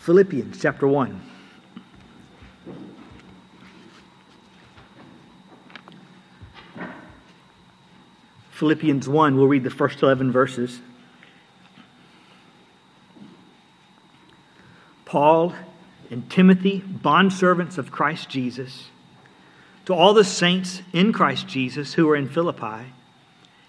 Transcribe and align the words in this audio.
Philippians 0.00 0.58
chapter 0.58 0.88
1. 0.88 1.20
Philippians 8.52 9.06
1, 9.06 9.36
we'll 9.36 9.46
read 9.46 9.62
the 9.62 9.68
first 9.68 10.02
11 10.02 10.32
verses. 10.32 10.80
Paul 15.04 15.52
and 16.10 16.30
Timothy, 16.30 16.80
bondservants 16.80 17.76
of 17.76 17.92
Christ 17.92 18.30
Jesus, 18.30 18.86
to 19.84 19.92
all 19.92 20.14
the 20.14 20.24
saints 20.24 20.80
in 20.94 21.12
Christ 21.12 21.46
Jesus 21.46 21.92
who 21.92 22.08
are 22.08 22.16
in 22.16 22.26
Philippi, 22.26 22.94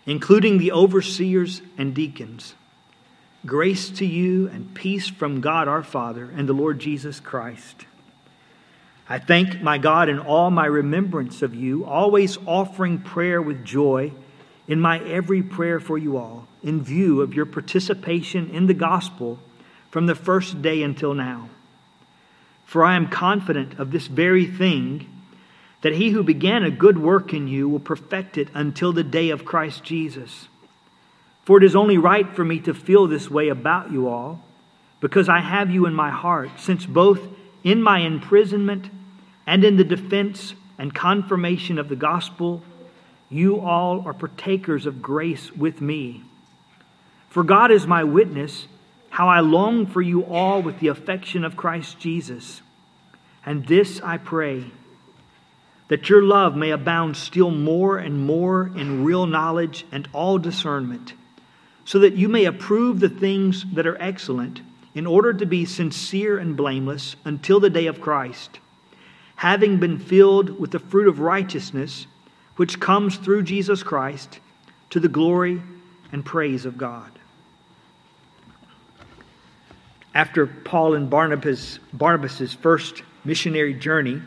including 0.05 0.59
the 0.59 0.71
overseers 0.71 1.61
and 1.77 1.93
deacons, 1.93 2.55
grace 3.45 3.89
to 3.89 4.05
you 4.05 4.47
and 4.49 4.73
peace 4.73 5.07
from 5.07 5.41
God 5.41 5.67
our 5.67 5.83
Father 5.83 6.29
and 6.35 6.47
the 6.47 6.53
Lord 6.53 6.79
Jesus 6.79 7.19
Christ. 7.19 7.85
I 9.09 9.19
thank 9.19 9.61
my 9.61 9.77
God 9.77 10.09
in 10.09 10.19
all 10.19 10.51
my 10.51 10.65
remembrance 10.65 11.41
of 11.41 11.53
you, 11.53 11.83
always 11.83 12.37
offering 12.45 12.99
prayer 12.99 13.41
with 13.41 13.65
joy 13.65 14.13
in 14.67 14.79
my 14.79 14.99
every 14.99 15.41
prayer 15.41 15.79
for 15.79 15.97
you 15.97 16.17
all, 16.17 16.47
in 16.63 16.81
view 16.81 17.21
of 17.21 17.33
your 17.33 17.45
participation 17.45 18.49
in 18.51 18.67
the 18.67 18.73
gospel 18.73 19.39
from 19.89 20.05
the 20.05 20.15
first 20.15 20.61
day 20.61 20.81
until 20.81 21.13
now. 21.13 21.49
For 22.63 22.85
I 22.85 22.95
am 22.95 23.09
confident 23.09 23.77
of 23.79 23.91
this 23.91 24.07
very 24.07 24.45
thing, 24.45 25.09
that 25.81 25.95
he 25.95 26.11
who 26.11 26.23
began 26.23 26.63
a 26.63 26.71
good 26.71 26.97
work 26.97 27.33
in 27.33 27.47
you 27.47 27.67
will 27.67 27.79
perfect 27.79 28.37
it 28.37 28.47
until 28.53 28.93
the 28.93 29.03
day 29.03 29.29
of 29.29 29.43
Christ 29.43 29.83
Jesus. 29.83 30.47
For 31.51 31.57
it 31.57 31.65
is 31.65 31.75
only 31.75 31.97
right 31.97 32.33
for 32.33 32.45
me 32.45 32.61
to 32.61 32.73
feel 32.73 33.07
this 33.07 33.29
way 33.29 33.49
about 33.49 33.91
you 33.91 34.07
all, 34.07 34.39
because 35.01 35.27
I 35.27 35.39
have 35.39 35.69
you 35.69 35.85
in 35.85 35.93
my 35.93 36.09
heart, 36.09 36.49
since 36.55 36.85
both 36.85 37.19
in 37.61 37.83
my 37.83 37.99
imprisonment 37.99 38.89
and 39.45 39.65
in 39.65 39.75
the 39.75 39.83
defense 39.83 40.53
and 40.77 40.95
confirmation 40.95 41.77
of 41.77 41.89
the 41.89 41.97
gospel, 41.97 42.63
you 43.29 43.59
all 43.59 43.99
are 44.05 44.13
partakers 44.13 44.85
of 44.85 45.01
grace 45.01 45.51
with 45.51 45.81
me. 45.81 46.23
For 47.27 47.43
God 47.43 47.69
is 47.69 47.85
my 47.85 48.05
witness, 48.05 48.67
how 49.09 49.27
I 49.27 49.41
long 49.41 49.85
for 49.87 50.01
you 50.01 50.23
all 50.23 50.61
with 50.61 50.79
the 50.79 50.87
affection 50.87 51.43
of 51.43 51.57
Christ 51.57 51.99
Jesus. 51.99 52.61
And 53.45 53.67
this 53.67 53.99
I 53.99 54.19
pray, 54.19 54.67
that 55.89 56.07
your 56.07 56.23
love 56.23 56.55
may 56.55 56.69
abound 56.69 57.17
still 57.17 57.51
more 57.51 57.97
and 57.97 58.25
more 58.25 58.67
in 58.67 59.03
real 59.03 59.25
knowledge 59.25 59.85
and 59.91 60.07
all 60.13 60.37
discernment, 60.37 61.11
so 61.85 61.99
that 61.99 62.13
you 62.13 62.29
may 62.29 62.45
approve 62.45 62.99
the 62.99 63.09
things 63.09 63.65
that 63.73 63.87
are 63.87 64.01
excellent, 64.01 64.61
in 64.93 65.07
order 65.07 65.33
to 65.33 65.45
be 65.45 65.65
sincere 65.65 66.37
and 66.37 66.57
blameless 66.57 67.15
until 67.23 67.59
the 67.59 67.69
day 67.69 67.87
of 67.87 68.01
Christ, 68.01 68.59
having 69.37 69.77
been 69.79 69.97
filled 69.97 70.59
with 70.59 70.71
the 70.71 70.79
fruit 70.79 71.07
of 71.07 71.19
righteousness 71.19 72.07
which 72.57 72.79
comes 72.79 73.15
through 73.15 73.43
Jesus 73.43 73.83
Christ 73.83 74.39
to 74.89 74.99
the 74.99 75.07
glory 75.07 75.61
and 76.11 76.25
praise 76.25 76.65
of 76.65 76.77
God. 76.77 77.11
After 80.13 80.45
Paul 80.45 80.95
and 80.95 81.09
Barnabas, 81.09 81.79
Barnabas's 81.93 82.53
first 82.53 83.01
missionary 83.23 83.73
journey, 83.73 84.21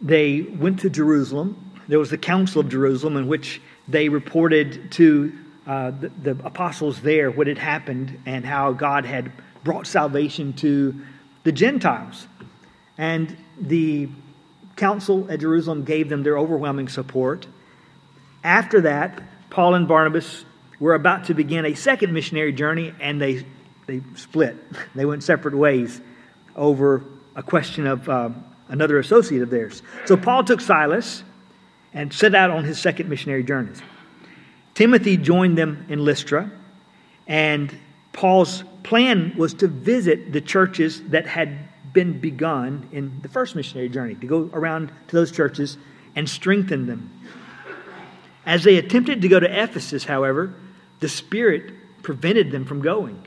they 0.00 0.42
went 0.42 0.80
to 0.80 0.90
Jerusalem. 0.90 1.72
There 1.88 1.98
was 1.98 2.10
the 2.10 2.18
Council 2.18 2.60
of 2.60 2.68
Jerusalem 2.68 3.16
in 3.16 3.26
which 3.26 3.60
they 3.88 4.08
reported 4.08 4.92
to 4.92 5.36
uh, 5.66 5.90
the, 5.92 6.08
the 6.08 6.30
apostles 6.44 7.00
there 7.00 7.30
what 7.30 7.46
had 7.46 7.58
happened 7.58 8.20
and 8.26 8.44
how 8.44 8.72
God 8.72 9.04
had 9.04 9.32
brought 9.64 9.86
salvation 9.86 10.52
to 10.54 11.00
the 11.44 11.52
Gentiles. 11.52 12.26
And 12.98 13.36
the 13.60 14.08
council 14.76 15.30
at 15.30 15.40
Jerusalem 15.40 15.84
gave 15.84 16.08
them 16.08 16.22
their 16.22 16.38
overwhelming 16.38 16.88
support. 16.88 17.46
After 18.42 18.80
that, 18.82 19.22
Paul 19.50 19.74
and 19.74 19.86
Barnabas 19.86 20.44
were 20.80 20.94
about 20.94 21.26
to 21.26 21.34
begin 21.34 21.64
a 21.64 21.74
second 21.74 22.12
missionary 22.12 22.52
journey, 22.52 22.92
and 23.00 23.20
they, 23.20 23.46
they 23.86 24.02
split. 24.16 24.56
They 24.94 25.04
went 25.04 25.22
separate 25.22 25.54
ways 25.54 26.00
over 26.56 27.04
a 27.36 27.42
question 27.42 27.86
of 27.86 28.08
uh, 28.08 28.30
another 28.68 28.98
associate 28.98 29.42
of 29.42 29.50
theirs. 29.50 29.82
So 30.06 30.16
Paul 30.16 30.44
took 30.44 30.60
Silas 30.60 31.22
and 31.94 32.12
set 32.12 32.34
out 32.34 32.50
on 32.50 32.64
his 32.64 32.78
second 32.80 33.08
missionary 33.08 33.44
journey. 33.44 33.72
Timothy 34.82 35.16
joined 35.16 35.56
them 35.56 35.86
in 35.88 36.04
Lystra, 36.04 36.50
and 37.28 37.72
Paul's 38.12 38.64
plan 38.82 39.32
was 39.36 39.54
to 39.54 39.68
visit 39.68 40.32
the 40.32 40.40
churches 40.40 41.00
that 41.10 41.24
had 41.24 41.68
been 41.92 42.18
begun 42.18 42.88
in 42.90 43.20
the 43.22 43.28
first 43.28 43.54
missionary 43.54 43.88
journey, 43.88 44.16
to 44.16 44.26
go 44.26 44.50
around 44.52 44.90
to 45.06 45.14
those 45.14 45.30
churches 45.30 45.78
and 46.16 46.28
strengthen 46.28 46.86
them. 46.86 47.12
As 48.44 48.64
they 48.64 48.76
attempted 48.76 49.22
to 49.22 49.28
go 49.28 49.38
to 49.38 49.46
Ephesus, 49.46 50.02
however, 50.02 50.52
the 50.98 51.08
Spirit 51.08 51.72
prevented 52.02 52.50
them 52.50 52.64
from 52.64 52.82
going. 52.82 53.24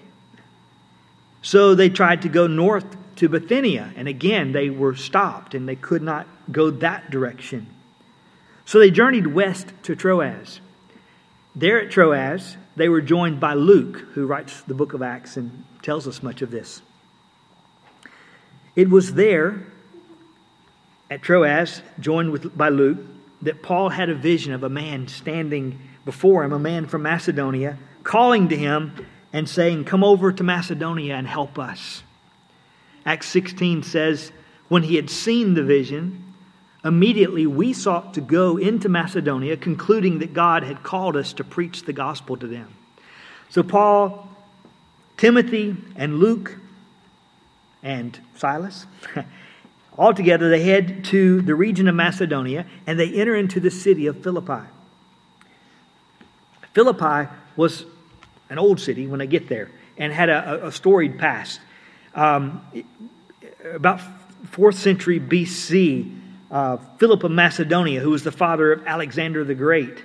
So 1.42 1.74
they 1.74 1.88
tried 1.88 2.24
to 2.24 2.28
go 2.28 2.48
north 2.48 2.98
to 3.16 3.30
Bithynia, 3.30 3.94
and 3.96 4.10
again 4.10 4.52
they 4.52 4.70
were 4.70 4.94
stopped 4.94 5.56
and 5.56 5.70
they 5.70 5.78
could 5.78 6.02
not 6.02 6.28
go 6.52 6.70
that 6.70 7.10
direction. 7.12 7.68
So 8.66 8.78
they 8.78 8.92
journeyed 8.92 9.28
west 9.28 9.72
to 9.84 9.96
Troas. 9.96 10.60
There 11.56 11.82
at 11.82 11.90
Troas, 11.90 12.58
they 12.76 12.90
were 12.90 13.02
joined 13.02 13.40
by 13.40 13.54
Luke, 13.54 14.00
who 14.14 14.26
writes 14.26 14.62
the 14.64 14.74
book 14.74 14.94
of 14.94 15.02
Acts 15.02 15.38
and 15.38 15.64
tells 15.82 16.08
us 16.08 16.22
much 16.22 16.42
of 16.42 16.52
this. 16.52 16.82
It 18.76 18.90
was 18.90 19.14
there 19.14 19.64
at 21.10 21.22
Troas, 21.22 21.82
joined 22.00 22.32
with, 22.32 22.58
by 22.58 22.70
Luke, 22.70 22.98
that 23.42 23.62
Paul 23.62 23.90
had 23.90 24.10
a 24.10 24.16
vision 24.16 24.52
of 24.52 24.64
a 24.64 24.70
man 24.70 25.08
standing 25.08 25.80
before 26.04 26.44
him, 26.44 26.52
a 26.52 26.60
man 26.60 26.88
from 26.88 27.04
Macedonia, 27.04 27.78
calling 28.04 28.50
to 28.50 28.58
him 28.58 29.06
and 29.32 29.48
saying, 29.48 29.86
Come 29.86 30.04
over 30.04 30.34
to 30.34 30.44
Macedonia 30.44 31.16
and 31.16 31.28
help 31.28 31.58
us. 31.58 32.04
Acts 33.06 33.28
16 33.28 33.84
says, 33.84 34.32
When 34.68 34.84
he 34.84 34.96
had 34.96 35.10
seen 35.10 35.54
the 35.54 35.64
vision, 35.64 36.25
immediately 36.86 37.48
we 37.48 37.74
sought 37.74 38.14
to 38.14 38.22
go 38.22 38.58
into 38.58 38.88
Macedonia, 38.88 39.58
concluding 39.58 40.20
that 40.20 40.34
God 40.34 40.64
had 40.64 40.84
called 40.84 41.18
us 41.18 41.34
to 41.34 41.44
preach 41.44 41.84
the 41.84 41.94
gospel 41.94 42.38
to 42.38 42.48
them. 42.48 42.74
So 43.50 43.64
Paul, 43.64 44.30
Timothy, 45.18 45.76
and 45.96 46.20
Luke 46.20 46.58
and 47.82 48.20
Silas. 48.36 48.86
Altogether, 49.98 50.50
they 50.50 50.62
head 50.62 51.06
to 51.06 51.42
the 51.42 51.56
region 51.56 51.88
of 51.88 51.96
Macedonia 51.96 52.66
and 52.86 53.00
they 53.00 53.14
enter 53.14 53.36
into 53.36 53.60
the 53.60 53.72
city 53.72 54.08
of 54.08 54.22
Philippi. 54.22 54.68
Philippi 56.74 57.32
was 57.56 57.86
an 58.50 58.60
old 58.60 58.80
city 58.80 59.08
when 59.08 59.20
they 59.20 59.28
get 59.28 59.48
there 59.48 59.72
and 59.98 60.12
had 60.12 60.30
a, 60.30 60.68
a 60.68 60.72
storied 60.72 61.18
past. 61.18 61.62
Um, 62.14 62.62
about 63.74 64.02
4th 64.52 64.76
century 64.76 65.20
BC, 65.20 66.25
uh, 66.52 66.78
Philip 66.98 67.24
of 67.24 67.32
Macedonia, 67.32 68.00
who 68.00 68.12
was 68.12 68.24
the 68.24 68.32
father 68.32 68.72
of 68.72 68.86
Alexander 68.88 69.44
the 69.44 69.56
Great, 69.56 69.98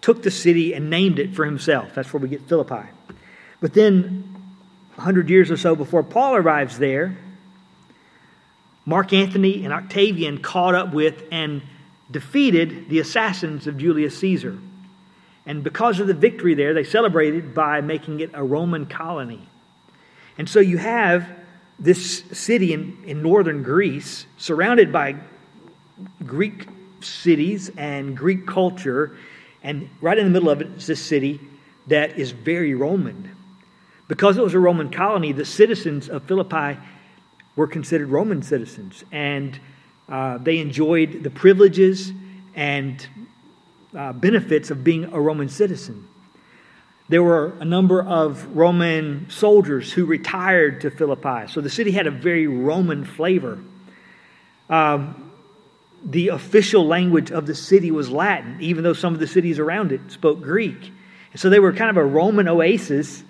took 0.00 0.22
the 0.22 0.30
city 0.30 0.74
and 0.74 0.90
named 0.90 1.18
it 1.18 1.34
for 1.34 1.44
himself. 1.44 1.94
That's 1.94 2.12
where 2.12 2.20
we 2.20 2.28
get 2.28 2.42
Philippi. 2.42 2.88
But 3.60 3.72
then 3.72 4.34
100 4.96 5.30
years 5.30 5.50
or 5.50 5.56
so 5.56 5.74
before 5.74 6.02
Paul 6.02 6.36
arrives 6.36 6.78
there, 6.78 7.16
Mark 8.84 9.12
Antony 9.12 9.64
and 9.64 9.72
Octavian 9.72 10.38
caught 10.38 10.74
up 10.74 10.92
with 10.92 11.22
and 11.32 11.62
defeated 12.10 12.88
the 12.90 12.98
assassins 12.98 13.66
of 13.66 13.78
Julius 13.78 14.18
Caesar. 14.18 14.58
And 15.46 15.64
because 15.64 16.00
of 16.00 16.06
the 16.06 16.14
victory 16.14 16.54
there, 16.54 16.74
they 16.74 16.84
celebrated 16.84 17.54
by 17.54 17.80
making 17.80 18.20
it 18.20 18.30
a 18.34 18.42
Roman 18.42 18.86
colony. 18.86 19.48
And 20.38 20.48
so 20.48 20.60
you 20.60 20.78
have 20.78 21.28
this 21.78 22.22
city 22.32 22.72
in, 22.72 23.02
in 23.06 23.22
northern 23.22 23.62
Greece 23.62 24.26
surrounded 24.36 24.92
by 24.92 25.16
Greek 26.24 26.66
cities 27.00 27.70
and 27.76 28.16
Greek 28.16 28.46
culture. 28.46 29.16
And 29.62 29.88
right 30.00 30.18
in 30.18 30.24
the 30.24 30.30
middle 30.30 30.50
of 30.50 30.60
it 30.60 30.68
is 30.68 30.86
this 30.86 31.00
city 31.00 31.40
that 31.86 32.18
is 32.18 32.30
very 32.30 32.74
Roman. 32.74 33.34
Because 34.08 34.36
it 34.36 34.42
was 34.42 34.54
a 34.54 34.58
Roman 34.58 34.90
colony, 34.90 35.32
the 35.32 35.44
citizens 35.44 36.08
of 36.08 36.24
Philippi 36.24 36.78
were 37.56 37.66
considered 37.66 38.08
Roman 38.08 38.42
citizens, 38.42 39.04
and 39.12 39.58
uh, 40.08 40.38
they 40.38 40.58
enjoyed 40.58 41.22
the 41.22 41.30
privileges 41.30 42.12
and 42.54 43.06
uh, 43.96 44.12
benefits 44.12 44.70
of 44.70 44.84
being 44.84 45.04
a 45.04 45.20
Roman 45.20 45.48
citizen. 45.48 46.08
There 47.08 47.22
were 47.22 47.54
a 47.60 47.64
number 47.64 48.02
of 48.02 48.56
Roman 48.56 49.30
soldiers 49.30 49.92
who 49.92 50.04
retired 50.04 50.80
to 50.82 50.90
Philippi, 50.90 51.46
so 51.48 51.60
the 51.60 51.70
city 51.70 51.92
had 51.92 52.06
a 52.06 52.10
very 52.10 52.46
Roman 52.46 53.04
flavor. 53.04 53.58
Um, 54.68 55.23
the 56.04 56.28
official 56.28 56.86
language 56.86 57.32
of 57.32 57.46
the 57.46 57.54
city 57.54 57.90
was 57.90 58.10
Latin, 58.10 58.58
even 58.60 58.84
though 58.84 58.92
some 58.92 59.14
of 59.14 59.20
the 59.20 59.26
cities 59.26 59.58
around 59.58 59.90
it 59.90 60.00
spoke 60.08 60.42
Greek. 60.42 60.92
So 61.34 61.50
they 61.50 61.58
were 61.58 61.72
kind 61.72 61.90
of 61.90 61.96
a 61.96 62.04
Roman 62.04 62.46
oasis 62.46 63.24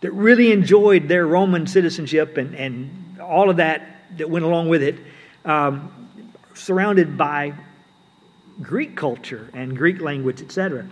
that 0.00 0.12
really 0.12 0.52
enjoyed 0.52 1.08
their 1.08 1.26
Roman 1.26 1.66
citizenship 1.66 2.36
and, 2.36 2.54
and 2.54 3.20
all 3.20 3.50
of 3.50 3.56
that 3.56 4.16
that 4.18 4.28
went 4.28 4.44
along 4.44 4.68
with 4.68 4.82
it, 4.82 4.96
um, 5.44 6.08
surrounded 6.54 7.16
by 7.16 7.54
Greek 8.60 8.94
culture 8.96 9.48
and 9.54 9.76
Greek 9.76 10.00
language, 10.00 10.42
etc. 10.42 10.86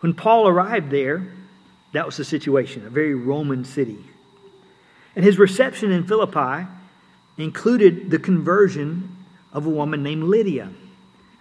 When 0.00 0.14
Paul 0.14 0.48
arrived 0.48 0.90
there, 0.90 1.26
that 1.92 2.06
was 2.06 2.16
the 2.16 2.24
situation, 2.24 2.86
a 2.86 2.90
very 2.90 3.14
Roman 3.14 3.64
city. 3.64 3.98
And 5.18 5.24
his 5.24 5.36
reception 5.36 5.90
in 5.90 6.04
Philippi 6.04 6.68
included 7.38 8.08
the 8.08 8.20
conversion 8.20 9.16
of 9.52 9.66
a 9.66 9.68
woman 9.68 10.00
named 10.04 10.22
Lydia. 10.22 10.70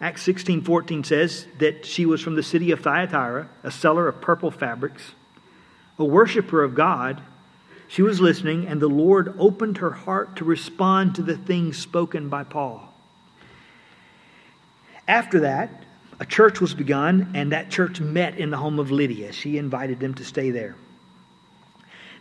Acts 0.02 0.24
16:14 0.24 1.04
says 1.04 1.46
that 1.60 1.86
she 1.86 2.04
was 2.04 2.20
from 2.20 2.34
the 2.34 2.42
city 2.42 2.72
of 2.72 2.80
Thyatira, 2.80 3.50
a 3.62 3.70
seller 3.70 4.08
of 4.08 4.20
purple 4.20 4.50
fabrics, 4.50 5.12
a 6.00 6.04
worshiper 6.04 6.64
of 6.64 6.74
God. 6.74 7.22
She 7.88 8.02
was 8.02 8.20
listening 8.20 8.66
and 8.66 8.82
the 8.82 8.90
Lord 8.90 9.36
opened 9.38 9.78
her 9.78 9.92
heart 9.92 10.38
to 10.38 10.44
respond 10.44 11.14
to 11.14 11.22
the 11.22 11.38
things 11.38 11.78
spoken 11.78 12.30
by 12.30 12.46
Paul. 12.46 12.92
After 15.08 15.42
that, 15.42 15.84
a 16.20 16.26
church 16.26 16.60
was 16.60 16.74
begun 16.74 17.30
and 17.36 17.52
that 17.52 17.70
church 17.70 18.02
met 18.02 18.40
in 18.40 18.50
the 18.50 18.58
home 18.58 18.80
of 18.80 18.90
Lydia. 18.90 19.34
She 19.34 19.60
invited 19.60 20.00
them 20.00 20.16
to 20.16 20.26
stay 20.26 20.50
there. 20.50 20.78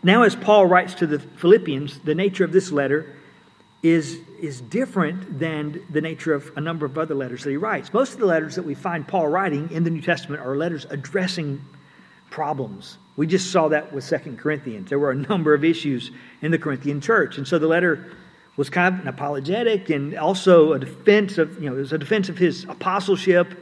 Now 0.03 0.23
as 0.23 0.37
Paul 0.37 0.67
writes 0.67 0.95
to 0.95 1.07
the 1.07 1.19
Philippians, 1.19 2.01
the 2.01 2.15
nature 2.15 2.45
of 2.45 2.53
this 2.53 2.71
letter 2.71 3.17
is, 3.83 4.19
is 4.41 4.61
different 4.61 5.39
than 5.39 5.85
the 5.91 6.01
nature 6.01 6.35
of 6.35 6.51
a 6.57 6.61
number 6.61 6.87
of 6.87 6.97
other 6.99 7.15
letters 7.15 7.45
that 7.45 7.51
he 7.51 7.57
writes. 7.57 7.93
Most 7.93 8.15
of 8.15 8.19
the 8.19 8.27
letters 8.27 8.57
that 8.57 8.65
we 8.65 8.75
find 8.75 9.07
Paul 9.07 9.29
writing 9.29 9.71
in 9.71 9.85
the 9.85 9.91
New 9.91 10.01
Testament 10.01 10.43
are 10.43 10.57
letters 10.57 10.87
addressing 10.91 11.61
problems. 12.31 12.99
We 13.17 13.27
just 13.27 13.51
saw 13.51 13.69
that 13.69 13.93
with 13.93 14.05
Second 14.05 14.39
Corinthians. 14.39 14.89
There 14.89 14.99
were 14.99 15.11
a 15.11 15.17
number 15.17 15.55
of 15.55 15.65
issues 15.65 16.11
in 16.43 16.51
the 16.51 16.59
Corinthian 16.59 17.01
church. 17.01 17.39
And 17.39 17.47
so 17.47 17.59
the 17.59 17.67
letter 17.67 18.13
was 18.57 18.71
kind 18.71 18.95
of 18.95 19.01
an 19.03 19.09
apologetic 19.09 19.91
and 19.91 20.17
also 20.19 20.73
a 20.73 20.79
defense 20.79 21.39
of, 21.39 21.63
you 21.63 21.69
know, 21.69 21.77
it 21.77 21.81
was 21.81 21.93
a 21.93 21.99
defense 21.99 22.29
of 22.29 22.39
his 22.39 22.65
apostleship 22.65 23.55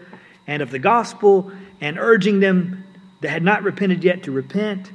and 0.47 0.63
of 0.63 0.71
the 0.71 0.79
gospel 0.79 1.53
and 1.81 1.99
urging 1.99 2.41
them 2.41 2.85
that 3.21 3.31
had 3.31 3.43
not 3.43 3.63
repented 3.63 4.05
yet 4.05 4.23
to 4.25 4.33
repent. 4.33 4.91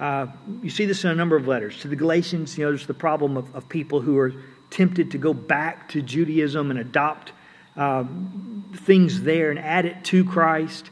Uh, 0.00 0.26
you 0.62 0.70
see 0.70 0.86
this 0.86 1.04
in 1.04 1.10
a 1.10 1.14
number 1.14 1.36
of 1.36 1.46
letters. 1.46 1.78
To 1.80 1.88
the 1.88 1.94
Galatians, 1.94 2.56
you 2.56 2.64
know, 2.64 2.70
there's 2.70 2.86
the 2.86 2.94
problem 2.94 3.36
of, 3.36 3.54
of 3.54 3.68
people 3.68 4.00
who 4.00 4.18
are 4.18 4.32
tempted 4.70 5.10
to 5.10 5.18
go 5.18 5.34
back 5.34 5.90
to 5.90 6.00
Judaism 6.00 6.70
and 6.70 6.80
adopt 6.80 7.32
um, 7.76 8.64
things 8.74 9.22
there 9.22 9.50
and 9.50 9.58
add 9.58 9.84
it 9.84 10.02
to 10.04 10.24
Christ. 10.24 10.90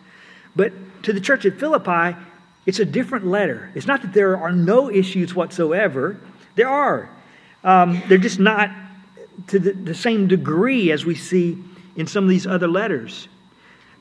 But 0.54 0.72
to 1.04 1.14
the 1.14 1.20
church 1.20 1.46
at 1.46 1.58
Philippi, 1.58 2.18
it's 2.66 2.80
a 2.80 2.84
different 2.84 3.26
letter. 3.26 3.72
It's 3.74 3.86
not 3.86 4.02
that 4.02 4.12
there 4.12 4.36
are 4.36 4.52
no 4.52 4.90
issues 4.90 5.34
whatsoever, 5.34 6.20
there 6.54 6.68
are. 6.68 7.08
Um, 7.64 8.02
they're 8.08 8.18
just 8.18 8.38
not 8.38 8.70
to 9.46 9.58
the, 9.58 9.72
the 9.72 9.94
same 9.94 10.28
degree 10.28 10.92
as 10.92 11.06
we 11.06 11.14
see 11.14 11.56
in 11.96 12.06
some 12.06 12.24
of 12.24 12.30
these 12.30 12.46
other 12.46 12.68
letters. 12.68 13.28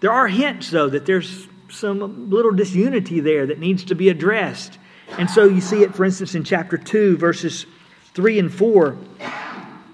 There 0.02 0.12
are 0.12 0.28
hints, 0.28 0.70
though, 0.70 0.90
that 0.90 1.06
there's 1.06 1.48
some 1.70 2.30
little 2.30 2.52
disunity 2.52 3.22
there 3.22 3.46
that 3.46 3.60
needs 3.60 3.86
to 3.86 3.96
be 3.96 4.10
addressed. 4.10 4.78
And 5.12 5.30
so 5.30 5.46
you 5.46 5.62
see 5.62 5.84
it, 5.84 5.96
for 5.96 6.06
instance, 6.06 6.36
in 6.36 6.44
chapter 6.44 6.78
2, 6.78 7.18
verses 7.18 7.66
3 8.14 8.40
and 8.40 8.54
4, 8.54 8.92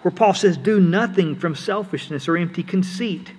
where 0.02 0.12
Paul 0.12 0.34
says, 0.34 0.58
Do 0.58 0.80
nothing 0.80 1.36
from 1.36 1.56
selfishness 1.56 2.28
or 2.28 2.36
empty 2.36 2.64
conceit, 2.64 3.32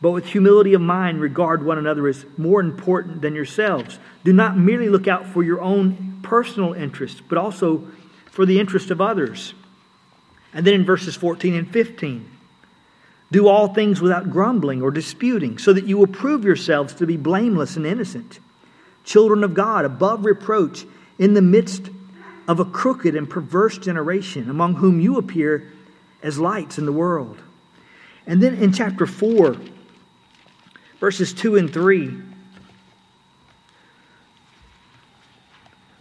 but 0.00 0.10
with 0.10 0.26
humility 0.26 0.74
of 0.74 0.80
mind 0.80 1.20
regard 1.20 1.64
one 1.64 1.78
another 1.78 2.06
as 2.08 2.24
more 2.36 2.60
important 2.60 3.22
than 3.22 3.34
yourselves. 3.34 3.98
Do 4.24 4.32
not 4.32 4.56
merely 4.56 4.88
look 4.88 5.06
out 5.06 5.26
for 5.26 5.42
your 5.42 5.60
own 5.60 6.20
personal 6.22 6.72
interest, 6.72 7.22
but 7.28 7.38
also 7.38 7.86
for 8.26 8.46
the 8.46 8.58
interest 8.58 8.90
of 8.90 9.00
others. 9.00 9.54
And 10.52 10.66
then 10.66 10.74
in 10.74 10.84
verses 10.84 11.14
14 11.14 11.54
and 11.54 11.70
15, 11.70 12.30
do 13.30 13.48
all 13.48 13.74
things 13.74 14.00
without 14.00 14.30
grumbling 14.30 14.82
or 14.82 14.90
disputing, 14.90 15.58
so 15.58 15.72
that 15.72 15.86
you 15.86 15.98
will 15.98 16.06
prove 16.06 16.44
yourselves 16.44 16.94
to 16.94 17.06
be 17.06 17.16
blameless 17.16 17.76
and 17.76 17.86
innocent 17.86 18.40
children 19.06 19.42
of 19.42 19.54
God, 19.54 19.86
above 19.86 20.26
reproach, 20.26 20.84
in 21.18 21.32
the 21.32 21.40
midst 21.40 21.88
of 22.46 22.60
a 22.60 22.64
crooked 22.64 23.14
and 23.14 23.30
perverse 23.30 23.78
generation, 23.78 24.50
among 24.50 24.74
whom 24.74 25.00
you 25.00 25.16
appear 25.16 25.72
as 26.22 26.38
lights 26.38 26.76
in 26.76 26.84
the 26.84 26.92
world. 26.92 27.38
And 28.26 28.42
then 28.42 28.54
in 28.54 28.72
chapter 28.72 29.06
4, 29.06 29.56
verses 31.00 31.32
2 31.32 31.56
and 31.56 31.72
3, 31.72 32.10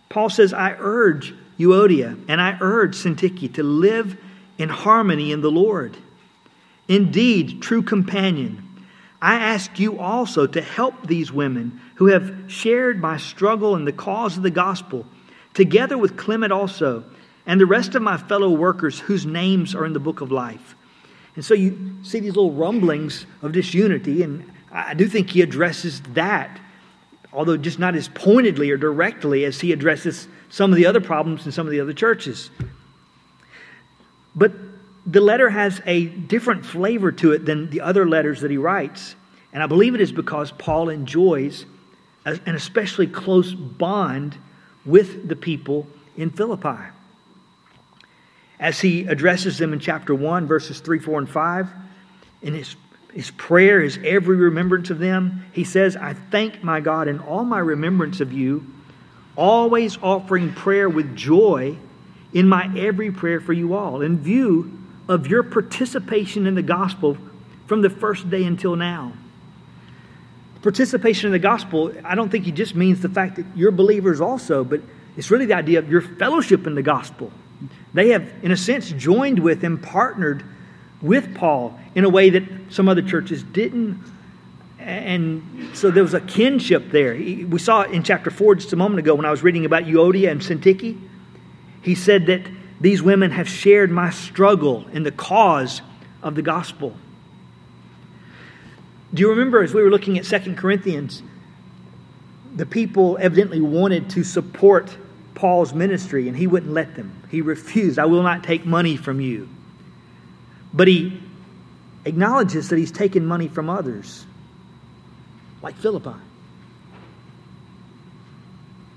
Paul 0.10 0.30
says, 0.30 0.54
I 0.54 0.76
urge 0.80 1.34
Euodia 1.60 2.18
and 2.28 2.42
I 2.42 2.58
urge 2.62 2.96
Syntyche 2.96 3.54
to 3.56 3.64
live 3.64 4.18
in 4.58 4.70
harmony 4.70 5.32
in 5.32 5.42
the 5.42 5.52
Lord. 5.52 5.98
Indeed, 6.88 7.62
true 7.62 7.82
companion, 7.82 8.86
I 9.22 9.36
ask 9.36 9.80
you 9.80 10.00
also 10.00 10.48
to 10.48 10.62
help 10.62 11.08
these 11.08 11.32
women 11.32 11.82
who 11.96 12.08
have 12.08 12.34
shared 12.48 13.00
my 13.00 13.18
struggle 13.18 13.76
in 13.76 13.86
the 13.86 13.94
cause 13.94 14.38
of 14.38 14.44
the 14.44 14.52
gospel, 14.52 15.06
together 15.54 15.98
with 15.98 16.18
Clement 16.18 16.52
also, 16.52 17.04
and 17.46 17.60
the 17.60 17.66
rest 17.66 17.96
of 17.96 18.02
my 18.02 18.18
fellow 18.18 18.50
workers 18.50 19.00
whose 19.00 19.26
names 19.26 19.76
are 19.76 19.86
in 19.86 19.94
the 19.94 20.00
book 20.00 20.22
of 20.22 20.32
life. 20.32 20.76
And 21.36 21.44
so 21.44 21.54
you 21.54 21.98
see 22.04 22.20
these 22.20 22.36
little 22.36 22.52
rumblings 22.52 23.26
of 23.42 23.52
disunity, 23.52 24.24
and 24.24 24.52
I 24.72 24.94
do 24.94 25.08
think 25.08 25.30
he 25.30 25.42
addresses 25.42 26.02
that, 26.14 26.60
although 27.32 27.58
just 27.58 27.80
not 27.80 27.96
as 27.96 28.08
pointedly 28.08 28.72
or 28.72 28.78
directly 28.78 29.46
as 29.46 29.60
he 29.60 29.72
addresses 29.72 30.28
some 30.50 30.72
of 30.72 30.78
the 30.78 30.86
other 30.86 31.02
problems 31.02 31.46
in 31.46 31.52
some 31.52 31.68
of 31.68 31.72
the 31.72 31.82
other 31.82 31.94
churches. 31.94 32.50
But 34.36 34.54
the 35.06 35.22
letter 35.22 35.50
has 35.50 35.82
a 35.86 36.06
different 36.06 36.66
flavor 36.66 37.12
to 37.12 37.32
it 37.34 37.46
than 37.46 37.70
the 37.70 37.82
other 37.82 38.08
letters 38.08 38.42
that 38.42 38.52
he 38.52 38.58
writes. 38.58 39.16
And 39.54 39.62
I 39.62 39.68
believe 39.68 39.96
it 39.96 40.02
is 40.02 40.12
because 40.12 40.52
Paul 40.52 40.90
enjoys 40.90 41.66
an 42.26 42.56
especially 42.56 43.08
close 43.08 43.54
bond 43.54 44.38
with 44.86 45.28
the 45.28 45.36
people 45.36 45.88
in 46.18 46.30
Philippi. 46.32 46.84
As 48.60 48.80
he 48.80 49.06
addresses 49.06 49.58
them 49.58 49.74
in 49.74 49.80
chapter 49.80 50.16
1, 50.16 50.48
verses 50.48 50.80
3, 50.80 51.00
4, 51.00 51.20
and 51.20 51.30
5, 51.30 51.70
in 52.42 52.54
his, 52.54 52.76
his 53.14 53.32
prayer, 53.32 53.82
his 53.82 54.00
every 54.04 54.38
remembrance 54.38 54.90
of 54.90 55.00
them, 55.00 55.46
he 55.54 55.64
says, 55.64 55.96
I 55.96 56.14
thank 56.14 56.64
my 56.64 56.80
God 56.80 57.08
in 57.08 57.20
all 57.20 57.44
my 57.44 57.60
remembrance 57.60 58.22
of 58.22 58.32
you, 58.34 58.66
always 59.36 59.98
offering 60.02 60.54
prayer 60.54 60.90
with 60.90 61.16
joy 61.16 61.78
in 62.34 62.48
my 62.48 62.72
every 62.78 63.12
prayer 63.12 63.42
for 63.42 63.54
you 63.54 63.76
all, 63.76 64.02
in 64.02 64.20
view 64.20 64.80
of 65.08 65.28
your 65.28 65.44
participation 65.44 66.48
in 66.48 66.56
the 66.56 66.62
gospel 66.62 67.18
from 67.68 67.82
the 67.82 67.90
first 67.90 68.30
day 68.30 68.44
until 68.44 68.76
now 68.76 69.14
participation 70.66 71.28
in 71.28 71.32
the 71.32 71.38
gospel, 71.38 71.94
I 72.04 72.16
don't 72.16 72.32
think 72.32 72.44
he 72.44 72.52
just 72.52 72.74
means 72.74 73.00
the 73.00 73.08
fact 73.08 73.36
that 73.36 73.46
you're 73.56 73.70
believers 73.70 74.20
also, 74.20 74.64
but 74.64 74.82
it's 75.16 75.30
really 75.30 75.46
the 75.46 75.54
idea 75.54 75.78
of 75.78 75.92
your 75.92 76.02
fellowship 76.02 76.66
in 76.66 76.74
the 76.74 76.82
gospel. 76.82 77.32
They 77.94 78.10
have, 78.10 78.28
in 78.42 78.50
a 78.50 78.58
sense, 78.58 78.90
joined 78.90 79.38
with 79.38 79.64
and 79.64 79.80
partnered 79.82 80.44
with 81.04 81.36
Paul 81.36 81.80
in 81.94 82.04
a 82.04 82.10
way 82.10 82.32
that 82.32 82.44
some 82.70 82.90
other 82.90 83.04
churches 83.04 83.44
didn't. 83.44 84.04
And 84.80 85.70
so 85.76 85.92
there 85.92 86.02
was 86.02 86.16
a 86.16 86.22
kinship 86.22 86.90
there. 86.90 87.14
We 87.14 87.60
saw 87.60 87.84
in 87.84 88.02
chapter 88.02 88.32
4 88.32 88.56
just 88.56 88.74
a 88.74 88.76
moment 88.76 88.98
ago 88.98 89.14
when 89.14 89.26
I 89.26 89.30
was 89.30 89.44
reading 89.44 89.66
about 89.66 89.84
Euodia 89.84 90.32
and 90.32 90.42
Syntyche. 90.42 91.00
He 91.84 91.94
said 91.94 92.26
that 92.26 92.42
these 92.82 93.04
women 93.04 93.30
have 93.30 93.48
shared 93.48 93.92
my 93.92 94.10
struggle 94.10 94.88
in 94.92 95.04
the 95.04 95.12
cause 95.12 95.84
of 96.24 96.34
the 96.34 96.42
gospel. 96.42 96.96
Do 99.16 99.22
you 99.22 99.30
remember 99.30 99.64
as 99.64 99.74
we 99.74 99.82
were 99.82 99.90
looking 99.90 100.20
at 100.20 100.26
Second 100.26 100.58
Corinthians, 100.58 101.24
the 102.54 102.66
people 102.66 103.18
evidently 103.20 103.62
wanted 103.62 104.10
to 104.12 104.26
support 104.26 104.96
Paul's 105.36 105.74
ministry 105.74 106.28
and 106.28 106.36
he 106.36 106.48
wouldn't 106.48 106.74
let 106.74 106.96
them. 106.96 107.24
He 107.32 107.42
refused, 107.42 107.98
I 107.98 108.06
will 108.06 108.24
not 108.24 108.44
take 108.44 108.66
money 108.66 108.98
from 108.98 109.22
you. 109.22 109.48
But 110.74 110.90
he 110.90 111.22
acknowledges 112.04 112.68
that 112.70 112.78
he's 112.78 112.92
taken 112.92 113.26
money 113.26 113.48
from 113.48 113.70
others, 113.70 114.26
like 115.62 115.76
Philippi. 115.76 116.20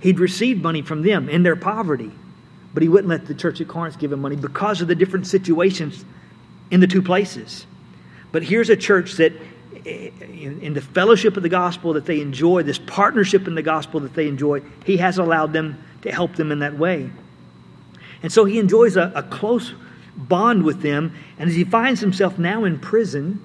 He'd 0.01 0.19
received 0.19 0.63
money 0.63 0.83
from 0.83 1.03
them 1.03 1.29
in 1.29 1.45
their 1.45 1.57
poverty, 1.57 2.11
but 2.75 2.83
he 2.83 2.89
wouldn't 2.89 3.09
let 3.09 3.27
the 3.27 3.35
church 3.35 3.61
at 3.61 3.69
Corinth 3.69 4.01
give 4.01 4.13
him 4.13 4.21
money 4.21 4.37
because 4.37 4.81
of 4.81 4.89
the 4.89 4.97
different 4.97 5.29
situations 5.29 6.05
in 6.73 6.81
the 6.81 6.89
two 6.89 7.03
places. 7.03 7.67
But 8.33 8.43
here's 8.43 8.69
a 8.69 8.77
church 8.77 9.13
that 9.15 9.33
in, 9.89 10.61
in 10.61 10.75
the 10.75 10.81
fellowship 10.81 11.37
of 11.37 11.43
the 11.43 11.49
gospel 11.49 11.95
that 11.95 12.07
they 12.07 12.21
enjoy, 12.21 12.63
this 12.63 12.79
partnership 12.79 13.47
in 13.47 13.55
the 13.55 13.63
gospel 13.63 14.01
that 14.01 14.15
they 14.15 14.29
enjoy, 14.29 14.61
he 14.85 14.97
has 14.99 15.19
allowed 15.19 15.53
them 15.53 15.83
to 16.03 16.13
help 16.13 16.37
them 16.37 16.53
in 16.53 16.61
that 16.61 16.79
way. 16.79 17.11
And 18.23 18.33
so 18.33 18.45
he 18.45 18.59
enjoys 18.59 18.97
a, 18.97 19.13
a 19.15 19.23
close 19.23 19.73
bond 20.17 20.65
with 20.65 20.83
them. 20.83 21.15
And 21.39 21.49
as 21.49 21.57
he 21.57 21.65
finds 21.65 22.01
himself 22.01 22.39
now 22.39 22.65
in 22.65 22.79
prison, 22.79 23.41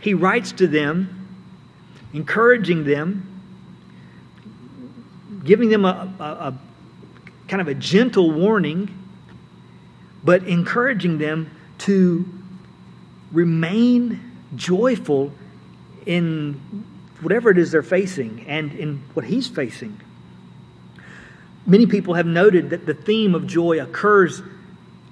he 0.00 0.14
writes 0.14 0.52
to 0.52 0.66
them 0.66 1.20
encouraging 2.12 2.84
them, 2.84 3.28
giving 5.44 5.68
them 5.68 5.84
a, 5.84 6.12
a, 6.18 6.22
a 6.22 6.58
kind 7.48 7.60
of 7.60 7.68
a 7.68 7.74
gentle 7.74 8.30
warning, 8.30 8.88
but 10.22 10.44
encouraging 10.44 11.18
them 11.18 11.50
to 11.78 12.24
remain 13.32 14.32
joyful 14.54 15.32
in 16.06 16.60
whatever 17.20 17.50
it 17.50 17.58
is 17.58 17.72
they're 17.72 17.82
facing 17.82 18.44
and 18.46 18.72
in 18.72 19.02
what 19.14 19.24
he's 19.24 19.48
facing. 19.48 20.00
Many 21.66 21.86
people 21.86 22.14
have 22.14 22.26
noted 22.26 22.70
that 22.70 22.86
the 22.86 22.94
theme 22.94 23.34
of 23.34 23.46
joy 23.46 23.80
occurs 23.80 24.42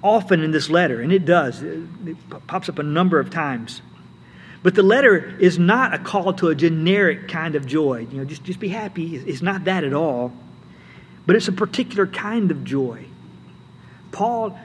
often 0.03 0.43
in 0.43 0.51
this 0.51 0.69
letter, 0.69 1.01
and 1.01 1.11
it 1.11 1.25
does. 1.25 1.63
It 1.63 2.17
pops 2.47 2.69
up 2.69 2.77
a 2.77 2.83
number 2.83 3.19
of 3.19 3.29
times. 3.29 3.81
But 4.61 4.75
the 4.75 4.83
letter 4.83 5.35
is 5.39 5.57
not 5.57 5.93
a 5.93 5.99
call 5.99 6.33
to 6.33 6.49
a 6.49 6.55
generic 6.55 7.27
kind 7.27 7.55
of 7.55 7.65
joy. 7.65 8.07
You 8.09 8.19
know, 8.19 8.25
just, 8.25 8.43
just 8.43 8.59
be 8.59 8.69
happy. 8.69 9.15
It's 9.15 9.41
not 9.41 9.65
that 9.65 9.83
at 9.83 9.93
all. 9.93 10.31
But 11.25 11.35
it's 11.35 11.47
a 11.47 11.53
particular 11.53 12.05
kind 12.05 12.51
of 12.51 12.63
joy. 12.63 13.05
Paul 14.11 14.57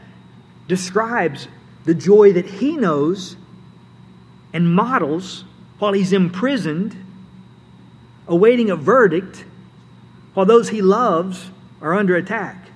describes 0.69 1.49
the 1.85 1.95
joy 1.95 2.35
that 2.35 2.45
he 2.45 2.77
knows 2.77 3.37
and 4.53 4.73
models 4.73 5.45
while 5.79 5.93
he's 5.93 6.13
imprisoned, 6.13 6.97
awaiting 8.27 8.71
a 8.71 8.77
verdict, 8.77 9.45
while 10.35 10.47
those 10.47 10.69
he 10.69 10.83
loves 10.83 11.51
are 11.81 11.95
under 11.95 12.17
attack. 12.17 12.69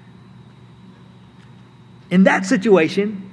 In 2.11 2.25
that 2.25 2.44
situation, 2.44 3.30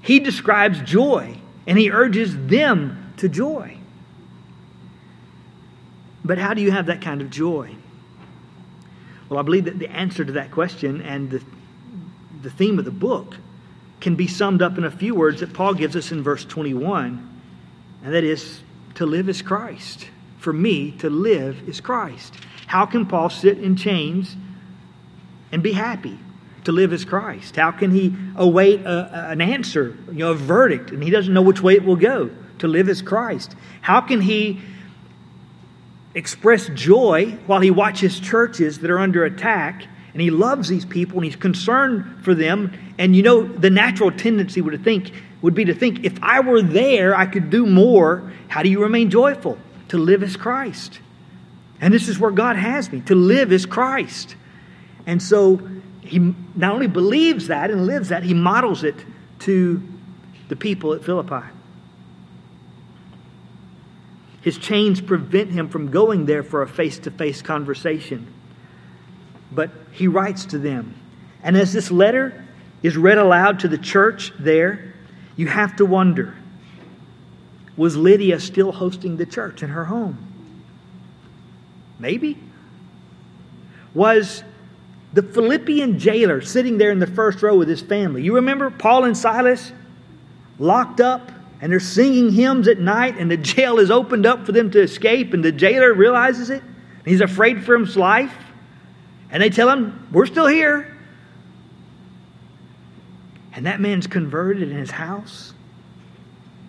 he 0.00 0.20
describes 0.20 0.80
joy 0.80 1.38
and 1.66 1.78
he 1.78 1.90
urges 1.90 2.36
them 2.46 3.12
to 3.16 3.28
joy. 3.28 3.76
But 6.24 6.38
how 6.38 6.54
do 6.54 6.62
you 6.62 6.70
have 6.70 6.86
that 6.86 7.02
kind 7.02 7.20
of 7.20 7.30
joy? 7.30 7.74
Well, 9.28 9.38
I 9.38 9.42
believe 9.42 9.64
that 9.64 9.78
the 9.78 9.88
answer 9.88 10.24
to 10.24 10.32
that 10.32 10.50
question 10.50 11.02
and 11.02 11.30
the, 11.30 11.42
the 12.42 12.50
theme 12.50 12.78
of 12.78 12.84
the 12.84 12.90
book 12.90 13.36
can 14.00 14.14
be 14.14 14.26
summed 14.26 14.62
up 14.62 14.78
in 14.78 14.84
a 14.84 14.90
few 14.90 15.14
words 15.14 15.40
that 15.40 15.52
Paul 15.52 15.74
gives 15.74 15.96
us 15.96 16.12
in 16.12 16.22
verse 16.22 16.44
21, 16.44 17.40
and 18.04 18.14
that 18.14 18.22
is 18.22 18.60
to 18.96 19.06
live 19.06 19.28
is 19.28 19.42
Christ. 19.42 20.08
For 20.38 20.52
me, 20.52 20.92
to 20.98 21.08
live 21.08 21.68
is 21.68 21.80
Christ. 21.80 22.34
How 22.66 22.84
can 22.86 23.06
Paul 23.06 23.30
sit 23.30 23.58
in 23.58 23.76
chains 23.76 24.36
and 25.52 25.62
be 25.62 25.72
happy? 25.72 26.18
To 26.64 26.72
live 26.72 26.92
is 26.92 27.04
Christ. 27.04 27.56
How 27.56 27.70
can 27.70 27.92
he 27.92 28.14
await 28.34 28.80
a, 28.80 29.30
an 29.30 29.40
answer, 29.40 29.96
you 30.08 30.18
know, 30.18 30.32
a 30.32 30.34
verdict, 30.34 30.90
and 30.90 31.02
he 31.02 31.10
doesn't 31.10 31.32
know 31.32 31.42
which 31.42 31.62
way 31.62 31.74
it 31.74 31.84
will 31.84 31.96
go? 31.96 32.30
To 32.58 32.68
live 32.68 32.88
is 32.88 33.02
Christ. 33.02 33.54
How 33.80 34.00
can 34.00 34.20
he 34.20 34.60
express 36.14 36.68
joy 36.68 37.38
while 37.46 37.60
he 37.60 37.70
watches 37.70 38.18
churches 38.18 38.78
that 38.78 38.90
are 38.90 38.98
under 38.98 39.24
attack 39.24 39.86
and 40.14 40.22
he 40.22 40.30
loves 40.30 40.68
these 40.68 40.86
people 40.86 41.18
and 41.18 41.26
he's 41.26 41.36
concerned 41.36 42.24
for 42.24 42.34
them 42.34 42.72
and 42.96 43.14
you 43.14 43.22
know 43.22 43.42
the 43.42 43.68
natural 43.68 44.10
tendency 44.10 44.62
would 44.62 44.82
think 44.82 45.12
would 45.42 45.54
be 45.54 45.64
to 45.66 45.74
think 45.74 46.04
if 46.04 46.18
I 46.22 46.40
were 46.40 46.62
there 46.62 47.14
I 47.14 47.26
could 47.26 47.50
do 47.50 47.66
more 47.66 48.32
how 48.48 48.62
do 48.62 48.68
you 48.68 48.82
remain 48.82 49.10
joyful 49.10 49.58
to 49.88 49.98
live 49.98 50.22
as 50.22 50.36
Christ 50.36 51.00
and 51.80 51.92
this 51.92 52.08
is 52.08 52.18
where 52.18 52.30
God 52.30 52.56
has 52.56 52.90
me 52.90 53.00
to 53.02 53.14
live 53.14 53.52
as 53.52 53.66
Christ 53.66 54.36
and 55.06 55.22
so 55.22 55.60
he 56.00 56.34
not 56.54 56.72
only 56.72 56.86
believes 56.86 57.48
that 57.48 57.70
and 57.70 57.86
lives 57.86 58.08
that 58.08 58.22
he 58.22 58.34
models 58.34 58.84
it 58.84 58.96
to 59.40 59.82
the 60.48 60.56
people 60.56 60.92
at 60.94 61.04
Philippi 61.04 61.46
his 64.46 64.58
chains 64.58 65.00
prevent 65.00 65.50
him 65.50 65.68
from 65.68 65.90
going 65.90 66.26
there 66.26 66.44
for 66.44 66.62
a 66.62 66.68
face 66.68 67.00
to 67.00 67.10
face 67.10 67.42
conversation. 67.42 68.32
But 69.50 69.72
he 69.90 70.06
writes 70.06 70.44
to 70.44 70.58
them. 70.58 70.94
And 71.42 71.56
as 71.56 71.72
this 71.72 71.90
letter 71.90 72.46
is 72.80 72.96
read 72.96 73.18
aloud 73.18 73.58
to 73.58 73.68
the 73.68 73.76
church 73.76 74.32
there, 74.38 74.85
you 75.36 75.46
have 75.46 75.76
to 75.76 75.86
wonder 75.86 76.34
was 77.76 77.94
Lydia 77.94 78.40
still 78.40 78.72
hosting 78.72 79.18
the 79.18 79.26
church 79.26 79.62
in 79.62 79.68
her 79.68 79.84
home? 79.84 80.16
Maybe. 81.98 82.38
Was 83.92 84.42
the 85.12 85.22
Philippian 85.22 85.98
jailer 85.98 86.40
sitting 86.40 86.78
there 86.78 86.90
in 86.90 86.98
the 86.98 87.06
first 87.06 87.42
row 87.42 87.56
with 87.56 87.68
his 87.68 87.82
family? 87.82 88.22
You 88.22 88.36
remember 88.36 88.70
Paul 88.70 89.04
and 89.04 89.16
Silas 89.16 89.72
locked 90.58 91.00
up 91.00 91.30
and 91.60 91.72
they're 91.72 91.80
singing 91.80 92.30
hymns 92.32 92.68
at 92.68 92.78
night, 92.78 93.16
and 93.18 93.30
the 93.30 93.36
jail 93.54 93.78
is 93.78 93.90
opened 93.90 94.26
up 94.26 94.44
for 94.44 94.52
them 94.52 94.70
to 94.72 94.80
escape, 94.80 95.32
and 95.32 95.44
the 95.44 95.52
jailer 95.52 95.92
realizes 95.94 96.50
it. 96.50 96.62
He's 97.04 97.20
afraid 97.20 97.64
for 97.64 97.78
his 97.78 97.96
life. 97.96 98.34
And 99.30 99.42
they 99.42 99.50
tell 99.50 99.68
him, 99.68 100.08
We're 100.12 100.26
still 100.26 100.46
here. 100.46 100.95
And 103.56 103.64
that 103.64 103.80
man's 103.80 104.06
converted 104.06 104.70
in 104.70 104.76
his 104.76 104.90
house. 104.90 105.54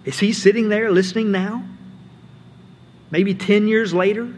Is 0.06 0.20
he 0.20 0.32
sitting 0.32 0.70
there 0.70 0.89
listening 0.89 1.32
now? 1.32 1.65
Maybe 3.12 3.36
10 3.36 3.67
years 3.67 3.94
later? 3.94 4.34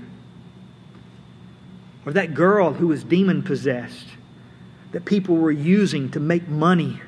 Or 2.07 2.13
that 2.13 2.33
girl 2.33 2.73
who 2.73 2.87
was 2.87 3.03
demon 3.03 3.43
possessed, 3.43 4.07
that 4.93 5.05
people 5.05 5.35
were 5.35 5.51
using 5.51 6.09
to 6.11 6.19
make 6.19 6.47
money, 6.47 6.99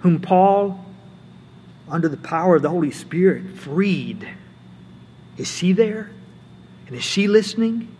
whom 0.00 0.20
Paul 0.20 0.84
under 1.88 2.08
the 2.08 2.16
power 2.16 2.56
of 2.56 2.62
the 2.62 2.70
Holy 2.70 2.90
Spirit, 2.90 3.56
freed. 3.56 4.28
Is 5.36 5.48
she 5.48 5.72
there? 5.72 6.10
And 6.88 6.96
is 6.96 7.04
she 7.04 7.28
listening? 7.28 7.94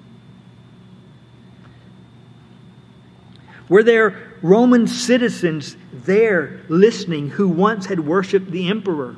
Were 3.69 3.85
there 3.85 4.28
Roman 4.43 4.87
citizens 4.87 5.77
there 5.93 6.61
listening 6.69 7.31
who 7.31 7.49
once 7.49 7.87
had 7.87 8.01
worshiped 8.01 8.51
the 8.51 8.69
emperor? 8.69 9.17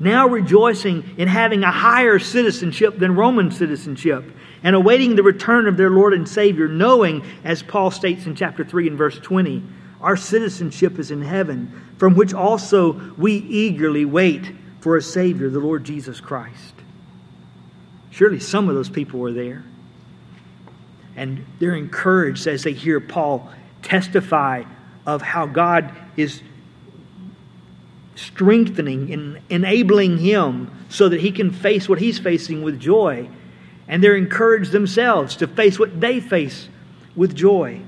Now 0.00 0.26
rejoicing 0.26 1.14
in 1.16 1.28
having 1.28 1.62
a 1.62 1.70
higher 1.70 2.18
citizenship 2.18 2.98
than 2.98 3.14
Roman 3.14 3.50
citizenship 3.50 4.24
and 4.62 4.74
awaiting 4.74 5.16
the 5.16 5.22
return 5.22 5.66
of 5.68 5.76
their 5.76 5.90
Lord 5.90 6.14
and 6.14 6.28
Savior, 6.28 6.68
knowing, 6.68 7.24
as 7.44 7.62
Paul 7.62 7.90
states 7.90 8.26
in 8.26 8.34
chapter 8.34 8.64
3 8.64 8.88
and 8.88 8.98
verse 8.98 9.18
20, 9.18 9.62
our 10.00 10.16
citizenship 10.16 10.98
is 10.98 11.10
in 11.10 11.22
heaven, 11.22 11.80
from 11.96 12.14
which 12.14 12.34
also 12.34 12.92
we 13.16 13.34
eagerly 13.34 14.04
wait 14.04 14.50
for 14.80 14.96
a 14.96 15.02
Savior, 15.02 15.48
the 15.48 15.60
Lord 15.60 15.84
Jesus 15.84 16.20
Christ. 16.20 16.74
Surely 18.10 18.40
some 18.40 18.68
of 18.68 18.74
those 18.74 18.90
people 18.90 19.20
were 19.20 19.32
there. 19.32 19.64
And 21.14 21.44
they're 21.58 21.74
encouraged 21.74 22.46
as 22.46 22.64
they 22.64 22.72
hear 22.72 22.98
Paul 22.98 23.50
testify 23.82 24.64
of 25.06 25.22
how 25.22 25.46
God 25.46 25.94
is 26.16 26.42
strengthening 28.14 29.12
and 29.12 29.40
enabling 29.50 30.18
him 30.18 30.70
so 30.88 31.08
that 31.08 31.20
he 31.20 31.32
can 31.32 31.50
face 31.50 31.88
what 31.88 31.98
he's 31.98 32.18
facing 32.18 32.62
with 32.62 32.78
joy. 32.78 33.28
And 33.88 34.02
they're 34.02 34.16
encouraged 34.16 34.72
themselves 34.72 35.36
to 35.36 35.46
face 35.46 35.78
what 35.78 36.00
they 36.00 36.20
face 36.20 36.68
with 37.16 37.34
joy. 37.34 37.80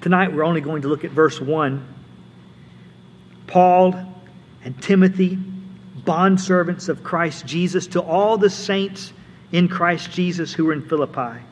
Tonight 0.00 0.32
we're 0.32 0.44
only 0.44 0.60
going 0.60 0.82
to 0.82 0.88
look 0.88 1.04
at 1.04 1.10
verse 1.10 1.40
1. 1.40 1.94
Paul 3.46 3.94
and 4.64 4.82
Timothy, 4.82 5.38
bondservants 6.04 6.88
of 6.88 7.02
Christ 7.04 7.46
Jesus, 7.46 7.88
to 7.88 8.00
all 8.00 8.38
the 8.38 8.50
saints 8.50 9.12
in 9.52 9.68
Christ 9.68 10.10
Jesus 10.10 10.52
who 10.52 10.68
are 10.68 10.72
in 10.72 10.82
Philippi, 10.82 11.42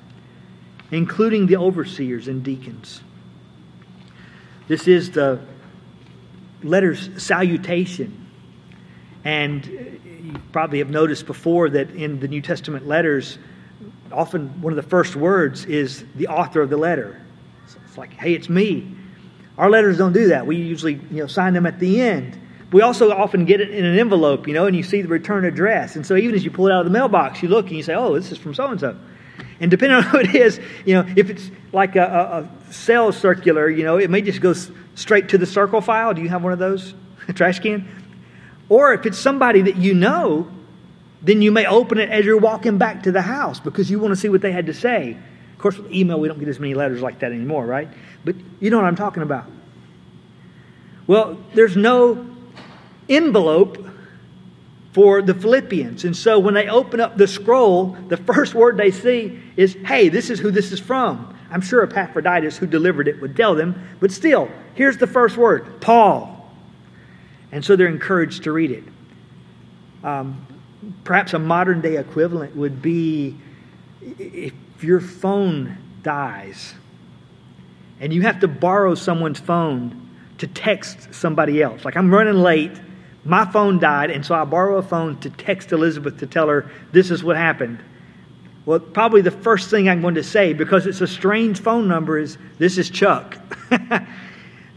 including 0.95 1.47
the 1.47 1.57
overseers 1.57 2.29
and 2.29 2.43
deacons. 2.43 3.03
This 4.69 4.89
is 4.89 5.11
the 5.11 5.41
letter's 6.63 7.23
salutation. 7.23 8.27
And 9.25 9.65
you 9.67 10.35
probably 10.53 10.79
have 10.79 10.91
noticed 10.91 11.27
before 11.27 11.71
that 11.71 11.91
in 11.91 12.21
the 12.21 12.29
New 12.29 12.41
Testament 12.41 12.87
letters, 12.87 13.39
often 14.13 14.61
one 14.61 14.73
of 14.73 14.77
the 14.77 14.89
first 14.89 15.17
words 15.17 15.65
is 15.65 16.05
the 16.15 16.29
author 16.29 16.63
of 16.63 16.71
the 16.71 16.77
letter. 16.77 17.21
It's 17.87 17.99
like, 17.99 18.13
hey, 18.15 18.35
it's 18.35 18.49
me. 18.49 18.95
Our 19.57 19.71
letters 19.71 19.99
don't 19.99 20.13
do 20.13 20.29
that. 20.29 20.47
We 20.47 20.57
usually, 20.57 20.95
you 21.11 21.19
know, 21.19 21.27
sign 21.27 21.53
them 21.53 21.67
at 21.67 21.79
the 21.79 22.01
end. 22.01 22.39
We 22.73 22.83
also 22.83 23.13
often 23.13 23.45
get 23.45 23.61
it 23.61 23.71
in 23.71 23.85
an 23.85 23.99
envelope, 23.99 24.49
you 24.49 24.55
know, 24.55 24.67
and 24.67 24.77
you 24.77 24.83
see 24.83 25.01
the 25.01 25.09
return 25.09 25.45
address. 25.45 25.95
And 25.95 26.05
so 26.05 26.17
even 26.17 26.35
as 26.35 26.45
you 26.45 26.51
pull 26.51 26.67
it 26.67 26.73
out 26.73 26.81
of 26.81 26.87
the 26.87 26.91
mailbox, 26.91 27.43
you 27.43 27.49
look 27.49 27.67
and 27.67 27.77
you 27.77 27.83
say, 27.83 27.95
oh, 27.95 28.15
this 28.15 28.33
is 28.33 28.39
from 28.39 28.53
so 28.53 28.67
and 28.67 28.81
so. 28.81 28.97
And 29.61 29.71
depending 29.71 29.97
on 29.97 30.03
who 30.11 30.19
it 30.19 30.35
is, 30.35 30.61
you 30.85 30.95
know, 30.95 31.07
if 31.17 31.31
it's 31.31 31.51
like 31.73 31.97
a, 31.97 32.49
a, 32.71 32.73
sales 32.73 33.17
circular, 33.17 33.69
you 33.69 33.85
know, 33.85 33.99
it 33.99 34.11
may 34.11 34.21
just 34.21 34.41
go 34.41 34.55
straight 34.95 35.29
to 35.31 35.39
the 35.39 35.47
circle 35.47 35.81
file. 35.81 36.15
Do 36.15 36.23
you 36.23 36.29
have 36.29 36.43
one 36.43 36.53
of 36.53 36.59
those? 36.59 36.95
A 37.29 37.33
trash 37.35 37.61
can? 37.61 37.89
Or 38.69 38.93
if 38.95 39.07
it's 39.07 39.19
somebody 39.19 39.63
that 39.63 39.77
you 39.77 39.95
know, 39.95 40.51
then 41.23 41.41
you 41.41 41.53
may 41.53 41.67
open 41.67 41.99
it 41.99 42.11
as 42.11 42.25
you're 42.25 42.39
walking 42.39 42.79
back 42.79 43.03
to 43.05 43.13
the 43.13 43.23
house 43.23 43.61
because 43.61 43.91
you 43.91 43.99
want 43.99 44.13
to 44.13 44.17
see 44.17 44.29
what 44.29 44.43
they 44.43 44.53
had 44.53 44.67
to 44.67 44.75
say 44.75 45.17
Of 45.53 45.59
course, 45.59 45.79
with 45.79 45.91
email, 45.93 46.21
we 46.21 46.29
don't 46.29 46.39
get 46.39 46.49
as 46.49 46.61
many 46.61 46.75
letters 46.75 47.01
like 47.01 47.21
that 47.21 47.33
anymore, 47.33 47.65
right? 47.65 47.89
But 48.25 48.37
you 48.61 48.71
know 48.71 48.77
what 48.77 48.87
I'm 48.87 48.97
talking 48.97 49.23
about. 49.23 49.51
Well, 51.07 51.39
there's 51.55 51.77
no 51.77 52.27
envelope 53.09 53.84
for 54.95 55.21
the 55.21 55.35
Philippians. 55.35 56.05
And 56.05 56.17
so 56.17 56.39
when 56.39 56.55
they 56.55 56.69
open 56.69 57.01
up 57.01 57.17
the 57.17 57.27
scroll, 57.27 57.97
the 58.09 58.17
first 58.17 58.55
word 58.55 58.77
they 58.77 58.93
see 58.93 59.41
is, 59.57 59.77
hey, 59.85 60.09
this 60.09 60.31
is 60.31 60.39
who 60.39 60.53
this 60.53 60.71
is 60.71 60.79
from. 60.79 61.37
I'm 61.51 61.61
sure 61.61 61.83
Epaphroditus, 61.83 62.57
who 62.57 62.67
delivered 62.67 63.09
it, 63.09 63.21
would 63.21 63.37
tell 63.37 63.57
them, 63.57 63.89
but 63.99 64.13
still, 64.13 64.49
here's 64.75 64.97
the 64.97 65.09
first 65.09 65.37
word 65.37 65.81
Paul. 65.81 66.49
And 67.51 67.65
so 67.65 67.75
they're 67.75 67.89
encouraged 67.89 68.45
to 68.45 68.53
read 68.53 68.71
it. 68.71 68.85
Um, 70.05 70.47
perhaps 71.03 71.35
a 71.35 71.39
modern 71.39 71.81
day 71.81 71.97
equivalent 71.97 72.55
would 72.55 72.81
be 72.81 73.37
if 74.01 74.53
your 74.81 75.01
phone 75.01 75.77
dies 76.03 76.75
and 78.01 78.13
you 78.13 78.23
have 78.23 78.41
to 78.41 78.49
borrow 78.49 78.95
someone's 78.95 79.41
phone 79.41 80.09
to 80.39 80.47
text 80.47 81.13
somebody 81.15 81.63
else. 81.63 81.85
Like 81.85 81.97
I'm 81.97 82.13
running 82.13 82.35
late, 82.35 82.73
my 83.25 83.51
phone 83.51 83.79
died, 83.79 84.11
and 84.11 84.25
so 84.25 84.35
I 84.35 84.45
borrow 84.45 84.77
a 84.77 84.83
phone 84.83 85.19
to 85.21 85.31
text 85.31 85.73
Elizabeth 85.73 86.19
to 86.19 86.27
tell 86.27 86.49
her 86.49 86.71
this 86.93 87.11
is 87.11 87.25
what 87.25 87.37
happened. 87.37 87.83
Well, 88.67 88.81
probably 88.81 89.21
the 89.21 89.31
first 89.31 89.71
thing 89.71 89.89
I'm 89.89 90.01
going 90.01 90.15
to 90.15 90.23
say, 90.23 90.53
because 90.53 90.87
it's 90.87 91.01
a 91.01 91.07
strange 91.07 91.61
phone 91.61 91.87
number, 91.87 92.19
is 92.19 92.39
this 92.59 92.79
is 92.79 92.89
Chuck. 92.91 93.37
you 93.71 93.79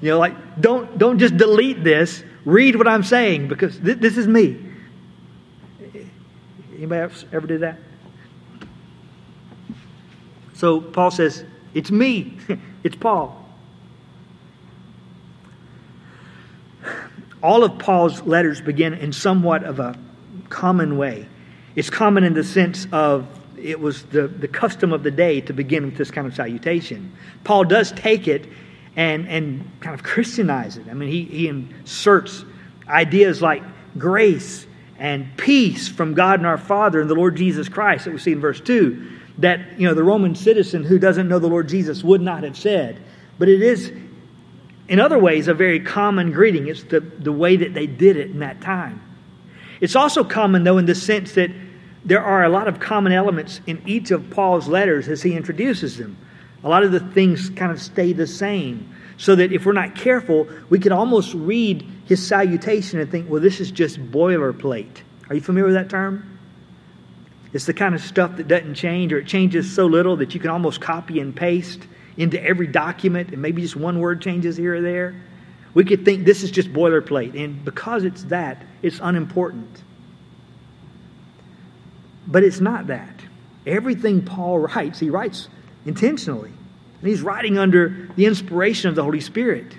know, 0.01 0.20
like 0.20 0.62
don't 0.62 0.98
don't 0.98 1.20
just 1.20 1.38
delete 1.38 1.84
this. 1.84 2.24
Read 2.46 2.75
what 2.75 2.88
I'm 2.88 3.04
saying 3.04 3.48
because 3.48 3.77
th- 3.80 3.98
this 4.00 4.18
is 4.18 4.27
me. 4.27 4.63
Anybody 6.75 7.01
else 7.01 7.25
ever 7.34 7.48
did 7.48 7.62
that? 7.62 7.80
So 10.54 10.82
Paul 10.82 11.12
says, 11.12 11.44
It's 11.74 11.92
me. 11.92 12.38
it's 12.84 12.96
Paul. 12.96 13.47
All 17.48 17.63
of 17.63 17.80
Paul's 17.80 18.22
letters 18.24 18.60
begin 18.60 18.94
in 18.94 19.13
somewhat 19.13 19.63
of 19.63 19.80
a 19.80 19.98
common 20.50 20.98
way. 20.98 21.25
It's 21.77 21.89
common 21.89 22.25
in 22.25 22.34
the 22.34 22.44
sense 22.44 22.88
of 22.92 23.25
it 23.58 23.80
was 23.80 24.04
the, 24.04 24.27
the 24.27 24.50
custom 24.50 24.92
of 24.92 25.01
the 25.01 25.12
day 25.12 25.39
to 25.39 25.54
begin 25.54 25.86
with 25.86 25.96
this 25.96 26.12
kind 26.12 26.27
of 26.27 26.36
salutation. 26.36 27.10
Paul 27.46 27.63
does 27.63 27.94
take 27.94 28.27
it 28.27 28.50
and, 28.98 29.30
and 29.30 29.66
kind 29.80 29.94
of 29.94 30.04
Christianize 30.04 30.75
it. 30.75 30.89
I 30.89 30.94
mean, 30.94 31.08
he, 31.08 31.24
he 31.24 31.48
inserts 31.48 32.44
ideas 32.86 33.42
like 33.42 33.63
grace 33.98 34.68
and 35.00 35.25
peace 35.38 35.88
from 35.88 36.16
God 36.16 36.42
and 36.42 36.48
our 36.48 36.58
Father 36.58 37.00
and 37.00 37.10
the 37.10 37.16
Lord 37.16 37.38
Jesus 37.38 37.70
Christ 37.70 38.04
that 38.04 38.12
we 38.12 38.20
see 38.20 38.34
in 38.34 38.42
verse 38.42 38.60
2 38.60 39.20
that 39.38 39.80
you 39.80 39.88
know 39.88 39.94
the 39.94 40.04
Roman 40.04 40.36
citizen 40.36 40.84
who 40.84 41.00
doesn't 41.00 41.30
know 41.30 41.39
the 41.39 41.48
Lord 41.48 41.70
Jesus 41.70 42.04
would 42.04 42.20
not 42.20 42.44
have 42.44 42.58
said. 42.58 43.00
But 43.39 43.48
it 43.48 43.62
is 43.62 43.94
in 44.88 45.00
other 45.00 45.20
ways 45.20 45.48
a 45.48 45.53
very 45.53 45.79
common 45.79 46.32
greeting. 46.32 46.67
It's 46.67 46.84
the, 46.84 47.00
the 47.00 47.32
way 47.32 47.58
that 47.58 47.74
they 47.74 47.88
did 47.88 48.17
it 48.17 48.32
in 48.32 48.39
that 48.39 48.62
time. 48.62 49.01
It's 49.82 49.96
also 49.96 50.24
common 50.24 50.63
though 50.63 50.77
in 50.77 50.86
the 50.86 50.96
sense 50.96 51.34
that 51.34 51.51
there 52.06 52.24
are 52.24 52.44
a 52.44 52.50
lot 52.50 52.67
of 52.67 52.79
common 52.79 53.12
elements 53.12 53.60
in 53.67 53.82
each 53.86 54.12
of 54.12 54.29
Paul's 54.29 54.67
letters 54.67 55.10
as 55.10 55.22
he 55.22 55.36
introduces 55.36 55.98
them. 55.98 56.17
A 56.63 56.70
lot 56.70 56.84
of 56.84 56.91
the 56.91 57.00
things 57.00 57.50
kind 57.50 57.72
of 57.72 57.82
stay 57.82 58.13
the 58.13 58.27
same. 58.27 58.94
So 59.17 59.36
that 59.36 59.51
if 59.51 59.65
we're 59.65 59.74
not 59.74 59.96
careful, 59.96 60.48
we 60.70 60.77
could 60.77 60.91
almost 60.91 61.34
read 61.34 61.86
his 62.06 62.25
salutation 62.25 63.00
and 63.00 63.10
think, 63.10 63.29
well, 63.29 63.41
this 63.41 63.60
is 63.60 63.72
just 63.72 64.00
boilerplate. 64.12 65.01
Are 65.27 65.36
you 65.36 65.41
familiar 65.41 65.65
with 65.65 65.74
that 65.74 65.89
term? 65.89 66.38
It's 67.51 67.65
the 67.65 67.74
kind 67.74 67.96
of 67.96 68.01
stuff 68.01 68.38
that 68.38 68.48
doesn't 68.48 68.75
change, 68.75 69.12
or 69.12 69.17
it 69.17 69.25
changes 69.25 69.74
so 69.74 69.88
little 69.88 70.17
that 70.17 70.36
you 70.36 70.39
can 70.39 70.51
almost 70.51 70.82
copy 70.82 71.20
and 71.20 71.36
paste 71.36 71.88
into 72.18 72.42
every 72.44 72.68
document, 72.68 73.30
and 73.30 73.42
maybe 73.42 73.62
just 73.62 73.76
one 73.76 74.00
word 74.00 74.22
changes 74.22 74.58
here 74.58 74.76
or 74.76 74.82
there. 74.82 75.16
We 75.74 75.86
could 75.86 76.04
think 76.04 76.26
this 76.26 76.44
is 76.44 76.52
just 76.52 76.74
boilerplate, 76.74 77.42
and 77.42 77.64
because 77.64 78.04
it's 78.04 78.24
that, 78.26 78.64
it's 78.82 79.00
unimportant. 79.02 79.84
But 82.28 82.44
it's 82.44 82.60
not 82.60 82.88
that. 82.88 83.22
Everything 83.66 84.24
Paul 84.24 84.60
writes, 84.60 85.00
he 85.00 85.10
writes 85.10 85.50
intentionally. 85.86 86.52
And 87.00 87.10
he's 87.10 87.22
writing 87.22 87.58
under 87.58 88.10
the 88.15 88.26
inspiration 88.26 88.89
of 88.89 88.96
the 88.96 89.04
Holy 89.04 89.22
Spirit. 89.22 89.76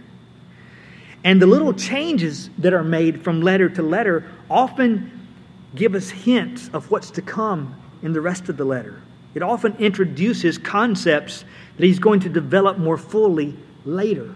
And 1.25 1.43
the 1.43 1.47
little 1.47 1.73
changes 1.73 2.49
that 2.59 2.73
are 2.73 2.85
made 2.85 3.23
from 3.25 3.43
letter 3.43 3.69
to 3.71 3.83
letter 3.83 4.31
often 4.49 5.27
give 5.75 5.95
us 5.95 6.11
hints 6.11 6.71
of 6.73 6.91
what's 6.91 7.11
to 7.13 7.23
come 7.23 7.75
in 8.03 8.13
the 8.13 8.21
rest 8.21 8.49
of 8.49 8.57
the 8.57 8.65
letter. 8.65 9.03
It 9.35 9.43
often 9.43 9.75
introduces 9.77 10.59
concepts 10.59 11.45
that 11.79 11.87
he's 11.87 12.01
going 12.01 12.21
to 12.21 12.29
develop 12.29 12.77
more 12.77 12.99
fully 12.99 13.57
later. 13.85 14.35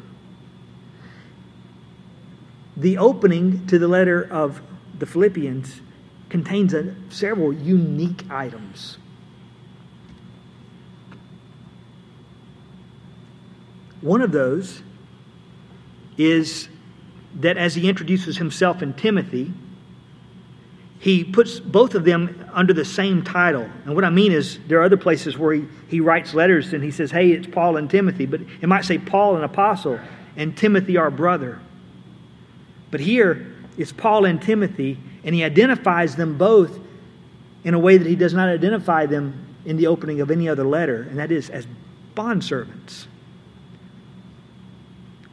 The 2.76 2.96
opening 2.96 3.66
to 3.66 3.78
the 3.78 3.88
letter 3.88 4.26
of 4.30 4.62
the 4.98 5.06
Philippians 5.06 5.80
contains 6.28 6.72
a, 6.72 6.94
several 7.10 7.52
unique 7.52 8.24
items. 8.30 8.96
One 14.00 14.22
of 14.22 14.32
those 14.32 14.82
is 16.16 16.68
that 17.34 17.56
as 17.56 17.74
he 17.74 17.88
introduces 17.88 18.38
himself 18.38 18.82
in 18.82 18.94
Timothy, 18.94 19.52
he 21.02 21.24
puts 21.24 21.58
both 21.58 21.96
of 21.96 22.04
them 22.04 22.48
under 22.52 22.72
the 22.72 22.84
same 22.84 23.24
title. 23.24 23.68
And 23.84 23.96
what 23.96 24.04
I 24.04 24.10
mean 24.10 24.30
is, 24.30 24.60
there 24.68 24.78
are 24.78 24.84
other 24.84 24.96
places 24.96 25.36
where 25.36 25.54
he, 25.54 25.64
he 25.88 25.98
writes 25.98 26.32
letters 26.32 26.72
and 26.72 26.84
he 26.84 26.92
says, 26.92 27.10
hey, 27.10 27.32
it's 27.32 27.48
Paul 27.48 27.76
and 27.76 27.90
Timothy, 27.90 28.24
but 28.24 28.40
it 28.40 28.68
might 28.68 28.84
say 28.84 28.98
Paul, 28.98 29.34
an 29.34 29.42
apostle, 29.42 29.98
and 30.36 30.56
Timothy, 30.56 30.96
our 30.96 31.10
brother. 31.10 31.58
But 32.92 33.00
here, 33.00 33.52
it's 33.76 33.90
Paul 33.90 34.26
and 34.26 34.40
Timothy, 34.40 34.96
and 35.24 35.34
he 35.34 35.42
identifies 35.42 36.14
them 36.14 36.38
both 36.38 36.78
in 37.64 37.74
a 37.74 37.80
way 37.80 37.96
that 37.96 38.06
he 38.06 38.14
does 38.14 38.32
not 38.32 38.48
identify 38.48 39.06
them 39.06 39.44
in 39.64 39.78
the 39.78 39.88
opening 39.88 40.20
of 40.20 40.30
any 40.30 40.48
other 40.48 40.64
letter, 40.64 41.02
and 41.10 41.18
that 41.18 41.32
is 41.32 41.50
as 41.50 41.66
bondservants. 42.14 43.06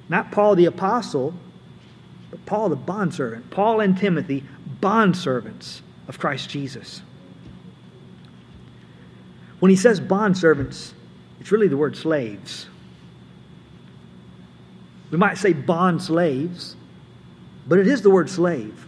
Not 0.10 0.32
Paul 0.32 0.56
the 0.56 0.66
apostle, 0.66 1.36
but 2.32 2.44
Paul 2.48 2.70
the 2.70 2.76
bondservant. 2.76 3.52
Paul 3.52 3.82
and 3.82 3.96
Timothy, 3.96 4.44
bondservants 4.82 5.82
of 6.08 6.20
Christ 6.20 6.50
Jesus. 6.50 7.02
When 9.60 9.70
he 9.70 9.76
says 9.76 10.00
bondservants, 10.00 10.94
it's 11.40 11.52
really 11.52 11.68
the 11.68 11.78
word 11.78 11.96
slaves. 11.96 12.68
We 15.12 15.18
might 15.18 15.38
say 15.38 15.54
bond 15.54 16.02
slaves, 16.02 16.76
but 17.68 17.80
it 17.80 17.88
is 17.88 18.02
the 18.02 18.10
word 18.10 18.30
slave. 18.30 18.86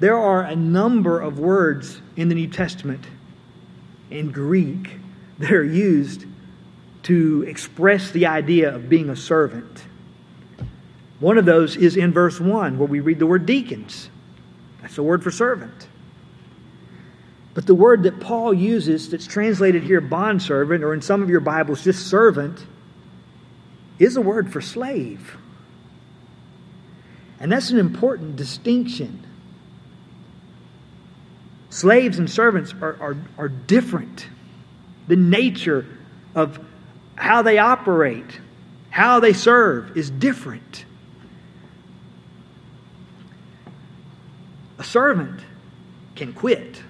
There 0.00 0.18
are 0.18 0.42
a 0.42 0.56
number 0.56 1.20
of 1.20 1.38
words 1.38 2.00
in 2.16 2.28
the 2.28 2.34
New 2.34 2.48
Testament 2.48 3.06
in 4.10 4.30
Greek 4.30 4.98
that 5.38 5.52
are 5.52 5.64
used 5.64 6.26
to 7.04 7.44
express 7.46 8.10
the 8.10 8.26
idea 8.26 8.74
of 8.74 8.88
being 8.88 9.10
a 9.10 9.16
servant. 9.16 9.84
One 11.20 11.38
of 11.38 11.44
those 11.44 11.76
is 11.76 11.96
in 11.96 12.12
verse 12.12 12.40
1, 12.40 12.78
where 12.78 12.88
we 12.88 13.00
read 13.00 13.18
the 13.18 13.26
word 13.26 13.46
deacons. 13.46 14.10
That's 14.86 14.94
the 14.94 15.02
word 15.02 15.24
for 15.24 15.32
servant. 15.32 15.88
But 17.54 17.66
the 17.66 17.74
word 17.74 18.04
that 18.04 18.20
Paul 18.20 18.54
uses, 18.54 19.10
that's 19.10 19.26
translated 19.26 19.82
here 19.82 20.00
bondservant, 20.00 20.84
or 20.84 20.94
in 20.94 21.02
some 21.02 21.24
of 21.24 21.28
your 21.28 21.40
Bibles 21.40 21.82
just 21.82 22.06
servant, 22.06 22.64
is 23.98 24.16
a 24.16 24.20
word 24.20 24.52
for 24.52 24.60
slave. 24.60 25.36
And 27.40 27.50
that's 27.50 27.70
an 27.70 27.80
important 27.80 28.36
distinction. 28.36 29.26
Slaves 31.70 32.20
and 32.20 32.30
servants 32.30 32.72
are, 32.80 32.96
are, 33.00 33.16
are 33.38 33.48
different. 33.48 34.28
The 35.08 35.16
nature 35.16 35.84
of 36.32 36.64
how 37.16 37.42
they 37.42 37.58
operate, 37.58 38.38
how 38.90 39.18
they 39.18 39.32
serve 39.32 39.96
is 39.96 40.10
different. 40.10 40.85
A 44.78 44.84
servant 44.84 45.40
can 46.14 46.32
quit. 46.32 46.82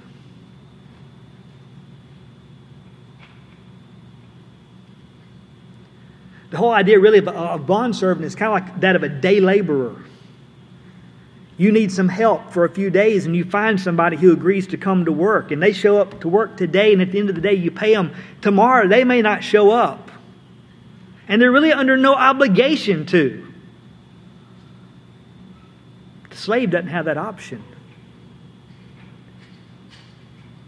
The 6.51 6.59
whole 6.59 6.73
idea, 6.73 6.99
really, 6.99 7.19
of 7.19 7.27
a 7.29 7.59
bondservant 7.59 8.25
is 8.25 8.35
kind 8.35 8.49
of 8.49 8.69
like 8.69 8.81
that 8.81 8.97
of 8.97 9.03
a 9.03 9.09
day 9.09 9.41
laborer. 9.41 9.97
You 11.59 11.73
need 11.73 11.91
some 11.91 12.09
help 12.09 12.53
for 12.53 12.65
a 12.65 12.71
few 12.71 12.91
days, 12.91 13.27
and 13.27 13.35
you 13.35 13.45
find 13.45 13.81
somebody 13.81 14.17
who 14.17 14.33
agrees 14.33 14.67
to 14.69 14.77
come 14.77 15.07
to 15.07 15.13
work, 15.13 15.51
and 15.51 15.63
they 15.63 15.73
show 15.73 15.99
up 15.99 16.21
to 16.21 16.29
work 16.29 16.57
today, 16.57 16.93
and 16.93 17.03
at 17.03 17.13
the 17.13 17.19
end 17.19 17.31
of 17.31 17.35
the 17.35 17.41
day, 17.41 17.55
you 17.55 17.71
pay 17.71 17.95
them. 17.95 18.15
Tomorrow, 18.43 18.89
they 18.89 19.05
may 19.05 19.23
not 19.23 19.43
show 19.43 19.71
up. 19.71 20.11
And 21.29 21.43
they're 21.43 21.51
really 21.51 21.73
under 21.73 21.97
no 21.97 22.15
obligation 22.15 23.07
to. 23.07 23.53
The 26.31 26.37
slave 26.37 26.71
doesn't 26.71 26.89
have 26.89 27.07
that 27.07 27.19
option. 27.19 27.65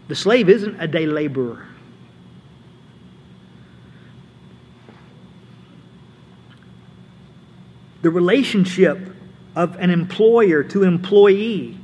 The 0.09 0.15
slave 0.15 0.49
isn't 0.49 0.81
a 0.81 0.87
day 0.87 1.05
laborer. 1.05 1.67
The 8.01 8.09
relationship 8.09 9.15
of 9.55 9.75
an 9.75 9.91
employer 9.91 10.63
to 10.63 10.83
employee 10.83 11.77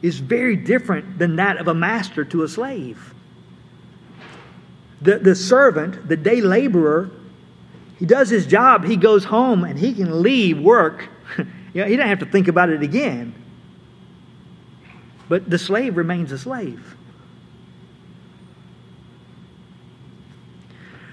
is 0.00 0.18
very 0.18 0.56
different 0.56 1.18
than 1.18 1.36
that 1.36 1.58
of 1.58 1.68
a 1.68 1.74
master 1.74 2.24
to 2.24 2.42
a 2.42 2.48
slave. 2.48 3.12
The, 5.02 5.18
the 5.18 5.34
servant, 5.34 6.08
the 6.08 6.16
day 6.16 6.40
laborer, 6.40 7.10
he 7.98 8.06
does 8.06 8.30
his 8.30 8.46
job, 8.46 8.84
he 8.84 8.96
goes 8.96 9.24
home, 9.24 9.64
and 9.64 9.78
he 9.78 9.92
can 9.92 10.22
leave 10.22 10.58
work. 10.58 11.06
you 11.38 11.44
know, 11.74 11.84
he 11.84 11.96
doesn't 11.96 12.08
have 12.08 12.20
to 12.20 12.26
think 12.26 12.48
about 12.48 12.70
it 12.70 12.82
again. 12.82 13.34
But 15.28 15.50
the 15.50 15.58
slave 15.58 15.98
remains 15.98 16.32
a 16.32 16.38
slave. 16.38 16.96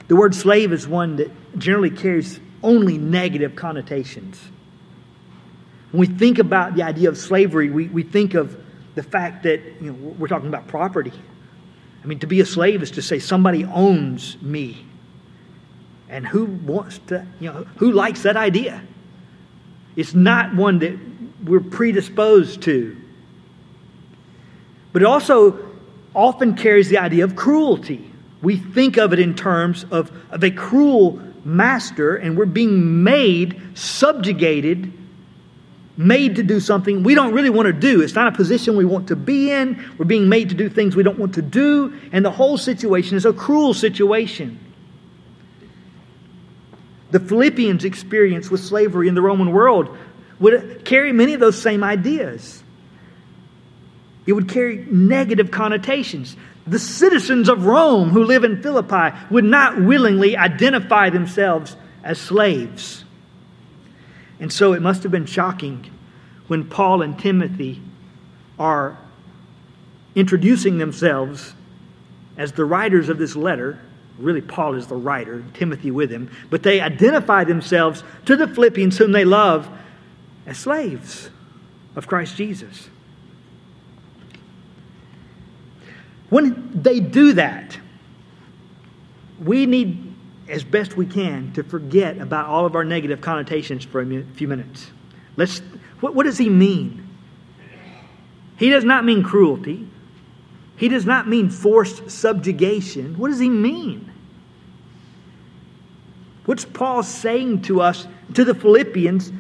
The 0.08 0.16
word 0.16 0.36
slave 0.36 0.72
is 0.72 0.88
one 0.88 1.16
that 1.18 1.32
generally 1.58 1.90
carries 1.90 2.40
only 2.62 2.98
negative 2.98 3.56
connotations. 3.56 4.40
When 5.92 6.00
we 6.00 6.08
think 6.08 6.40
about 6.40 6.76
the 6.76 6.84
idea 6.84 7.10
of 7.10 7.18
slavery, 7.18 7.70
we, 7.70 7.88
we 7.88 8.04
think 8.04 8.34
of 8.34 8.62
the 8.96 9.04
fact 9.04 9.44
that 9.44 9.62
you 9.82 9.92
know, 9.92 9.94
we're 9.94 10.28
talking 10.28 10.50
about 10.50 10.68
property. 10.68 11.14
I 12.04 12.08
mean, 12.08 12.20
to 12.20 12.28
be 12.28 12.40
a 12.40 12.46
slave 12.46 12.84
is 12.84 12.92
to 12.92 13.02
say 13.02 13.20
somebody 13.20 13.66
owns 13.66 14.42
me. 14.42 14.86
And 16.10 16.26
who 16.26 16.46
wants 16.46 17.00
to, 17.08 17.26
you 17.40 17.52
know, 17.52 17.66
who 17.78 17.92
likes 17.92 18.24
that 18.24 18.38
idea? 18.38 18.82
It's 19.96 20.14
not 20.14 20.54
one 20.54 20.80
that 20.80 20.98
we're 21.44 21.62
predisposed 21.62 22.62
to. 22.64 22.96
But 24.94 25.02
it 25.02 25.06
also 25.06 25.60
often 26.14 26.56
carries 26.56 26.90
the 26.90 27.00
idea 27.00 27.24
of 27.24 27.36
cruelty. 27.36 28.12
We 28.46 28.58
think 28.58 28.98
of 28.98 29.12
it 29.12 29.18
in 29.18 29.34
terms 29.34 29.86
of, 29.90 30.12
of 30.30 30.44
a 30.44 30.52
cruel 30.52 31.20
master, 31.44 32.16
and 32.16 32.38
we're 32.38 32.46
being 32.46 33.04
made, 33.04 33.60
subjugated, 33.74 34.94
made 35.98 36.36
to 36.36 36.44
do 36.44 36.60
something 36.60 37.02
we 37.02 37.16
don't 37.16 37.34
really 37.34 37.50
want 37.50 37.66
to 37.66 37.74
do. 37.74 38.02
It's 38.02 38.14
not 38.14 38.28
a 38.28 38.32
position 38.36 38.78
we 38.78 38.86
want 38.86 39.08
to 39.08 39.16
be 39.16 39.50
in. 39.50 39.84
We're 39.98 40.06
being 40.06 40.30
made 40.30 40.50
to 40.50 40.56
do 40.56 40.70
things 40.70 40.96
we 40.96 41.02
don't 41.02 41.18
want 41.18 41.34
to 41.34 41.42
do, 41.42 42.00
and 42.12 42.24
the 42.24 42.30
whole 42.30 42.56
situation 42.60 43.18
is 43.18 43.26
a 43.26 43.34
cruel 43.34 43.74
situation. 43.74 44.60
The 47.10 47.20
Philippians' 47.20 47.84
experience 47.84 48.52
with 48.52 48.64
slavery 48.64 49.08
in 49.08 49.16
the 49.16 49.24
Roman 49.24 49.54
world 49.54 49.98
would 50.40 50.86
carry 50.86 51.12
many 51.12 51.34
of 51.34 51.40
those 51.40 51.60
same 51.60 51.84
ideas. 51.84 52.64
It 54.28 54.34
would 54.34 54.50
carry 54.50 54.86
negative 54.86 55.50
connotations. 55.50 56.38
The 56.68 56.80
citizens 56.80 57.48
of 57.48 57.66
Rome 57.66 58.10
who 58.10 58.24
live 58.24 58.44
in 58.44 58.62
Philippi 58.62 59.16
would 59.30 59.44
not 59.44 59.80
willingly 59.80 60.36
identify 60.36 61.10
themselves 61.10 61.76
as 62.04 62.20
slaves. 62.20 63.04
And 64.40 64.52
so 64.52 64.74
it 64.74 64.82
must 64.82 65.04
have 65.04 65.12
been 65.12 65.26
shocking 65.26 65.92
when 66.48 66.66
Paul 66.66 67.02
and 67.02 67.18
Timothy 67.18 67.82
are 68.58 68.98
introducing 70.16 70.78
themselves 70.78 71.54
as 72.38 72.52
the 72.54 72.66
writers 72.66 73.10
of 73.10 73.18
this 73.18 73.36
letter. 73.36 73.80
Really, 74.18 74.42
Paul 74.42 74.76
is 74.76 74.88
the 74.88 74.96
writer, 74.96 75.44
Timothy 75.54 75.92
with 75.92 76.10
him, 76.10 76.32
but 76.50 76.64
they 76.64 76.80
identify 76.80 77.44
themselves 77.44 78.04
to 78.26 78.36
the 78.36 78.48
Philippians, 78.48 78.98
whom 78.98 79.12
they 79.12 79.26
love, 79.26 79.70
as 80.46 80.58
slaves 80.58 81.30
of 81.96 82.08
Christ 82.08 82.38
Jesus. 82.38 82.90
When 86.30 86.72
they 86.74 87.00
do 87.00 87.34
that, 87.34 87.78
we 89.44 89.66
need, 89.66 90.14
as 90.48 90.64
best 90.64 90.98
we 90.98 91.06
can, 91.06 91.54
to 91.54 91.64
forget 91.64 92.18
about 92.18 92.48
all 92.48 92.66
of 92.66 92.76
our 92.76 92.84
negative 92.84 93.22
connotations 93.22 93.84
for 93.84 94.02
a 94.02 94.24
few 94.34 94.48
minutes. 94.48 94.92
Let's, 95.38 95.60
what, 96.00 96.16
what 96.16 96.24
does 96.24 96.38
he 96.38 96.50
mean? 96.50 97.08
He 98.58 98.70
does 98.70 98.84
not 98.84 99.04
mean 99.04 99.24
cruelty. 99.24 99.88
He 100.78 100.88
does 100.88 101.06
not 101.06 101.28
mean 101.28 101.50
forced 101.50 102.10
subjugation. 102.10 103.18
What 103.18 103.30
does 103.30 103.40
he 103.40 103.50
mean? 103.50 104.12
What's 106.46 106.66
Paul 106.66 107.04
saying 107.04 107.64
to 107.64 107.82
us, 107.82 108.08
to 108.34 108.44
the 108.44 108.54
Philippians, 108.54 109.32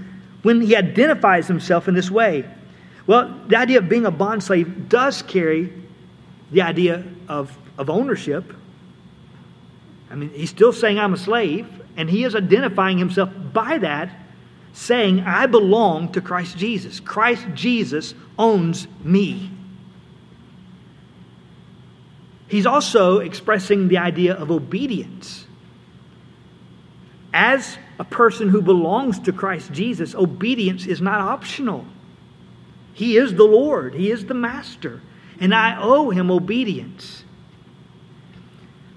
when 0.41 0.61
he 0.61 0.75
identifies 0.75 1.47
himself 1.47 1.87
in 1.87 1.93
this 1.93 2.11
way? 2.11 2.45
Well, 3.07 3.41
the 3.47 3.57
idea 3.57 3.77
of 3.77 3.87
being 3.87 4.05
a 4.05 4.11
bondslave 4.11 4.89
does 4.89 5.21
carry 5.21 5.71
the 6.55 6.61
idea 6.61 7.03
of, 7.27 7.55
of 7.77 7.89
ownership. 7.89 8.53
I 10.09 10.15
mean, 10.15 10.29
he's 10.29 10.49
still 10.49 10.71
saying, 10.71 10.97
I'm 10.97 11.13
a 11.13 11.17
slave, 11.17 11.67
and 11.97 12.09
he 12.09 12.23
is 12.23 12.33
identifying 12.33 12.97
himself 12.97 13.29
by 13.51 13.77
that, 13.79 14.09
saying, 14.71 15.19
I 15.19 15.47
belong 15.47 16.13
to 16.13 16.21
Christ 16.21 16.57
Jesus. 16.57 17.01
Christ 17.01 17.45
Jesus 17.53 18.13
owns 18.39 18.87
me. 19.03 19.51
He's 22.47 22.65
also 22.65 23.19
expressing 23.19 23.89
the 23.89 23.97
idea 23.97 24.35
of 24.35 24.49
obedience. 24.49 25.45
As 27.33 27.77
a 27.99 28.05
person 28.05 28.47
who 28.47 28.61
belongs 28.61 29.19
to 29.19 29.33
Christ 29.33 29.73
Jesus, 29.73 30.15
obedience 30.15 30.85
is 30.85 31.01
not 31.01 31.19
optional. 31.19 31.85
He 32.93 33.17
is 33.17 33.35
the 33.35 33.43
Lord, 33.43 33.93
He 33.93 34.09
is 34.09 34.25
the 34.25 34.33
Master 34.33 35.01
and 35.39 35.53
I 35.53 35.77
owe 35.79 36.09
him 36.09 36.31
obedience. 36.31 37.23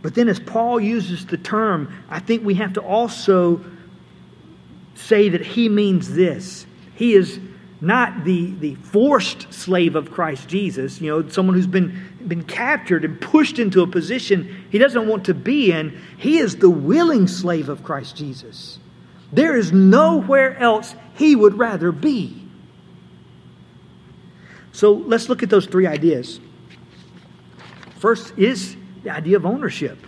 But 0.00 0.14
then, 0.14 0.28
as 0.28 0.38
Paul 0.38 0.80
uses 0.80 1.26
the 1.26 1.36
term, 1.36 1.92
I 2.08 2.20
think 2.20 2.44
we 2.44 2.54
have 2.54 2.74
to 2.74 2.80
also 2.80 3.64
say 4.94 5.28
that 5.28 5.44
he 5.44 5.68
means 5.68 6.14
this. 6.14 6.66
He 6.94 7.14
is 7.14 7.40
not 7.80 8.24
the, 8.24 8.52
the 8.52 8.74
forced 8.76 9.52
slave 9.52 9.94
of 9.94 10.10
Christ 10.10 10.48
Jesus, 10.48 11.00
you 11.00 11.10
know, 11.10 11.28
someone 11.28 11.54
who's 11.54 11.66
been, 11.66 11.96
been 12.26 12.42
captured 12.42 13.04
and 13.04 13.20
pushed 13.20 13.58
into 13.58 13.82
a 13.82 13.86
position 13.86 14.66
he 14.70 14.78
doesn't 14.78 15.06
want 15.06 15.24
to 15.26 15.34
be 15.34 15.70
in. 15.70 16.00
He 16.16 16.38
is 16.38 16.56
the 16.56 16.70
willing 16.70 17.28
slave 17.28 17.68
of 17.68 17.84
Christ 17.84 18.16
Jesus. 18.16 18.80
There 19.32 19.56
is 19.56 19.72
nowhere 19.72 20.56
else 20.58 20.94
he 21.14 21.36
would 21.36 21.58
rather 21.58 21.92
be. 21.92 22.47
So 24.78 24.92
let's 24.92 25.28
look 25.28 25.42
at 25.42 25.50
those 25.50 25.66
three 25.66 25.88
ideas. 25.88 26.38
First 27.96 28.38
is 28.38 28.76
the 29.02 29.10
idea 29.10 29.36
of 29.36 29.44
ownership. 29.44 29.98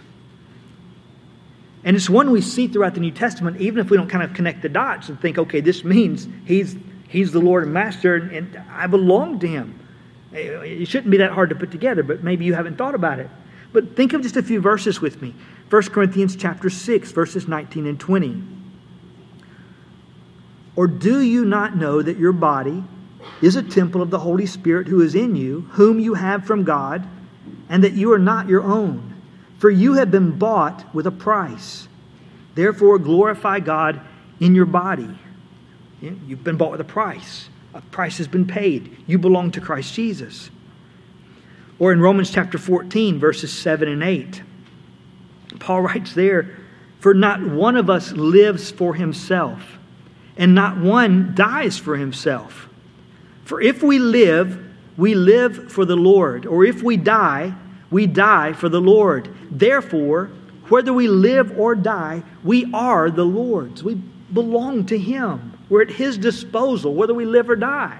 And 1.83 1.97
it's 1.97 2.09
one 2.09 2.31
we 2.31 2.41
see 2.41 2.69
throughout 2.69 2.95
the 2.95 3.01
New 3.01 3.11
Testament, 3.11 3.61
even 3.61 3.85
if 3.85 3.91
we 3.91 3.97
don't 3.97 4.09
kind 4.09 4.23
of 4.23 4.33
connect 4.33 4.63
the 4.63 4.69
dots 4.69 5.09
and 5.09 5.21
think, 5.21 5.39
okay, 5.39 5.61
this 5.61 5.83
means 5.83 6.29
he's, 6.45 6.77
he's 7.09 7.33
the 7.33 7.41
Lord 7.41 7.65
and 7.65 7.75
Master 7.75 8.15
and, 8.15 8.31
and 8.31 8.63
I 8.71 8.87
belong 8.87 9.41
to 9.41 9.49
him. 9.49 9.77
It 10.33 10.87
shouldn't 10.87 11.11
be 11.11 11.17
that 11.17 11.33
hard 11.33 11.49
to 11.49 11.57
put 11.57 11.73
together, 11.73 12.05
but 12.05 12.23
maybe 12.23 12.45
you 12.45 12.55
haven't 12.55 12.79
thought 12.79 12.95
about 12.95 13.19
it. 13.19 13.29
But 13.73 13.97
think 13.97 14.13
of 14.13 14.23
just 14.23 14.37
a 14.37 14.43
few 14.43 14.61
verses 14.61 15.01
with 15.01 15.21
me. 15.21 15.35
1 15.69 15.83
Corinthians 15.87 16.37
chapter 16.37 16.71
6, 16.71 17.11
verses 17.11 17.49
19 17.49 17.89
and 17.89 17.99
20. 17.99 18.41
Or 20.77 20.87
do 20.87 21.23
you 21.23 21.45
not 21.45 21.77
know 21.77 22.01
that 22.03 22.19
your 22.19 22.33
body 22.33 22.85
is 23.43 23.57
a 23.57 23.63
temple 23.63 24.03
of 24.03 24.11
the 24.11 24.19
Holy 24.19 24.47
Spirit 24.47 24.89
who 24.89 25.01
is 25.01 25.15
in 25.15 25.37
you, 25.37 25.63
whom 25.73 25.99
you 25.99 26.15
have 26.15 26.45
from 26.45 26.65
God, 26.65 27.07
and 27.69 27.85
that 27.85 27.93
you 27.93 28.13
are 28.13 28.19
not 28.19 28.49
your 28.49 28.63
own. 28.63 29.15
For 29.59 29.71
you 29.71 29.95
have 29.95 30.11
been 30.11 30.39
bought 30.39 30.95
with 30.95 31.07
a 31.07 31.11
price. 31.11 31.89
Therefore, 32.55 32.99
glorify 32.99 33.61
God 33.61 34.01
in 34.41 34.55
your 34.55 34.67
body. 34.67 35.09
You've 36.01 36.45
been 36.45 36.57
bought 36.57 36.73
with 36.73 36.81
a 36.81 36.85
price. 36.85 37.49
A 37.75 37.81
price 37.81 38.19
has 38.19 38.27
been 38.27 38.47
paid. 38.47 38.97
You 39.07 39.19
belong 39.19 39.51
to 39.53 39.61
Christ 39.61 39.95
Jesus. 39.95 40.51
Or 41.79 41.93
in 41.93 42.01
Romans 42.01 42.31
chapter 42.31 42.59
14, 42.59 43.19
verses 43.19 43.53
7 43.53 43.89
and 43.89 44.03
8, 44.03 44.43
Paul 45.59 45.83
writes 45.83 46.15
there, 46.15 46.59
For 46.99 47.15
not 47.15 47.43
one 47.43 47.77
of 47.77 47.89
us 47.89 48.13
lives 48.13 48.71
for 48.71 48.95
himself, 48.95 49.79
and 50.37 50.55
not 50.55 50.79
one 50.79 51.35
dies 51.35 51.79
for 51.79 51.97
himself. 51.97 52.70
For 53.51 53.61
if 53.61 53.83
we 53.83 53.99
live, 53.99 54.65
we 54.97 55.17
live 55.17 55.73
for 55.73 55.85
the 55.85 55.97
Lord. 55.97 56.47
Or 56.47 56.65
if 56.65 56.85
we 56.85 56.97
die, 56.97 57.53
we 57.91 58.07
die 58.07 58.53
for 58.53 58.69
the 58.69 58.81
Lord. 58.81 59.29
Therefore, 59.51 60.31
whether 60.69 60.93
we 60.93 61.09
live 61.09 61.59
or 61.59 61.75
die, 61.75 62.23
we 62.45 62.73
are 62.73 63.11
the 63.11 63.25
Lord's. 63.25 63.83
We 63.83 63.97
belong 64.33 64.87
to 64.87 64.97
Him. 64.97 65.59
We're 65.69 65.83
at 65.83 65.91
His 65.91 66.17
disposal, 66.17 66.95
whether 66.95 67.13
we 67.13 67.25
live 67.25 67.51
or 67.51 67.57
die. 67.57 67.99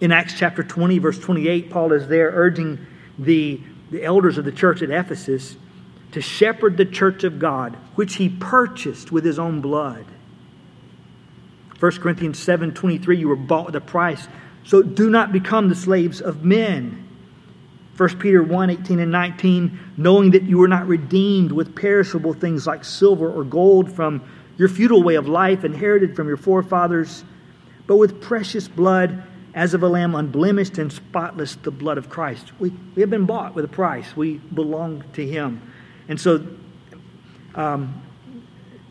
In 0.00 0.12
Acts 0.12 0.34
chapter 0.38 0.62
20, 0.62 0.98
verse 1.00 1.18
28, 1.18 1.68
Paul 1.68 1.92
is 1.92 2.06
there 2.06 2.30
urging 2.32 2.86
the, 3.18 3.60
the 3.90 4.04
elders 4.04 4.38
of 4.38 4.44
the 4.44 4.52
church 4.52 4.82
at 4.82 4.90
Ephesus 4.90 5.56
to 6.12 6.20
shepherd 6.20 6.76
the 6.76 6.86
church 6.86 7.24
of 7.24 7.40
God, 7.40 7.74
which 7.96 8.14
he 8.14 8.28
purchased 8.28 9.10
with 9.10 9.24
his 9.24 9.40
own 9.40 9.60
blood. 9.60 10.04
1 11.80 11.92
Corinthians 11.92 12.38
7 12.38 12.74
23, 12.74 13.18
you 13.18 13.28
were 13.28 13.36
bought 13.36 13.66
with 13.66 13.76
a 13.76 13.80
price. 13.80 14.26
So 14.64 14.82
do 14.82 15.08
not 15.08 15.32
become 15.32 15.68
the 15.68 15.74
slaves 15.74 16.20
of 16.20 16.44
men. 16.44 17.08
1 17.96 18.18
Peter 18.18 18.42
1 18.42 18.70
18 18.70 19.00
and 19.00 19.10
19, 19.10 19.78
knowing 19.96 20.30
that 20.32 20.44
you 20.44 20.58
were 20.58 20.68
not 20.68 20.86
redeemed 20.86 21.52
with 21.52 21.74
perishable 21.74 22.32
things 22.32 22.66
like 22.66 22.84
silver 22.84 23.30
or 23.30 23.44
gold 23.44 23.92
from 23.92 24.22
your 24.56 24.68
futile 24.68 25.02
way 25.02 25.14
of 25.14 25.28
life 25.28 25.64
inherited 25.64 26.14
from 26.14 26.28
your 26.28 26.36
forefathers, 26.36 27.24
but 27.86 27.96
with 27.96 28.20
precious 28.20 28.68
blood 28.68 29.22
as 29.54 29.74
of 29.74 29.82
a 29.82 29.88
lamb, 29.88 30.14
unblemished 30.14 30.78
and 30.78 30.92
spotless, 30.92 31.56
the 31.56 31.70
blood 31.70 31.98
of 31.98 32.08
Christ. 32.08 32.52
We, 32.60 32.70
we 32.94 33.02
have 33.02 33.10
been 33.10 33.24
bought 33.24 33.54
with 33.54 33.64
a 33.64 33.68
price. 33.68 34.16
We 34.16 34.34
belong 34.34 35.02
to 35.14 35.26
Him. 35.26 35.72
And 36.08 36.20
so, 36.20 36.46
um, 37.54 38.02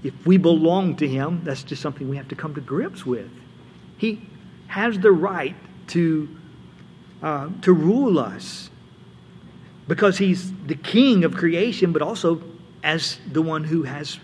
if 0.03 0.13
we 0.25 0.37
belong 0.37 0.95
to 0.97 1.07
Him, 1.07 1.41
that's 1.43 1.63
just 1.63 1.81
something 1.81 2.09
we 2.09 2.17
have 2.17 2.27
to 2.29 2.35
come 2.35 2.53
to 2.55 2.61
grips 2.61 3.05
with. 3.05 3.29
He 3.97 4.21
has 4.67 4.99
the 4.99 5.11
right 5.11 5.55
to, 5.87 6.29
uh, 7.21 7.49
to 7.61 7.73
rule 7.73 8.19
us 8.19 8.69
because 9.87 10.17
He's 10.17 10.51
the 10.65 10.75
King 10.75 11.23
of 11.23 11.35
creation, 11.35 11.93
but 11.93 12.01
also 12.01 12.41
as 12.83 13.19
the 13.31 13.41
one 13.41 13.63
who 13.63 13.83
has 13.83 14.19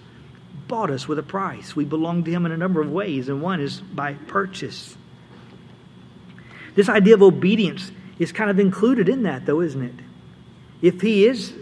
bought 0.68 0.92
us 0.92 1.08
with 1.08 1.20
a 1.20 1.24
price. 1.24 1.76
We 1.76 1.86
belong 1.86 2.24
to 2.24 2.32
Him 2.32 2.46
in 2.46 2.52
a 2.52 2.58
number 2.58 2.82
of 2.82 2.92
ways, 2.92 3.30
and 3.30 3.42
one 3.42 3.60
is 3.60 3.82
by 3.82 4.14
purchase. 4.14 4.96
This 6.76 6.90
idea 6.90 7.16
of 7.16 7.22
obedience 7.22 7.92
is 8.20 8.32
kind 8.32 8.50
of 8.50 8.60
included 8.60 9.10
in 9.10 9.24
that, 9.24 9.46
though, 9.46 9.62
isn't 9.62 9.82
it? 9.82 9.96
If 10.82 11.02
He 11.02 11.26
is 11.26 11.54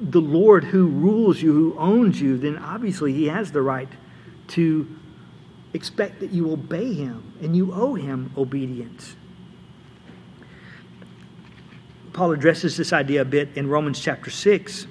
the 0.00 0.20
Lord 0.20 0.64
who 0.64 0.86
rules 0.86 1.42
you, 1.42 1.52
who 1.52 1.78
owns 1.78 2.20
you, 2.20 2.38
then 2.38 2.58
obviously 2.58 3.12
He 3.12 3.26
has 3.26 3.52
the 3.52 3.62
right 3.62 3.88
to 4.48 4.88
expect 5.74 6.20
that 6.20 6.30
you 6.30 6.50
obey 6.50 6.94
Him 6.94 7.34
and 7.42 7.54
you 7.54 7.72
owe 7.72 7.94
Him 7.94 8.32
obedience. 8.36 9.16
Paul 12.12 12.32
addresses 12.32 12.76
this 12.76 12.92
idea 12.92 13.22
a 13.22 13.24
bit 13.24 13.50
in 13.54 13.68
Romans 13.68 14.00
chapter 14.00 14.30
6, 14.30 14.86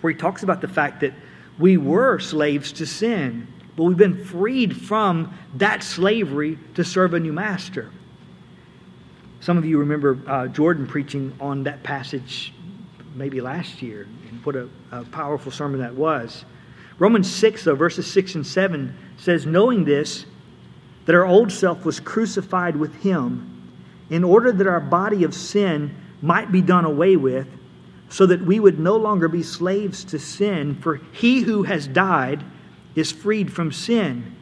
where 0.00 0.12
he 0.12 0.18
talks 0.18 0.42
about 0.42 0.60
the 0.60 0.68
fact 0.68 1.00
that 1.00 1.14
we 1.58 1.76
were 1.76 2.18
slaves 2.18 2.70
to 2.72 2.86
sin, 2.86 3.48
but 3.76 3.84
we've 3.84 3.96
been 3.96 4.24
freed 4.24 4.76
from 4.76 5.36
that 5.54 5.82
slavery 5.82 6.58
to 6.74 6.84
serve 6.84 7.14
a 7.14 7.20
new 7.20 7.32
master. 7.32 7.90
Some 9.40 9.56
of 9.56 9.64
you 9.64 9.78
remember 9.78 10.20
uh, 10.26 10.48
Jordan 10.48 10.86
preaching 10.86 11.34
on 11.40 11.62
that 11.64 11.82
passage 11.82 12.52
maybe 13.18 13.40
last 13.40 13.82
year, 13.82 14.06
and 14.30 14.44
what 14.44 14.56
a, 14.56 14.68
a 14.92 15.04
powerful 15.04 15.50
sermon 15.52 15.80
that 15.80 15.94
was. 15.94 16.44
Romans 16.98 17.30
6, 17.30 17.64
though, 17.64 17.74
verses 17.74 18.10
6 18.10 18.36
and 18.36 18.46
7 18.46 18.96
says, 19.18 19.44
Knowing 19.44 19.84
this, 19.84 20.24
that 21.04 21.14
our 21.14 21.26
old 21.26 21.50
self 21.52 21.84
was 21.84 22.00
crucified 22.00 22.76
with 22.76 22.94
him, 23.02 23.54
in 24.10 24.24
order 24.24 24.52
that 24.52 24.66
our 24.66 24.80
body 24.80 25.24
of 25.24 25.34
sin 25.34 25.94
might 26.22 26.50
be 26.50 26.62
done 26.62 26.84
away 26.84 27.16
with, 27.16 27.46
so 28.08 28.24
that 28.26 28.40
we 28.40 28.58
would 28.58 28.78
no 28.78 28.96
longer 28.96 29.28
be 29.28 29.42
slaves 29.42 30.04
to 30.04 30.18
sin, 30.18 30.74
for 30.76 30.96
he 31.12 31.40
who 31.40 31.64
has 31.64 31.86
died 31.86 32.42
is 32.94 33.12
freed 33.12 33.52
from 33.52 33.70
sin. 33.70 34.34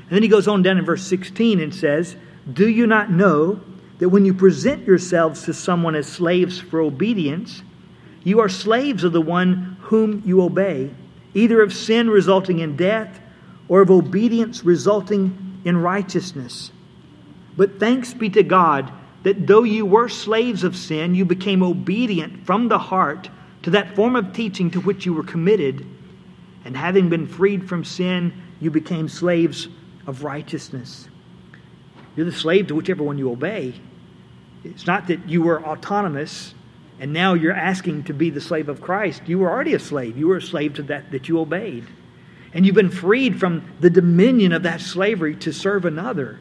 And 0.00 0.10
then 0.10 0.22
he 0.22 0.28
goes 0.28 0.48
on 0.48 0.62
down 0.62 0.78
in 0.78 0.84
verse 0.84 1.06
16 1.06 1.60
and 1.60 1.74
says, 1.74 2.16
Do 2.52 2.68
you 2.68 2.86
not 2.86 3.10
know 3.10 3.60
that 3.98 4.08
when 4.08 4.24
you 4.24 4.34
present 4.34 4.84
yourselves 4.86 5.44
to 5.44 5.54
someone 5.54 5.94
as 5.94 6.06
slaves 6.06 6.60
for 6.60 6.80
obedience, 6.80 7.62
you 8.24 8.40
are 8.40 8.48
slaves 8.48 9.04
of 9.04 9.12
the 9.12 9.20
one 9.20 9.76
whom 9.82 10.22
you 10.24 10.42
obey, 10.42 10.90
either 11.34 11.62
of 11.62 11.72
sin 11.72 12.08
resulting 12.08 12.58
in 12.58 12.76
death 12.76 13.20
or 13.68 13.82
of 13.82 13.90
obedience 13.90 14.64
resulting 14.64 15.60
in 15.64 15.76
righteousness? 15.76 16.72
But 17.56 17.78
thanks 17.78 18.14
be 18.14 18.30
to 18.30 18.42
God 18.42 18.90
that 19.22 19.46
though 19.46 19.62
you 19.62 19.86
were 19.86 20.08
slaves 20.08 20.64
of 20.64 20.76
sin, 20.76 21.14
you 21.14 21.24
became 21.24 21.62
obedient 21.62 22.44
from 22.44 22.68
the 22.68 22.78
heart 22.78 23.28
to 23.62 23.70
that 23.70 23.94
form 23.94 24.16
of 24.16 24.32
teaching 24.32 24.70
to 24.70 24.80
which 24.80 25.06
you 25.06 25.14
were 25.14 25.22
committed. 25.22 25.86
And 26.64 26.76
having 26.76 27.08
been 27.08 27.26
freed 27.26 27.68
from 27.68 27.84
sin, 27.84 28.32
you 28.60 28.70
became 28.70 29.08
slaves 29.08 29.68
of 30.06 30.24
righteousness. 30.24 31.08
You're 32.16 32.26
the 32.26 32.32
slave 32.32 32.68
to 32.68 32.74
whichever 32.74 33.02
one 33.02 33.18
you 33.18 33.30
obey. 33.30 33.74
It's 34.62 34.86
not 34.86 35.08
that 35.08 35.28
you 35.28 35.42
were 35.42 35.64
autonomous 35.64 36.54
and 37.00 37.12
now 37.12 37.34
you're 37.34 37.52
asking 37.52 38.04
to 38.04 38.14
be 38.14 38.30
the 38.30 38.40
slave 38.40 38.68
of 38.68 38.80
Christ. 38.80 39.22
You 39.26 39.38
were 39.38 39.50
already 39.50 39.74
a 39.74 39.78
slave. 39.78 40.16
You 40.16 40.28
were 40.28 40.36
a 40.36 40.42
slave 40.42 40.74
to 40.74 40.82
that 40.84 41.10
that 41.10 41.28
you 41.28 41.40
obeyed. 41.40 41.84
And 42.52 42.64
you've 42.64 42.76
been 42.76 42.90
freed 42.90 43.40
from 43.40 43.68
the 43.80 43.90
dominion 43.90 44.52
of 44.52 44.62
that 44.62 44.80
slavery 44.80 45.34
to 45.36 45.52
serve 45.52 45.84
another, 45.84 46.38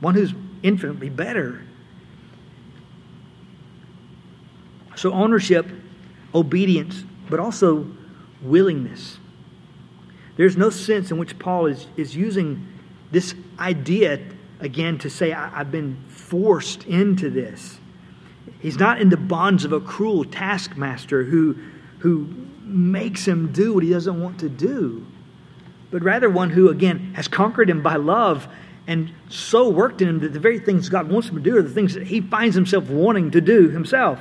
one 0.00 0.14
who's 0.14 0.34
infinitely 0.62 1.10
better. 1.10 1.62
So, 4.96 5.12
ownership, 5.12 5.66
obedience, 6.34 7.04
but 7.30 7.38
also 7.38 7.86
willingness. 8.42 9.18
There's 10.36 10.56
no 10.56 10.70
sense 10.70 11.12
in 11.12 11.18
which 11.18 11.38
Paul 11.38 11.66
is, 11.66 11.86
is 11.96 12.16
using 12.16 12.66
this 13.12 13.34
idea 13.58 14.20
again 14.58 14.98
to 14.98 15.10
say, 15.10 15.32
I've 15.32 15.70
been 15.70 15.96
forced 16.08 16.84
into 16.84 17.30
this. 17.30 17.78
He's 18.64 18.78
not 18.78 18.98
in 18.98 19.10
the 19.10 19.18
bonds 19.18 19.66
of 19.66 19.72
a 19.74 19.80
cruel 19.80 20.24
taskmaster 20.24 21.22
who, 21.22 21.54
who 21.98 22.26
makes 22.62 23.28
him 23.28 23.52
do 23.52 23.74
what 23.74 23.82
he 23.82 23.90
doesn't 23.90 24.18
want 24.18 24.40
to 24.40 24.48
do, 24.48 25.04
but 25.90 26.02
rather 26.02 26.30
one 26.30 26.48
who, 26.48 26.70
again, 26.70 27.12
has 27.12 27.28
conquered 27.28 27.68
him 27.68 27.82
by 27.82 27.96
love 27.96 28.48
and 28.86 29.12
so 29.28 29.68
worked 29.68 30.00
in 30.00 30.08
him 30.08 30.20
that 30.20 30.32
the 30.32 30.40
very 30.40 30.58
things 30.58 30.88
God 30.88 31.10
wants 31.10 31.28
him 31.28 31.34
to 31.34 31.42
do 31.42 31.58
are 31.58 31.62
the 31.62 31.68
things 31.68 31.92
that 31.92 32.06
he 32.06 32.22
finds 32.22 32.54
himself 32.54 32.88
wanting 32.88 33.32
to 33.32 33.42
do 33.42 33.68
himself. 33.68 34.18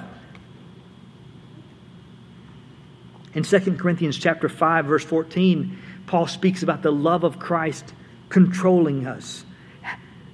In 3.34 3.44
2 3.44 3.78
Corinthians 3.78 4.18
chapter 4.18 4.50
5 4.50 4.86
verse 4.88 5.06
14, 5.06 5.80
Paul 6.06 6.28
speaks 6.28 6.64
about 6.64 6.82
the 6.82 6.92
love 6.92 7.24
of 7.24 7.40
Christ 7.40 7.94
controlling 8.28 9.08
us. 9.08 9.46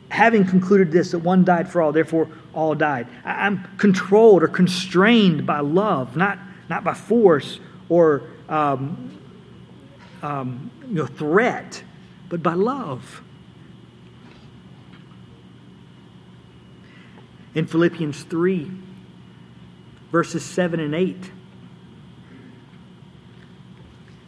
Having 0.10 0.46
concluded 0.46 0.92
this 0.92 1.12
that 1.12 1.20
one 1.20 1.44
died 1.44 1.70
for 1.70 1.82
all, 1.82 1.92
therefore 1.92 2.28
all 2.54 2.76
died. 2.76 3.08
I'm 3.24 3.64
controlled 3.78 4.44
or 4.44 4.48
constrained 4.48 5.46
by 5.46 5.60
love, 5.60 6.18
not, 6.18 6.40
not 6.68 6.84
by 6.84 6.94
force 6.94 7.60
or 7.90 8.24
um, 8.48 9.20
um, 10.22 10.72
you 10.88 10.96
know, 10.96 11.06
threat, 11.06 11.84
but 12.28 12.42
by 12.42 12.54
love. 12.54 13.22
In 17.56 17.66
Philippians 17.66 18.24
3, 18.24 18.72
verses 20.12 20.44
7 20.44 20.80
and 20.80 20.96
8, 20.96 21.32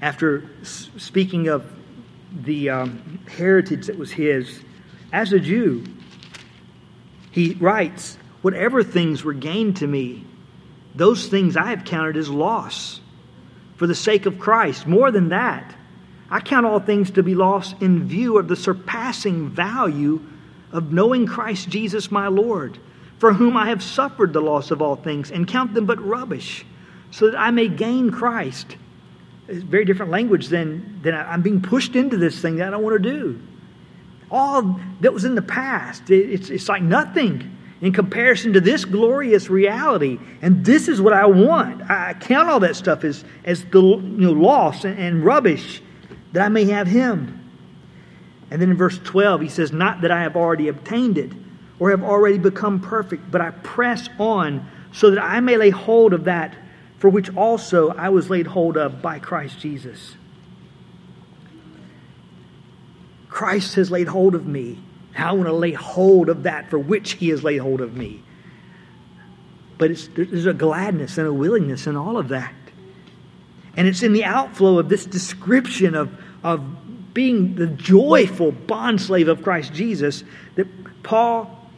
after 0.01 0.49
speaking 0.63 1.47
of 1.47 1.71
the 2.33 2.69
um, 2.69 3.19
heritage 3.29 3.87
that 3.87 3.97
was 3.97 4.11
his 4.11 4.61
as 5.12 5.34
a 5.34 5.39
Jew, 5.39 5.84
he 7.32 7.54
writes, 7.54 8.17
Whatever 8.41 8.84
things 8.84 9.24
were 9.24 9.34
gained 9.34 9.78
to 9.78 9.88
me, 9.88 10.26
those 10.95 11.28
things 11.28 11.56
I 11.56 11.69
have 11.69 11.86
counted 11.86 12.17
as 12.17 12.30
loss 12.30 13.00
for 13.76 13.88
the 13.88 13.95
sake 13.95 14.26
of 14.26 14.39
Christ. 14.39 14.88
More 14.88 15.12
than 15.12 15.30
that, 15.30 15.76
I 16.30 16.39
count 16.39 16.65
all 16.65 16.80
things 16.80 17.12
to 17.12 17.24
be 17.24 17.36
lost 17.36 17.76
in 17.82 18.08
view 18.08 18.38
of 18.38 18.47
the 18.47 18.56
surpassing 18.56 19.50
value 19.50 20.21
of 20.71 20.91
knowing 20.91 21.28
Christ 21.28 21.69
Jesus 21.69 22.10
my 22.12 22.28
Lord, 22.28 22.80
for 23.19 23.34
whom 23.34 23.56
I 23.56 23.67
have 23.67 23.84
suffered 23.84 24.34
the 24.34 24.41
loss 24.41 24.71
of 24.71 24.82
all 24.82 24.95
things, 24.95 25.30
and 25.30 25.47
count 25.47 25.74
them 25.74 25.86
but 25.86 26.04
rubbish, 26.04 26.65
so 27.12 27.30
that 27.30 27.39
I 27.39 27.52
may 27.52 27.67
gain 27.67 28.10
Christ 28.10 28.78
it's 29.52 29.63
very 29.63 29.84
different 29.84 30.12
language 30.12 30.47
than, 30.47 31.02
than 31.04 31.13
I'm 31.13 31.41
being 31.41 31.62
pushed 31.62 31.95
into 31.97 32.15
this 32.15 32.41
thing 32.41 32.56
that 32.58 32.69
I 32.69 32.71
don't 32.71 32.84
want 32.84 33.04
to 33.04 33.10
do. 33.10 33.41
All 34.31 34.79
that 35.01 35.13
was 35.13 35.25
in 35.25 35.35
the 35.35 35.41
past, 35.41 36.09
it's, 36.09 36.49
it's 36.49 36.69
like 36.69 36.81
nothing 36.81 37.57
in 37.81 37.91
comparison 37.91 38.53
to 38.53 38.61
this 38.61 38.85
glorious 38.85 39.49
reality. 39.49 40.19
And 40.41 40.63
this 40.63 40.87
is 40.87 41.01
what 41.01 41.13
I 41.13 41.25
want. 41.25 41.81
I 41.89 42.13
count 42.13 42.49
all 42.49 42.61
that 42.61 42.75
stuff 42.75 43.03
as, 43.03 43.23
as 43.43 43.65
the 43.65 43.81
you 43.81 44.01
know, 44.01 44.31
loss 44.31 44.85
and, 44.85 44.97
and 44.97 45.25
rubbish 45.25 45.81
that 46.31 46.45
I 46.45 46.49
may 46.49 46.65
have 46.65 46.87
Him. 46.87 47.37
And 48.51 48.61
then 48.61 48.71
in 48.71 48.77
verse 48.77 48.99
12, 48.99 49.41
he 49.41 49.49
says, 49.49 49.71
Not 49.71 50.01
that 50.01 50.11
I 50.11 50.21
have 50.21 50.35
already 50.35 50.67
obtained 50.67 51.17
it 51.17 51.31
or 51.79 51.89
have 51.89 52.03
already 52.03 52.37
become 52.37 52.79
perfect, 52.79 53.31
but 53.31 53.41
I 53.41 53.51
press 53.51 54.09
on 54.19 54.69
so 54.93 55.09
that 55.09 55.23
I 55.23 55.39
may 55.39 55.57
lay 55.57 55.69
hold 55.69 56.13
of 56.13 56.25
that 56.25 56.55
for 56.99 57.09
which 57.09 57.35
also 57.35 57.89
I 57.89 58.09
was 58.09 58.29
laid 58.29 58.45
hold 58.45 58.77
of 58.77 59.01
by 59.01 59.17
Christ 59.17 59.59
Jesus. 59.59 60.15
Christ 63.31 63.75
has 63.75 63.89
laid 63.89 64.09
hold 64.09 64.35
of 64.35 64.45
me. 64.45 64.77
I 65.17 65.31
want 65.31 65.47
to 65.47 65.53
lay 65.53 65.71
hold 65.71 66.29
of 66.29 66.43
that 66.43 66.69
for 66.69 66.77
which 66.77 67.13
he 67.13 67.29
has 67.29 67.43
laid 67.43 67.57
hold 67.57 67.81
of 67.81 67.95
me. 67.95 68.21
But 69.77 69.91
there's 70.13 70.45
a 70.45 70.53
gladness 70.53 71.17
and 71.17 71.25
a 71.27 71.33
willingness 71.33 71.87
in 71.87 71.95
all 71.95 72.17
of 72.17 72.27
that. 72.27 72.53
And 73.75 73.87
it's 73.87 74.03
in 74.03 74.13
the 74.13 74.25
outflow 74.25 74.77
of 74.77 74.89
this 74.89 75.05
description 75.05 75.95
of, 75.95 76.15
of 76.43 77.13
being 77.13 77.55
the 77.55 77.67
joyful 77.67 78.51
bondslave 78.51 79.29
of 79.29 79.41
Christ 79.41 79.73
Jesus 79.73 80.23
that 80.55 80.67
Paul 81.01 81.69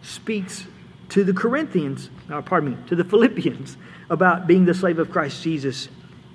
speaks 0.00 0.66
to 1.10 1.24
the 1.24 1.34
Corinthians, 1.34 2.08
or 2.30 2.36
uh, 2.36 2.42
pardon 2.42 2.70
me, 2.70 2.76
to 2.88 2.96
the 2.96 3.04
Philippians 3.12 3.76
about 4.08 4.46
being 4.46 4.64
the 4.64 4.74
slave 4.74 4.98
of 4.98 5.10
Christ 5.10 5.42
Jesus 5.42 5.88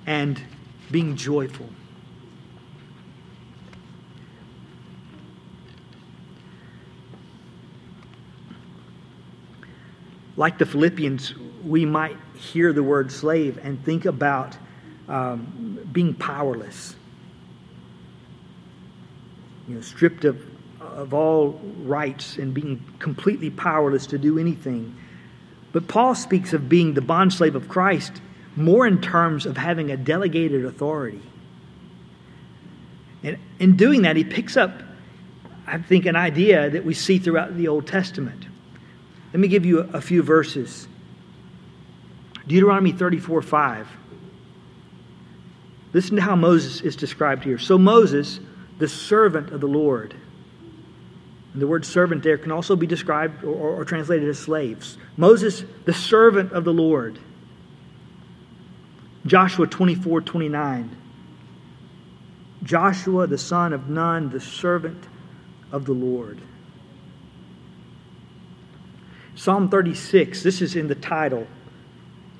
and 0.06 0.40
being 0.90 1.16
joyful. 1.16 1.68
Like 10.38 10.56
the 10.56 10.66
Philippians, 10.66 11.34
we 11.66 11.84
might 11.84 12.16
hear 12.36 12.72
the 12.72 12.82
word 12.82 13.10
slave 13.10 13.58
and 13.60 13.84
think 13.84 14.04
about 14.04 14.56
um, 15.08 15.80
being 15.90 16.14
powerless, 16.14 16.94
you 19.66 19.74
know, 19.74 19.80
stripped 19.80 20.24
of, 20.24 20.40
of 20.80 21.12
all 21.12 21.60
rights 21.78 22.38
and 22.38 22.54
being 22.54 22.84
completely 23.00 23.50
powerless 23.50 24.06
to 24.06 24.16
do 24.16 24.38
anything. 24.38 24.96
But 25.72 25.88
Paul 25.88 26.14
speaks 26.14 26.52
of 26.52 26.68
being 26.68 26.94
the 26.94 27.00
bondslave 27.00 27.56
of 27.56 27.68
Christ 27.68 28.22
more 28.54 28.86
in 28.86 29.00
terms 29.00 29.44
of 29.44 29.56
having 29.56 29.90
a 29.90 29.96
delegated 29.96 30.64
authority. 30.64 31.22
And 33.24 33.38
in 33.58 33.76
doing 33.76 34.02
that, 34.02 34.14
he 34.14 34.22
picks 34.22 34.56
up, 34.56 34.70
I 35.66 35.78
think, 35.78 36.06
an 36.06 36.14
idea 36.14 36.70
that 36.70 36.84
we 36.84 36.94
see 36.94 37.18
throughout 37.18 37.56
the 37.56 37.66
Old 37.66 37.88
Testament. 37.88 38.46
Let 39.32 39.40
me 39.40 39.48
give 39.48 39.66
you 39.66 39.80
a, 39.80 40.00
few 40.00 40.22
verses. 40.22 40.88
Deuteronomy 42.46 42.92
34 42.92 43.42
5. 43.42 43.88
Listen 45.92 46.16
to 46.16 46.22
how 46.22 46.36
Moses 46.36 46.80
is 46.80 46.96
described 46.96 47.44
here. 47.44 47.58
So, 47.58 47.78
Moses, 47.78 48.40
the 48.78 48.88
servant 48.88 49.50
of 49.50 49.60
the 49.60 49.66
Lord, 49.66 50.14
and 51.52 51.62
the 51.62 51.66
word 51.66 51.84
servant 51.84 52.22
there 52.22 52.38
can 52.38 52.52
also 52.52 52.76
be 52.76 52.86
described 52.86 53.42
or, 53.44 53.54
or, 53.54 53.80
or 53.80 53.84
translated 53.84 54.28
as 54.28 54.38
slaves. 54.38 54.96
Moses, 55.16 55.64
the 55.84 55.94
servant 55.94 56.52
of 56.52 56.64
the 56.64 56.72
Lord. 56.72 57.18
Joshua 59.26 59.66
24 59.66 60.22
29. 60.22 60.96
Joshua, 62.62 63.26
the 63.26 63.38
son 63.38 63.72
of 63.72 63.88
Nun, 63.88 64.30
the 64.30 64.40
servant 64.40 65.04
of 65.70 65.84
the 65.84 65.92
Lord. 65.92 66.40
Psalm 69.38 69.68
36, 69.68 70.42
this 70.42 70.60
is 70.60 70.74
in 70.74 70.88
the 70.88 70.96
title, 70.96 71.46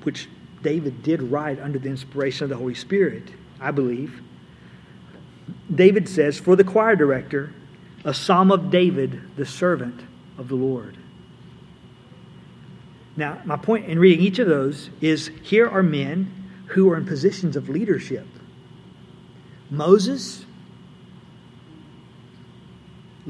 which 0.03 0.27
David 0.61 1.01
did 1.01 1.21
write 1.21 1.57
under 1.57 1.79
the 1.79 1.87
inspiration 1.87 2.43
of 2.43 2.49
the 2.49 2.57
Holy 2.57 2.75
Spirit, 2.75 3.23
I 3.57 3.71
believe. 3.71 4.21
David 5.73 6.09
says, 6.09 6.37
For 6.37 6.57
the 6.57 6.65
choir 6.65 6.97
director, 6.97 7.53
a 8.03 8.13
psalm 8.13 8.51
of 8.51 8.69
David, 8.69 9.21
the 9.37 9.45
servant 9.45 10.01
of 10.37 10.49
the 10.49 10.55
Lord. 10.55 10.97
Now, 13.15 13.41
my 13.45 13.55
point 13.55 13.85
in 13.85 13.97
reading 13.97 14.25
each 14.25 14.39
of 14.39 14.49
those 14.49 14.89
is 14.99 15.31
here 15.41 15.69
are 15.69 15.81
men 15.81 16.29
who 16.67 16.91
are 16.91 16.97
in 16.97 17.05
positions 17.05 17.55
of 17.55 17.69
leadership. 17.69 18.27
Moses 19.69 20.43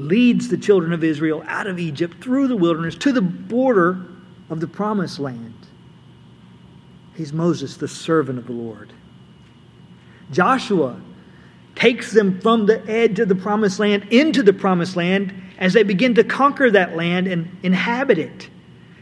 leads 0.00 0.48
the 0.48 0.56
children 0.56 0.92
of 0.92 1.04
Israel 1.04 1.44
out 1.46 1.66
of 1.66 1.78
Egypt 1.78 2.22
through 2.22 2.48
the 2.48 2.56
wilderness 2.56 2.94
to 2.96 3.12
the 3.12 3.20
border 3.20 4.00
of 4.48 4.60
the 4.60 4.66
promised 4.66 5.18
land. 5.18 5.54
He's 7.14 7.32
Moses, 7.32 7.76
the 7.76 7.88
servant 7.88 8.38
of 8.38 8.46
the 8.46 8.52
Lord. 8.52 8.92
Joshua 10.32 11.00
takes 11.74 12.12
them 12.12 12.40
from 12.40 12.66
the 12.66 12.82
edge 12.88 13.18
of 13.18 13.28
the 13.28 13.34
promised 13.34 13.78
land 13.78 14.06
into 14.10 14.42
the 14.42 14.52
promised 14.52 14.96
land 14.96 15.34
as 15.58 15.74
they 15.74 15.82
begin 15.82 16.14
to 16.14 16.24
conquer 16.24 16.70
that 16.70 16.96
land 16.96 17.26
and 17.26 17.58
inhabit 17.62 18.18
it. 18.18 18.48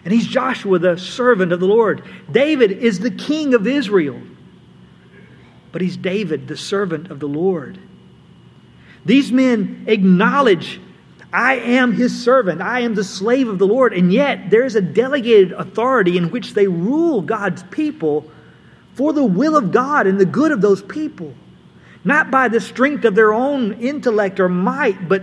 And 0.04 0.12
he's 0.12 0.26
Joshua, 0.26 0.78
the 0.78 0.96
servant 0.96 1.52
of 1.52 1.61
the 1.61 1.66
Lord. 1.66 2.02
David 2.30 2.72
is 2.72 2.98
the 2.98 3.11
king 3.11 3.54
of 3.54 3.66
Israel, 3.66 4.20
but 5.70 5.80
he's 5.80 5.96
David, 5.96 6.48
the 6.48 6.56
servant 6.56 7.11
of 7.11 7.20
the 7.20 7.28
Lord. 7.28 7.78
These 9.04 9.30
men 9.30 9.84
acknowledge 9.87 10.80
I 11.32 11.56
am 11.56 11.92
his 11.92 12.24
servant. 12.24 12.62
I 12.62 12.80
am 12.80 12.94
the 12.94 13.04
slave 13.04 13.48
of 13.48 13.58
the 13.58 13.66
Lord. 13.66 13.92
And 13.92 14.12
yet, 14.12 14.50
there 14.50 14.64
is 14.64 14.76
a 14.76 14.80
delegated 14.80 15.52
authority 15.52 16.16
in 16.16 16.30
which 16.30 16.54
they 16.54 16.66
rule 16.66 17.20
God's 17.20 17.62
people 17.64 18.30
for 18.94 19.12
the 19.12 19.24
will 19.24 19.56
of 19.56 19.70
God 19.70 20.06
and 20.06 20.18
the 20.18 20.26
good 20.26 20.52
of 20.52 20.60
those 20.60 20.82
people. 20.82 21.34
Not 22.04 22.30
by 22.30 22.48
the 22.48 22.60
strength 22.60 23.04
of 23.04 23.14
their 23.14 23.34
own 23.34 23.74
intellect 23.74 24.40
or 24.40 24.48
might, 24.48 25.08
but 25.08 25.22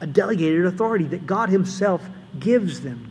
a 0.00 0.06
delegated 0.06 0.66
authority 0.66 1.04
that 1.06 1.26
God 1.26 1.48
Himself 1.48 2.06
gives 2.38 2.82
them. 2.82 3.10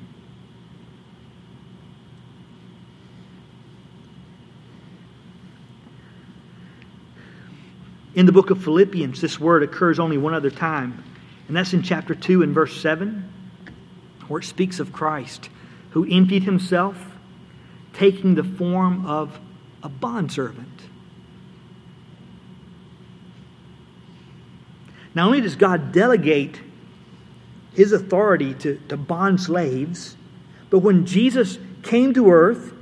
In 8.16 8.26
the 8.26 8.32
book 8.32 8.50
of 8.50 8.64
Philippians, 8.64 9.22
this 9.22 9.40
word 9.40 9.64
occurs 9.64 10.00
only 10.00 10.18
one 10.18 10.34
other 10.34 10.50
time. 10.50 11.04
And 11.50 11.58
that's 11.58 11.74
in 11.74 11.82
chapter 11.82 12.16
2 12.16 12.44
and 12.44 12.54
verse 12.54 12.80
7, 12.80 13.28
where 14.28 14.40
it 14.40 14.46
speaks 14.46 14.80
of 14.80 14.94
Christ 14.94 15.50
who 15.90 16.08
emptied 16.10 16.44
himself, 16.44 17.18
taking 17.94 18.36
the 18.36 18.44
form 18.44 19.06
of 19.08 19.40
a 19.82 19.90
bondservant. 19.90 20.68
Not 25.16 25.26
only 25.26 25.42
does 25.42 25.56
God 25.56 25.92
delegate 25.92 26.62
his 27.74 27.94
authority 27.94 28.54
to, 28.54 28.80
to 28.90 28.98
bond 28.98 29.42
slaves, 29.42 30.16
but 30.70 30.80
when 30.80 31.08
Jesus 31.08 31.58
came 31.82 32.14
to 32.14 32.30
earth, 32.30 32.74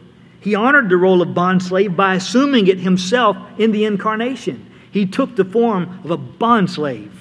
he 0.42 0.56
honored 0.56 0.90
the 0.90 0.98
role 0.98 1.22
of 1.22 1.30
bondslave 1.30 1.96
by 1.96 2.16
assuming 2.16 2.68
it 2.68 2.80
himself 2.80 3.38
in 3.58 3.72
the 3.72 3.86
incarnation. 3.86 4.70
He 4.92 5.06
took 5.06 5.38
the 5.38 5.46
form 5.46 6.02
of 6.04 6.12
a 6.12 6.18
bondslave. 6.18 7.17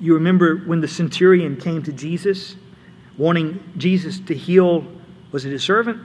You 0.00 0.14
remember 0.14 0.58
when 0.58 0.80
the 0.80 0.88
centurion 0.88 1.56
came 1.56 1.82
to 1.84 1.92
Jesus, 1.92 2.56
wanting 3.16 3.62
Jesus 3.76 4.20
to 4.20 4.34
heal, 4.34 4.86
was 5.32 5.44
it 5.44 5.50
his 5.50 5.62
servant? 5.62 6.00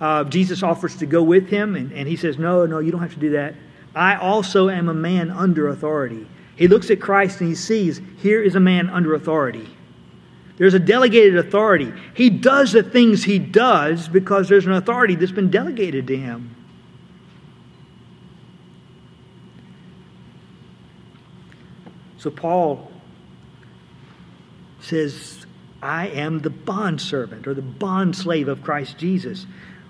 Uh, 0.00 0.24
Jesus 0.24 0.62
offers 0.62 0.96
to 0.96 1.06
go 1.06 1.22
with 1.22 1.48
him, 1.48 1.74
and, 1.74 1.92
and 1.92 2.06
he 2.06 2.16
says, 2.16 2.38
No, 2.38 2.66
no, 2.66 2.80
you 2.80 2.90
don't 2.90 3.00
have 3.00 3.14
to 3.14 3.20
do 3.20 3.30
that. 3.30 3.54
I 3.94 4.16
also 4.16 4.68
am 4.68 4.90
a 4.90 4.94
man 4.94 5.30
under 5.30 5.68
authority. 5.68 6.26
He 6.56 6.68
looks 6.68 6.90
at 6.90 7.00
Christ 7.00 7.40
and 7.40 7.48
he 7.48 7.54
sees, 7.54 8.00
here 8.18 8.42
is 8.42 8.54
a 8.54 8.60
man 8.60 8.90
under 8.90 9.14
authority. 9.14 9.68
There's 10.58 10.74
a 10.74 10.78
delegated 10.78 11.36
authority. 11.36 11.92
He 12.14 12.30
does 12.30 12.72
the 12.72 12.82
things 12.82 13.24
he 13.24 13.38
does 13.38 14.08
because 14.08 14.48
there's 14.48 14.66
an 14.66 14.72
authority 14.72 15.14
that's 15.14 15.32
been 15.32 15.50
delegated 15.50 16.06
to 16.06 16.16
him. 16.16 16.54
So 22.18 22.30
Paul 22.30 22.90
says, 24.86 25.46
I 25.82 26.08
am 26.08 26.40
the 26.40 26.50
bondservant 26.50 27.46
or 27.46 27.54
the 27.54 27.62
bondslave 27.62 28.48
of 28.48 28.62
Christ 28.62 28.98
Jesus, 28.98 29.46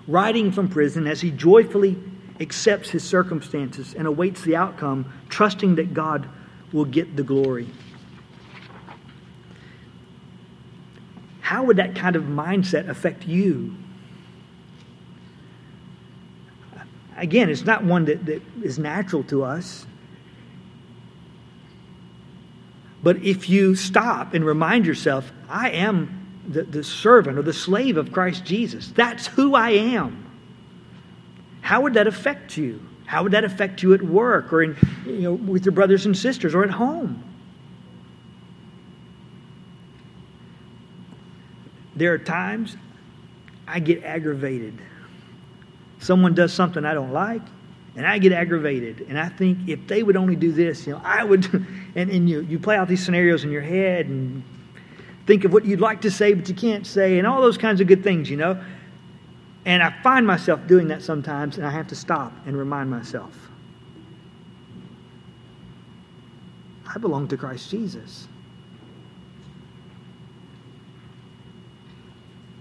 writing 0.07 0.51
from 0.51 0.67
prison 0.67 1.07
as 1.07 1.21
he 1.21 1.31
joyfully 1.31 1.97
accepts 2.39 2.89
his 2.89 3.03
circumstances 3.03 3.93
and 3.93 4.07
awaits 4.07 4.41
the 4.41 4.55
outcome, 4.55 5.11
trusting 5.29 5.75
that 5.75 5.93
God 5.93 6.27
will 6.71 6.85
get 6.85 7.15
the 7.15 7.23
glory. 7.23 7.67
How 11.41 11.63
would 11.63 11.77
that 11.77 11.95
kind 11.95 12.15
of 12.15 12.23
mindset 12.23 12.89
affect 12.89 13.25
you? 13.25 13.73
Again, 17.15 17.49
it's 17.49 17.65
not 17.65 17.83
one 17.83 18.05
that, 18.05 18.25
that 18.25 18.41
is 18.61 18.77
natural 18.77 19.23
to 19.23 19.43
us. 19.43 19.86
But 23.07 23.23
if 23.23 23.49
you 23.49 23.73
stop 23.73 24.33
and 24.33 24.45
remind 24.45 24.85
yourself, 24.85 25.31
I 25.47 25.69
am 25.69 26.41
the, 26.45 26.63
the 26.63 26.83
servant 26.83 27.37
or 27.37 27.41
the 27.41 27.53
slave 27.53 27.95
of 27.95 28.11
Christ 28.11 28.43
Jesus, 28.43 28.91
that's 28.91 29.27
who 29.27 29.55
I 29.55 29.69
am. 29.69 30.29
How 31.61 31.83
would 31.83 31.93
that 31.93 32.07
affect 32.07 32.57
you? 32.57 32.85
How 33.05 33.23
would 33.23 33.31
that 33.31 33.45
affect 33.45 33.81
you 33.81 33.93
at 33.93 34.01
work 34.01 34.51
or 34.51 34.61
in, 34.61 34.75
you 35.05 35.19
know, 35.21 35.33
with 35.35 35.63
your 35.63 35.71
brothers 35.71 36.05
and 36.05 36.17
sisters 36.17 36.53
or 36.53 36.65
at 36.65 36.69
home? 36.69 37.23
There 41.95 42.13
are 42.13 42.17
times 42.17 42.75
I 43.65 43.79
get 43.79 44.03
aggravated. 44.03 44.77
Someone 45.99 46.35
does 46.35 46.51
something 46.51 46.83
I 46.83 46.93
don't 46.93 47.13
like, 47.13 47.43
and 47.97 48.05
I 48.05 48.19
get 48.19 48.31
aggravated. 48.31 49.07
And 49.09 49.19
I 49.19 49.27
think 49.27 49.67
if 49.67 49.87
they 49.87 50.03
would 50.03 50.15
only 50.15 50.35
do 50.35 50.51
this, 50.51 50.85
you 50.85 50.93
know, 50.93 51.01
I 51.03 51.23
would. 51.23 51.45
And, 51.95 52.11
and 52.11 52.29
you, 52.29 52.41
you 52.41 52.59
play 52.59 52.75
out 52.75 52.87
these 52.87 53.03
scenarios 53.03 53.43
in 53.43 53.49
your 53.49 53.63
head 53.63 54.05
and 54.05 54.43
think 55.25 55.45
of 55.45 55.51
what 55.51 55.65
you'd 55.65 55.81
like 55.81 56.01
to 56.01 56.11
say, 56.11 56.35
but 56.35 56.47
you 56.47 56.53
can't 56.53 56.85
say, 56.85 57.17
and 57.17 57.25
all 57.25 57.41
those 57.41 57.57
kinds 57.57 57.81
of 57.81 57.87
good 57.87 58.03
things, 58.03 58.29
you 58.29 58.37
know. 58.37 58.63
And 59.65 59.81
I 59.81 59.89
find 60.03 60.27
myself 60.27 60.67
doing 60.67 60.89
that 60.89 61.01
sometimes, 61.01 61.57
and 61.57 61.65
I 61.65 61.71
have 61.71 61.87
to 61.87 61.95
stop 61.95 62.33
and 62.45 62.55
remind 62.55 62.91
myself 62.91 63.33
I 66.87 66.99
belong 66.99 67.29
to 67.29 67.37
Christ 67.37 67.71
Jesus. 67.71 68.27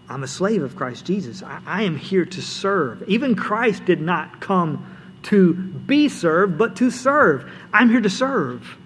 I'm 0.08 0.22
a 0.22 0.28
slave 0.28 0.62
of 0.62 0.76
Christ 0.76 1.04
Jesus. 1.04 1.42
I, 1.42 1.60
I 1.66 1.82
am 1.82 1.98
here 1.98 2.24
to 2.24 2.40
serve. 2.40 3.02
Even 3.06 3.34
Christ 3.34 3.84
did 3.84 4.00
not 4.00 4.40
come 4.40 4.95
to 5.26 5.54
be 5.54 6.08
served, 6.08 6.56
but 6.56 6.76
to 6.76 6.90
serve. 6.90 7.50
I'm 7.72 7.90
here 7.90 8.00
to 8.00 8.10
serve. 8.10 8.76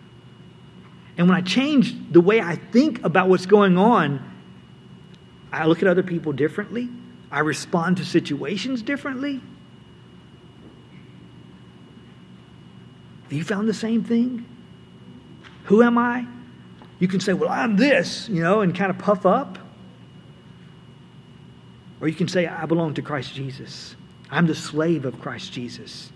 And 1.19 1.29
when 1.29 1.37
I 1.37 1.43
change 1.43 1.95
the 2.11 2.21
way 2.21 2.41
I 2.41 2.57
think 2.57 3.05
about 3.05 3.29
what's 3.29 3.45
going 3.45 3.77
on, 3.77 4.27
I 5.53 5.67
look 5.67 5.83
at 5.83 5.89
other 5.89 6.03
people 6.03 6.33
differently. 6.33 6.89
I 7.31 7.41
respond 7.41 7.99
to 7.99 8.05
situations 8.05 8.81
differently. 8.81 9.41
Have 13.25 13.33
you 13.33 13.45
found 13.45 13.69
the 13.69 13.75
same 13.75 14.03
thing? 14.03 14.47
Who 15.65 15.83
am 15.83 15.99
I? 15.99 16.27
You 16.99 17.07
can 17.07 17.21
say, 17.21 17.35
Well, 17.35 17.51
I'm 17.51 17.77
this, 17.77 18.29
you 18.29 18.43
know, 18.43 18.63
and 18.63 18.75
kind 18.75 18.91
of 18.91 18.99
puff 18.99 19.27
up. 19.27 19.59
Or 22.01 22.09
you 22.09 22.15
can 22.15 22.29
say, 22.29 22.47
I 22.47 22.65
belong 22.65 22.95
to 22.95 23.03
Christ 23.03 23.35
Jesus. 23.35 23.95
I'm 24.31 24.47
the 24.47 24.55
slave 24.55 25.05
of 25.05 25.21
Christ 25.21 25.53
Jesus. 25.53 26.11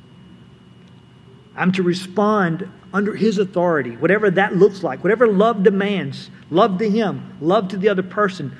I'm 1.56 1.72
to 1.72 1.82
respond 1.82 2.68
under 2.92 3.14
his 3.14 3.38
authority, 3.38 3.96
whatever 3.96 4.30
that 4.30 4.56
looks 4.56 4.82
like, 4.82 5.02
whatever 5.02 5.26
love 5.26 5.62
demands 5.62 6.30
love 6.50 6.78
to 6.78 6.88
him, 6.88 7.36
love 7.40 7.68
to 7.68 7.76
the 7.76 7.88
other 7.88 8.02
person, 8.02 8.56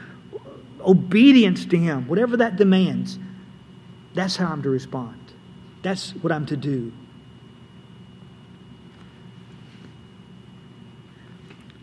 obedience 0.81 1.65
to 1.67 1.79
him, 1.79 2.09
whatever 2.09 2.37
that 2.39 2.57
demands. 2.57 3.19
That's 4.15 4.37
how 4.37 4.47
I'm 4.47 4.63
to 4.63 4.71
respond. 4.71 5.21
That's 5.83 6.11
what 6.11 6.33
I'm 6.33 6.47
to 6.47 6.57
do. 6.57 6.93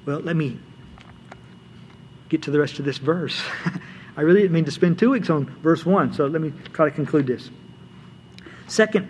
Well, 0.05 0.19
let 0.19 0.35
me 0.35 0.57
get 2.29 2.43
to 2.43 2.51
the 2.51 2.59
rest 2.59 2.79
of 2.79 2.85
this 2.85 2.97
verse. 2.97 3.41
I 4.17 4.21
really 4.21 4.41
didn't 4.41 4.53
mean 4.53 4.65
to 4.65 4.71
spend 4.71 4.99
two 4.99 5.11
weeks 5.11 5.29
on 5.29 5.45
verse 5.61 5.85
1, 5.85 6.13
so 6.13 6.27
let 6.27 6.41
me 6.41 6.51
try 6.73 6.85
to 6.85 6.91
conclude 6.91 7.27
this. 7.27 7.49
Second, 8.67 9.09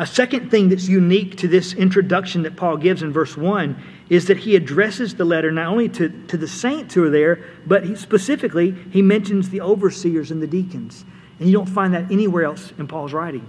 a 0.00 0.06
second 0.06 0.50
thing 0.50 0.70
that's 0.70 0.88
unique 0.88 1.36
to 1.36 1.46
this 1.46 1.74
introduction 1.74 2.44
that 2.44 2.56
Paul 2.56 2.78
gives 2.78 3.02
in 3.02 3.12
verse 3.12 3.36
1 3.36 3.76
is 4.08 4.28
that 4.28 4.38
he 4.38 4.56
addresses 4.56 5.14
the 5.14 5.26
letter 5.26 5.52
not 5.52 5.66
only 5.66 5.90
to, 5.90 6.08
to 6.28 6.38
the 6.38 6.48
saints 6.48 6.94
who 6.94 7.04
are 7.04 7.10
there, 7.10 7.44
but 7.66 7.84
he, 7.84 7.94
specifically, 7.96 8.74
he 8.92 9.02
mentions 9.02 9.50
the 9.50 9.60
overseers 9.60 10.30
and 10.30 10.40
the 10.40 10.46
deacons. 10.46 11.04
And 11.38 11.50
you 11.50 11.52
don't 11.52 11.68
find 11.68 11.92
that 11.92 12.10
anywhere 12.10 12.44
else 12.44 12.72
in 12.78 12.86
Paul's 12.86 13.12
writing. 13.12 13.46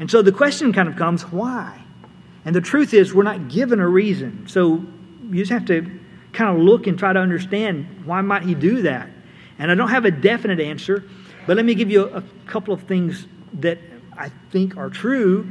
And 0.00 0.10
so 0.10 0.20
the 0.20 0.32
question 0.32 0.72
kind 0.72 0.88
of 0.88 0.96
comes 0.96 1.22
why? 1.22 1.80
And 2.44 2.52
the 2.52 2.60
truth 2.60 2.92
is, 2.92 3.14
we're 3.14 3.22
not 3.22 3.48
given 3.48 3.78
a 3.78 3.88
reason. 3.88 4.48
So 4.48 4.84
you 5.30 5.36
just 5.36 5.52
have 5.52 5.66
to 5.66 6.00
kind 6.32 6.56
of 6.56 6.60
look 6.64 6.88
and 6.88 6.98
try 6.98 7.12
to 7.12 7.20
understand 7.20 8.04
why 8.04 8.20
might 8.20 8.42
he 8.42 8.56
do 8.56 8.82
that. 8.82 9.08
And 9.60 9.70
I 9.70 9.76
don't 9.76 9.90
have 9.90 10.06
a 10.06 10.10
definite 10.10 10.58
answer, 10.58 11.04
but 11.46 11.56
let 11.56 11.64
me 11.64 11.76
give 11.76 11.88
you 11.88 12.08
a, 12.08 12.18
a 12.18 12.24
couple 12.48 12.74
of 12.74 12.82
things 12.82 13.28
that 13.60 13.78
I 14.18 14.30
think 14.50 14.76
are 14.76 14.90
true 14.90 15.48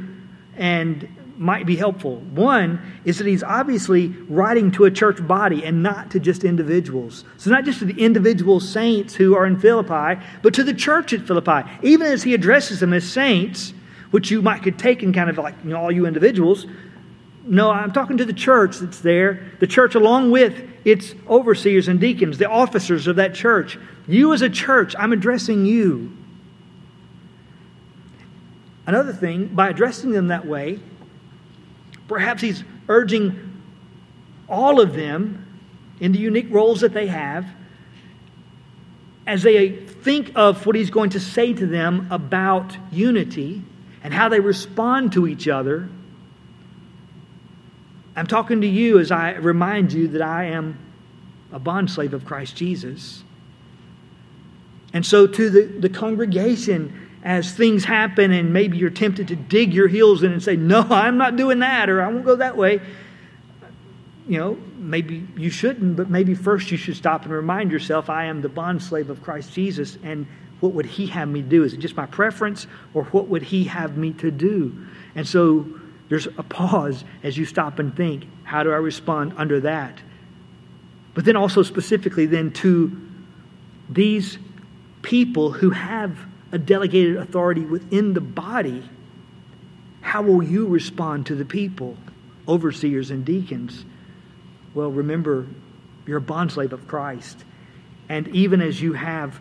and 0.56 1.08
might 1.38 1.66
be 1.66 1.76
helpful. 1.76 2.16
One 2.16 2.80
is 3.04 3.18
that 3.18 3.26
he's 3.26 3.44
obviously 3.44 4.08
writing 4.28 4.72
to 4.72 4.84
a 4.84 4.90
church 4.90 5.24
body 5.26 5.64
and 5.64 5.82
not 5.82 6.10
to 6.10 6.20
just 6.20 6.42
individuals. 6.42 7.24
So, 7.36 7.50
not 7.50 7.64
just 7.64 7.78
to 7.78 7.84
the 7.84 7.98
individual 8.02 8.58
saints 8.58 9.14
who 9.14 9.36
are 9.36 9.46
in 9.46 9.58
Philippi, 9.58 10.20
but 10.42 10.52
to 10.54 10.64
the 10.64 10.74
church 10.74 11.12
at 11.12 11.26
Philippi. 11.26 11.68
Even 11.82 12.08
as 12.08 12.24
he 12.24 12.34
addresses 12.34 12.80
them 12.80 12.92
as 12.92 13.08
saints, 13.08 13.72
which 14.10 14.30
you 14.30 14.42
might 14.42 14.62
could 14.62 14.78
take 14.78 15.02
in 15.02 15.12
kind 15.12 15.30
of 15.30 15.38
like 15.38 15.54
you 15.62 15.70
know, 15.70 15.76
all 15.76 15.92
you 15.92 16.06
individuals, 16.06 16.66
no, 17.44 17.70
I'm 17.70 17.92
talking 17.92 18.18
to 18.18 18.24
the 18.24 18.32
church 18.32 18.78
that's 18.78 19.00
there, 19.00 19.52
the 19.60 19.66
church 19.66 19.94
along 19.94 20.32
with 20.32 20.68
its 20.84 21.14
overseers 21.28 21.88
and 21.88 22.00
deacons, 22.00 22.36
the 22.36 22.48
officers 22.48 23.06
of 23.06 23.16
that 23.16 23.34
church. 23.34 23.78
You 24.06 24.34
as 24.34 24.42
a 24.42 24.50
church, 24.50 24.94
I'm 24.98 25.12
addressing 25.12 25.64
you. 25.64 26.17
Another 28.88 29.12
thing, 29.12 29.46
by 29.46 29.68
addressing 29.68 30.10
them 30.10 30.28
that 30.28 30.44
way, 30.44 30.80
perhaps 32.08 32.42
he's 32.42 32.64
urging 32.88 33.62
all 34.48 34.80
of 34.80 34.94
them 34.94 35.46
in 36.00 36.10
the 36.10 36.18
unique 36.18 36.48
roles 36.50 36.80
that 36.80 36.92
they 36.92 37.06
have 37.06 37.46
as 39.28 39.44
they 39.44 39.76
think 39.76 40.32
of 40.34 40.66
what 40.66 40.74
he's 40.74 40.90
going 40.90 41.10
to 41.10 41.20
say 41.20 41.52
to 41.52 41.66
them 41.66 42.08
about 42.10 42.76
unity 42.90 43.62
and 44.02 44.12
how 44.12 44.28
they 44.28 44.40
respond 44.40 45.12
to 45.12 45.28
each 45.28 45.46
other 45.46 45.88
I'm 48.18 48.26
talking 48.26 48.62
to 48.62 48.66
you 48.66 48.98
as 48.98 49.12
I 49.12 49.34
remind 49.34 49.92
you 49.92 50.08
that 50.08 50.22
I 50.22 50.46
am 50.46 50.76
a 51.52 51.60
bondslave 51.60 52.12
of 52.12 52.24
Christ 52.24 52.56
Jesus. 52.56 53.22
And 54.92 55.06
so, 55.06 55.28
to 55.28 55.50
the, 55.50 55.62
the 55.78 55.88
congregation, 55.88 57.07
as 57.28 57.52
things 57.52 57.84
happen 57.84 58.32
and 58.32 58.54
maybe 58.54 58.78
you're 58.78 58.88
tempted 58.88 59.28
to 59.28 59.36
dig 59.36 59.74
your 59.74 59.86
heels 59.86 60.22
in 60.22 60.32
and 60.32 60.42
say, 60.42 60.56
No, 60.56 60.80
I'm 60.90 61.18
not 61.18 61.36
doing 61.36 61.58
that, 61.58 61.90
or 61.90 62.02
I 62.02 62.08
won't 62.08 62.24
go 62.24 62.36
that 62.36 62.56
way, 62.56 62.80
you 64.26 64.38
know, 64.38 64.58
maybe 64.78 65.28
you 65.36 65.50
shouldn't, 65.50 65.94
but 65.94 66.08
maybe 66.08 66.34
first 66.34 66.70
you 66.70 66.78
should 66.78 66.96
stop 66.96 67.24
and 67.24 67.32
remind 67.32 67.70
yourself, 67.70 68.08
I 68.08 68.24
am 68.24 68.40
the 68.40 68.48
bondslave 68.48 69.10
of 69.10 69.22
Christ 69.22 69.52
Jesus, 69.52 69.98
and 70.02 70.26
what 70.60 70.72
would 70.72 70.86
He 70.86 71.06
have 71.08 71.28
me 71.28 71.42
do? 71.42 71.64
Is 71.64 71.74
it 71.74 71.80
just 71.80 71.96
my 71.96 72.06
preference, 72.06 72.66
or 72.94 73.04
what 73.04 73.28
would 73.28 73.42
He 73.42 73.64
have 73.64 73.98
me 73.98 74.14
to 74.14 74.30
do? 74.30 74.86
And 75.14 75.28
so, 75.28 75.66
there's 76.08 76.26
a 76.26 76.42
pause 76.42 77.04
as 77.22 77.36
you 77.36 77.44
stop 77.44 77.78
and 77.78 77.94
think, 77.94 78.24
how 78.44 78.62
do 78.62 78.72
I 78.72 78.76
respond 78.76 79.34
under 79.36 79.60
that? 79.60 79.98
But 81.12 81.26
then 81.26 81.36
also 81.36 81.62
specifically 81.62 82.24
then 82.24 82.52
to 82.52 82.98
these 83.90 84.38
people 85.02 85.52
who 85.52 85.68
have 85.68 86.18
a 86.52 86.58
delegated 86.58 87.16
authority 87.16 87.62
within 87.62 88.14
the 88.14 88.20
body, 88.20 88.88
how 90.00 90.22
will 90.22 90.42
you 90.42 90.66
respond 90.66 91.26
to 91.26 91.34
the 91.34 91.44
people, 91.44 91.96
overseers 92.46 93.10
and 93.10 93.24
deacons? 93.24 93.84
Well, 94.74 94.90
remember, 94.90 95.46
you're 96.06 96.18
a 96.18 96.22
bondslave 96.22 96.72
of 96.72 96.88
Christ. 96.88 97.44
And 98.08 98.28
even 98.28 98.62
as 98.62 98.80
you 98.80 98.94
have 98.94 99.38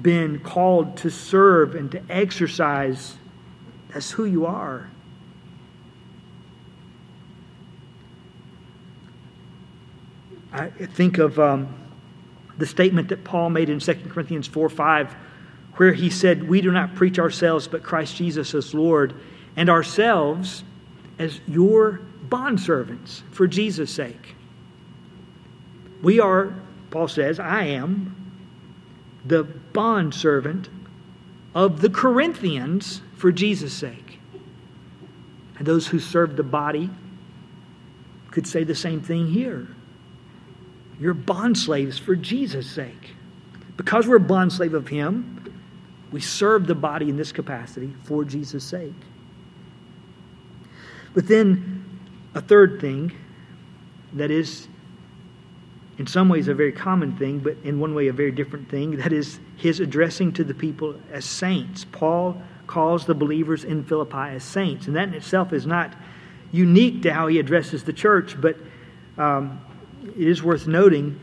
been 0.00 0.40
called 0.40 0.96
to 0.98 1.10
serve 1.10 1.74
and 1.74 1.90
to 1.92 2.02
exercise, 2.08 3.16
that's 3.92 4.10
who 4.10 4.24
you 4.24 4.46
are. 4.46 4.88
I 10.52 10.68
think 10.68 11.16
of 11.16 11.38
um, 11.38 11.74
the 12.58 12.66
statement 12.66 13.08
that 13.08 13.24
Paul 13.24 13.48
made 13.48 13.70
in 13.70 13.80
2 13.80 13.94
Corinthians 14.10 14.46
4 14.46 14.68
5, 14.68 15.14
where 15.76 15.92
he 15.92 16.10
said, 16.10 16.48
We 16.48 16.60
do 16.60 16.70
not 16.70 16.94
preach 16.94 17.18
ourselves, 17.18 17.68
but 17.68 17.82
Christ 17.82 18.16
Jesus 18.16 18.54
as 18.54 18.74
Lord, 18.74 19.14
and 19.56 19.68
ourselves 19.68 20.64
as 21.18 21.40
your 21.46 22.00
bondservants 22.28 23.22
for 23.30 23.46
Jesus' 23.46 23.90
sake. 23.90 24.34
We 26.02 26.20
are, 26.20 26.54
Paul 26.90 27.08
says, 27.08 27.38
I 27.38 27.64
am 27.64 28.16
the 29.24 29.44
bondservant 29.44 30.68
of 31.54 31.80
the 31.80 31.90
Corinthians 31.90 33.02
for 33.16 33.30
Jesus' 33.30 33.72
sake. 33.72 34.18
And 35.58 35.66
those 35.66 35.86
who 35.86 36.00
serve 36.00 36.36
the 36.36 36.42
body 36.42 36.90
could 38.30 38.46
say 38.46 38.64
the 38.64 38.74
same 38.74 39.00
thing 39.00 39.28
here. 39.28 39.68
You're 40.98 41.14
bond 41.14 41.56
slaves 41.58 41.98
for 41.98 42.16
Jesus' 42.16 42.70
sake. 42.70 43.14
Because 43.76 44.06
we're 44.06 44.16
a 44.16 44.20
bond 44.20 44.52
slave 44.52 44.74
of 44.74 44.88
Him, 44.88 45.41
we 46.12 46.20
serve 46.20 46.66
the 46.66 46.74
body 46.74 47.08
in 47.08 47.16
this 47.16 47.32
capacity 47.32 47.94
for 48.04 48.24
Jesus' 48.24 48.62
sake. 48.62 48.92
But 51.14 51.26
then, 51.26 52.00
a 52.34 52.40
third 52.40 52.80
thing 52.80 53.12
that 54.12 54.30
is, 54.30 54.68
in 55.98 56.06
some 56.06 56.28
ways, 56.28 56.48
a 56.48 56.54
very 56.54 56.72
common 56.72 57.16
thing, 57.16 57.38
but 57.38 57.56
in 57.64 57.80
one 57.80 57.94
way, 57.94 58.08
a 58.08 58.12
very 58.12 58.30
different 58.30 58.68
thing 58.70 58.96
that 58.98 59.12
is 59.12 59.40
his 59.56 59.80
addressing 59.80 60.32
to 60.34 60.44
the 60.44 60.54
people 60.54 60.94
as 61.10 61.24
saints. 61.24 61.86
Paul 61.90 62.40
calls 62.66 63.06
the 63.06 63.14
believers 63.14 63.64
in 63.64 63.84
Philippi 63.84 64.34
as 64.34 64.44
saints, 64.44 64.86
and 64.86 64.96
that 64.96 65.08
in 65.08 65.14
itself 65.14 65.52
is 65.52 65.66
not 65.66 65.94
unique 66.52 67.02
to 67.02 67.12
how 67.12 67.26
he 67.26 67.38
addresses 67.38 67.84
the 67.84 67.92
church, 67.92 68.38
but 68.40 68.56
um, 69.16 69.60
it 70.04 70.28
is 70.28 70.42
worth 70.42 70.66
noting 70.66 71.18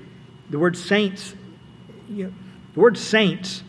the 0.50 0.58
word 0.58 0.76
saints, 0.76 1.36
you 2.10 2.26
know, 2.26 2.34
the 2.74 2.80
word 2.80 2.98
saints 2.98 3.64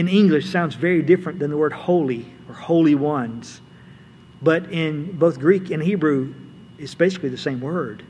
in 0.00 0.08
English 0.08 0.48
sounds 0.48 0.74
very 0.74 1.02
different 1.02 1.38
than 1.38 1.50
the 1.50 1.58
word 1.58 1.74
holy 1.74 2.24
or 2.48 2.54
holy 2.54 2.94
ones. 2.94 3.60
But 4.40 4.72
in 4.72 5.12
both 5.12 5.38
Greek 5.38 5.70
and 5.70 5.82
Hebrew, 5.82 6.32
it's 6.78 6.94
basically 6.94 7.28
the 7.28 7.36
same 7.36 7.60
word. 7.60 8.02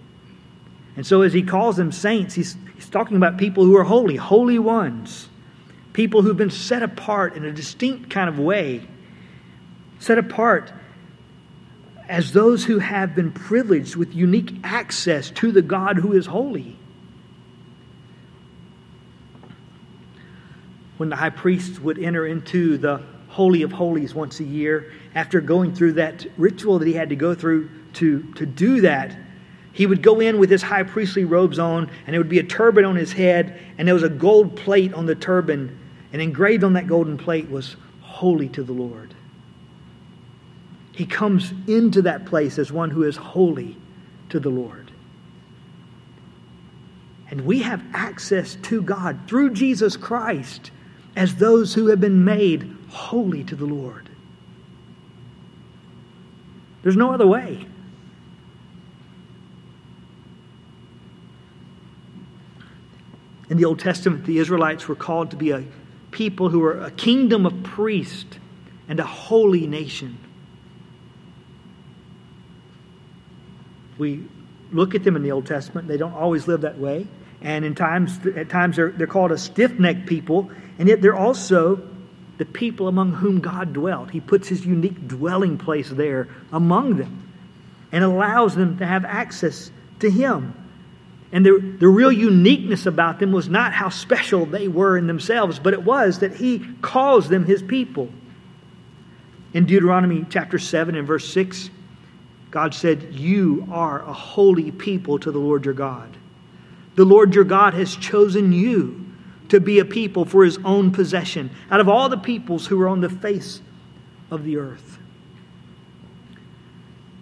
And 0.94 1.04
so 1.04 1.22
as 1.22 1.32
he 1.32 1.42
calls 1.42 1.76
them 1.76 1.90
saints, 1.90 2.34
he's, 2.34 2.56
he's 2.76 2.88
talking 2.88 3.16
about 3.16 3.38
people 3.38 3.64
who 3.64 3.76
are 3.76 3.82
holy, 3.82 4.14
holy 4.14 4.60
ones, 4.60 5.28
people 5.92 6.22
who've 6.22 6.36
been 6.36 6.50
set 6.50 6.84
apart 6.84 7.34
in 7.34 7.44
a 7.44 7.50
distinct 7.50 8.08
kind 8.08 8.28
of 8.28 8.38
way, 8.38 8.86
set 9.98 10.16
apart 10.16 10.72
as 12.08 12.32
those 12.32 12.64
who 12.64 12.78
have 12.78 13.16
been 13.16 13.32
privileged 13.32 13.96
with 13.96 14.14
unique 14.14 14.52
access 14.62 15.30
to 15.32 15.50
the 15.50 15.62
God 15.62 15.96
who 15.96 16.12
is 16.12 16.26
holy. 16.26 16.76
When 21.00 21.08
the 21.08 21.16
high 21.16 21.30
priest 21.30 21.80
would 21.80 21.98
enter 21.98 22.26
into 22.26 22.76
the 22.76 23.00
Holy 23.28 23.62
of 23.62 23.72
Holies 23.72 24.14
once 24.14 24.38
a 24.40 24.44
year, 24.44 24.92
after 25.14 25.40
going 25.40 25.74
through 25.74 25.94
that 25.94 26.26
ritual 26.36 26.78
that 26.78 26.86
he 26.86 26.92
had 26.92 27.08
to 27.08 27.16
go 27.16 27.34
through 27.34 27.70
to, 27.94 28.22
to 28.34 28.44
do 28.44 28.82
that, 28.82 29.16
he 29.72 29.86
would 29.86 30.02
go 30.02 30.20
in 30.20 30.38
with 30.38 30.50
his 30.50 30.60
high 30.60 30.82
priestly 30.82 31.24
robes 31.24 31.58
on, 31.58 31.90
and 32.04 32.12
there 32.12 32.20
would 32.20 32.28
be 32.28 32.38
a 32.38 32.44
turban 32.44 32.84
on 32.84 32.96
his 32.96 33.14
head, 33.14 33.58
and 33.78 33.88
there 33.88 33.94
was 33.94 34.02
a 34.02 34.10
gold 34.10 34.56
plate 34.56 34.92
on 34.92 35.06
the 35.06 35.14
turban, 35.14 35.78
and 36.12 36.20
engraved 36.20 36.64
on 36.64 36.74
that 36.74 36.86
golden 36.86 37.16
plate 37.16 37.48
was 37.48 37.76
holy 38.02 38.50
to 38.50 38.62
the 38.62 38.74
Lord. 38.74 39.14
He 40.92 41.06
comes 41.06 41.54
into 41.66 42.02
that 42.02 42.26
place 42.26 42.58
as 42.58 42.70
one 42.70 42.90
who 42.90 43.04
is 43.04 43.16
holy 43.16 43.74
to 44.28 44.38
the 44.38 44.50
Lord. 44.50 44.90
And 47.30 47.46
we 47.46 47.62
have 47.62 47.82
access 47.94 48.56
to 48.64 48.82
God 48.82 49.18
through 49.26 49.54
Jesus 49.54 49.96
Christ 49.96 50.72
as 51.20 51.34
those 51.34 51.74
who 51.74 51.88
have 51.88 52.00
been 52.00 52.24
made 52.24 52.74
holy 52.88 53.44
to 53.44 53.54
the 53.54 53.66
Lord. 53.66 54.08
There's 56.82 56.96
no 56.96 57.12
other 57.12 57.26
way. 57.26 57.66
In 63.50 63.58
the 63.58 63.66
Old 63.66 63.80
Testament, 63.80 64.24
the 64.24 64.38
Israelites 64.38 64.88
were 64.88 64.94
called 64.94 65.32
to 65.32 65.36
be 65.36 65.50
a 65.50 65.62
people 66.10 66.48
who 66.48 66.60
were 66.60 66.80
a 66.80 66.90
kingdom 66.90 67.44
of 67.44 67.64
priests 67.64 68.38
and 68.88 68.98
a 68.98 69.04
holy 69.04 69.66
nation. 69.66 70.16
We 73.98 74.24
look 74.72 74.94
at 74.94 75.04
them 75.04 75.16
in 75.16 75.22
the 75.22 75.32
Old 75.32 75.44
Testament, 75.44 75.86
they 75.86 75.98
don't 75.98 76.14
always 76.14 76.48
live 76.48 76.62
that 76.62 76.78
way. 76.78 77.06
And 77.42 77.62
in 77.62 77.74
times, 77.74 78.18
at 78.36 78.48
times 78.48 78.76
they're, 78.76 78.90
they're 78.90 79.06
called 79.06 79.32
a 79.32 79.38
stiff 79.38 79.78
necked 79.78 80.06
people, 80.06 80.50
and 80.80 80.88
yet 80.88 81.02
they're 81.02 81.14
also 81.14 81.82
the 82.38 82.46
people 82.46 82.88
among 82.88 83.12
whom 83.12 83.40
God 83.40 83.74
dwelt. 83.74 84.10
He 84.10 84.18
puts 84.18 84.48
his 84.48 84.64
unique 84.64 85.06
dwelling 85.06 85.58
place 85.58 85.90
there 85.90 86.28
among 86.50 86.96
them 86.96 87.30
and 87.92 88.02
allows 88.02 88.54
them 88.54 88.78
to 88.78 88.86
have 88.86 89.04
access 89.04 89.70
to 89.98 90.10
him. 90.10 90.54
And 91.32 91.44
the, 91.44 91.76
the 91.78 91.86
real 91.86 92.10
uniqueness 92.10 92.86
about 92.86 93.18
them 93.18 93.30
was 93.30 93.46
not 93.46 93.74
how 93.74 93.90
special 93.90 94.46
they 94.46 94.68
were 94.68 94.96
in 94.96 95.06
themselves, 95.06 95.58
but 95.58 95.74
it 95.74 95.82
was 95.82 96.20
that 96.20 96.34
he 96.34 96.66
calls 96.80 97.28
them 97.28 97.44
his 97.44 97.62
people. 97.62 98.08
In 99.52 99.66
Deuteronomy 99.66 100.24
chapter 100.30 100.58
7 100.58 100.94
and 100.94 101.06
verse 101.06 101.30
6, 101.30 101.68
God 102.50 102.72
said, 102.72 103.12
You 103.16 103.68
are 103.70 104.00
a 104.00 104.14
holy 104.14 104.70
people 104.70 105.18
to 105.18 105.30
the 105.30 105.38
Lord 105.38 105.66
your 105.66 105.74
God. 105.74 106.16
The 106.94 107.04
Lord 107.04 107.34
your 107.34 107.44
God 107.44 107.74
has 107.74 107.94
chosen 107.94 108.54
you 108.54 108.99
to 109.50 109.60
be 109.60 109.78
a 109.78 109.84
people 109.84 110.24
for 110.24 110.44
his 110.44 110.58
own 110.64 110.90
possession 110.92 111.50
out 111.70 111.80
of 111.80 111.88
all 111.88 112.08
the 112.08 112.16
peoples 112.16 112.66
who 112.66 112.80
are 112.80 112.88
on 112.88 113.00
the 113.00 113.10
face 113.10 113.60
of 114.30 114.44
the 114.44 114.56
earth. 114.56 114.98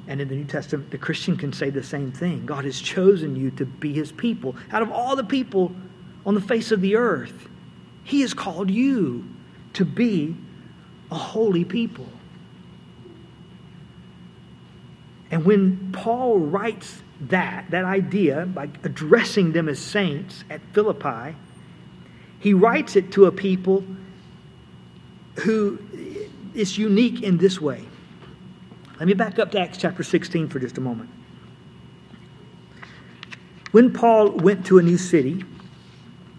And 0.06 0.20
in 0.20 0.28
the 0.28 0.36
New 0.36 0.44
Testament, 0.44 0.90
the 0.90 0.98
Christian 0.98 1.36
can 1.36 1.52
say 1.52 1.68
the 1.70 1.82
same 1.82 2.12
thing. 2.12 2.46
God 2.46 2.64
has 2.64 2.80
chosen 2.80 3.36
you 3.36 3.50
to 3.52 3.66
be 3.66 3.92
his 3.92 4.12
people. 4.12 4.56
Out 4.70 4.82
of 4.82 4.90
all 4.90 5.16
the 5.16 5.24
people 5.24 5.74
on 6.24 6.34
the 6.34 6.40
face 6.40 6.70
of 6.70 6.80
the 6.80 6.96
earth, 6.96 7.48
he 8.04 8.22
has 8.22 8.32
called 8.32 8.70
you 8.70 9.28
to 9.74 9.84
be 9.84 10.34
a 11.10 11.14
holy 11.14 11.64
people. 11.64 12.06
And 15.30 15.44
when 15.44 15.92
Paul 15.92 16.38
writes 16.38 17.02
that, 17.22 17.70
that 17.70 17.84
idea, 17.84 18.46
by 18.46 18.64
addressing 18.82 19.52
them 19.52 19.68
as 19.68 19.78
saints 19.78 20.44
at 20.48 20.60
Philippi, 20.72 21.36
he 22.40 22.54
writes 22.54 22.96
it 22.96 23.12
to 23.12 23.26
a 23.26 23.32
people 23.32 23.84
who 25.40 25.78
is 26.54 26.78
unique 26.78 27.22
in 27.22 27.38
this 27.38 27.60
way. 27.60 27.84
Let 28.98 29.06
me 29.06 29.14
back 29.14 29.38
up 29.38 29.52
to 29.52 29.60
Acts 29.60 29.78
chapter 29.78 30.02
16 30.02 30.48
for 30.48 30.58
just 30.58 30.78
a 30.78 30.80
moment. 30.80 31.10
When 33.70 33.92
Paul 33.92 34.30
went 34.30 34.66
to 34.66 34.78
a 34.78 34.82
new 34.82 34.98
city 34.98 35.44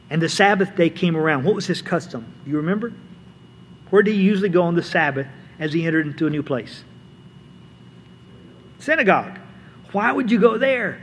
and 0.10 0.22
the 0.22 0.30
Sabbath 0.30 0.76
day 0.76 0.90
came 0.90 1.16
around, 1.16 1.44
what 1.44 1.56
was 1.56 1.68
his 1.68 1.82
custom? 1.82 2.26
Do 2.44 2.52
you 2.52 2.58
remember? 2.58 2.92
Where 3.90 4.04
did 4.04 4.16
he 4.16 4.22
usually 4.22 4.50
go 4.50 4.64
on 4.64 4.76
the 4.76 4.84
Sabbath 4.84 5.28
as 5.60 5.74
he 5.74 5.86
entered 5.86 6.08
into 6.08 6.28
a 6.28 6.30
new 6.30 6.44
place? 6.44 6.84
Synagogue. 8.80 9.38
Why 9.92 10.12
would 10.12 10.32
you 10.32 10.40
go 10.40 10.58
there? 10.58 11.02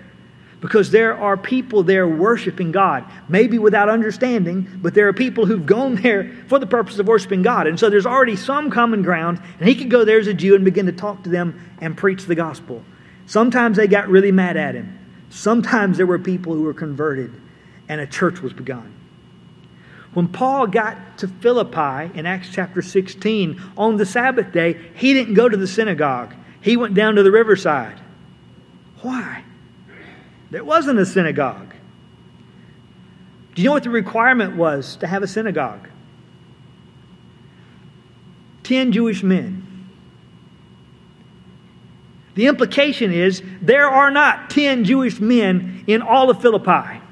Because 0.60 0.90
there 0.90 1.14
are 1.16 1.36
people 1.36 1.82
there 1.82 2.08
worshiping 2.08 2.72
God, 2.72 3.04
maybe 3.28 3.58
without 3.58 3.88
understanding, 3.88 4.80
but 4.82 4.94
there 4.94 5.06
are 5.08 5.12
people 5.12 5.44
who've 5.46 5.66
gone 5.66 5.94
there 6.02 6.32
for 6.48 6.58
the 6.58 6.66
purpose 6.66 6.98
of 6.98 7.06
worshiping 7.06 7.42
God. 7.42 7.66
And 7.66 7.78
so 7.78 7.90
there's 7.90 8.06
already 8.06 8.36
some 8.36 8.70
common 8.70 9.02
ground, 9.02 9.40
and 9.58 9.68
he 9.68 9.74
could 9.74 9.90
go 9.90 10.04
there 10.04 10.18
as 10.18 10.26
a 10.26 10.34
Jew 10.34 10.54
and 10.54 10.64
begin 10.64 10.86
to 10.86 10.92
talk 10.92 11.24
to 11.24 11.30
them 11.30 11.60
and 11.80 11.96
preach 11.96 12.24
the 12.24 12.34
gospel. 12.34 12.82
Sometimes 13.26 13.76
they 13.76 13.86
got 13.86 14.08
really 14.08 14.32
mad 14.32 14.56
at 14.56 14.74
him. 14.74 14.98
Sometimes 15.28 15.96
there 15.96 16.06
were 16.06 16.18
people 16.18 16.54
who 16.54 16.62
were 16.62 16.74
converted, 16.74 17.32
and 17.88 18.00
a 18.00 18.06
church 18.06 18.40
was 18.40 18.52
begun. 18.52 18.94
When 20.14 20.28
Paul 20.28 20.68
got 20.68 21.18
to 21.18 21.28
Philippi 21.28 22.18
in 22.18 22.24
Acts 22.24 22.48
chapter 22.50 22.80
16 22.80 23.60
on 23.76 23.98
the 23.98 24.06
Sabbath 24.06 24.50
day, 24.50 24.80
he 24.94 25.12
didn't 25.12 25.34
go 25.34 25.46
to 25.46 25.56
the 25.56 25.66
synagogue. 25.66 26.34
He 26.62 26.78
went 26.78 26.94
down 26.94 27.16
to 27.16 27.22
the 27.22 27.30
riverside. 27.30 28.00
Why? 29.02 29.44
There 30.56 30.64
wasn't 30.64 30.98
a 30.98 31.04
synagogue. 31.04 31.74
Do 33.54 33.60
you 33.60 33.68
know 33.68 33.74
what 33.74 33.82
the 33.82 33.90
requirement 33.90 34.56
was 34.56 34.96
to 34.96 35.06
have 35.06 35.22
a 35.22 35.26
synagogue? 35.26 35.86
Ten 38.62 38.90
Jewish 38.90 39.22
men. 39.22 39.86
The 42.36 42.46
implication 42.46 43.12
is 43.12 43.42
there 43.60 43.86
are 43.86 44.10
not 44.10 44.48
ten 44.48 44.84
Jewish 44.84 45.20
men 45.20 45.84
in 45.86 46.00
all 46.00 46.30
of 46.30 46.40
Philippi. 46.40 47.02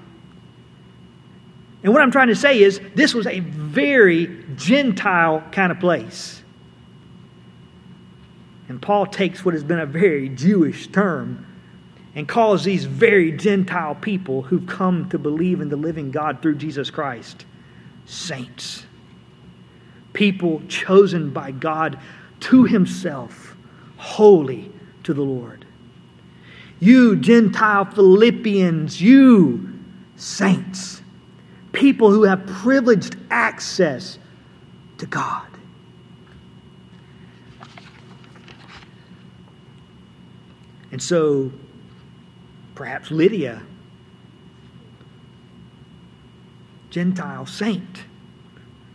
And 1.83 1.93
what 1.93 2.01
I'm 2.01 2.13
trying 2.13 2.29
to 2.29 2.37
say 2.37 2.63
is 2.63 2.81
this 2.95 3.13
was 3.13 3.27
a 3.27 3.41
very 3.41 4.43
Gentile 4.57 5.45
kind 5.53 5.71
of 5.71 5.79
place. 5.81 6.43
And 8.71 8.81
Paul 8.81 9.05
takes 9.05 9.45
what 9.45 9.53
has 9.53 9.63
been 9.63 9.81
a 9.81 9.85
very 9.85 10.31
Jewish 10.31 10.87
term 10.87 11.45
and 12.15 12.29
calls 12.29 12.65
these 12.65 12.85
very 12.85 13.33
Gentile 13.33 13.95
people 13.97 14.43
who've 14.43 14.67
come 14.67 15.09
to 15.09 15.19
believe 15.19 15.61
in 15.61 15.69
the 15.69 15.77
living 15.77 16.11
God 16.11 16.41
through 16.41 16.57
Jesus 16.57 16.91
Christ 16.91 17.45
saints. 18.07 18.85
People 20.13 20.63
chosen 20.69 21.31
by 21.31 21.51
God 21.51 21.99
to 22.41 22.65
Himself, 22.65 23.57
holy 23.97 24.71
to 25.03 25.15
the 25.15 25.23
Lord. 25.23 25.65
You, 26.79 27.17
Gentile 27.17 27.87
Philippians, 27.87 29.01
you, 29.01 29.73
saints, 30.17 31.03
people 31.73 32.11
who 32.11 32.25
have 32.25 32.47
privileged 32.47 33.17
access 33.31 34.19
to 34.99 35.07
God. 35.07 35.47
And 40.93 41.03
so 41.03 41.51
Perhaps 42.75 43.11
Lydia, 43.11 43.63
Gentile 46.91 47.47
saint. 47.47 48.05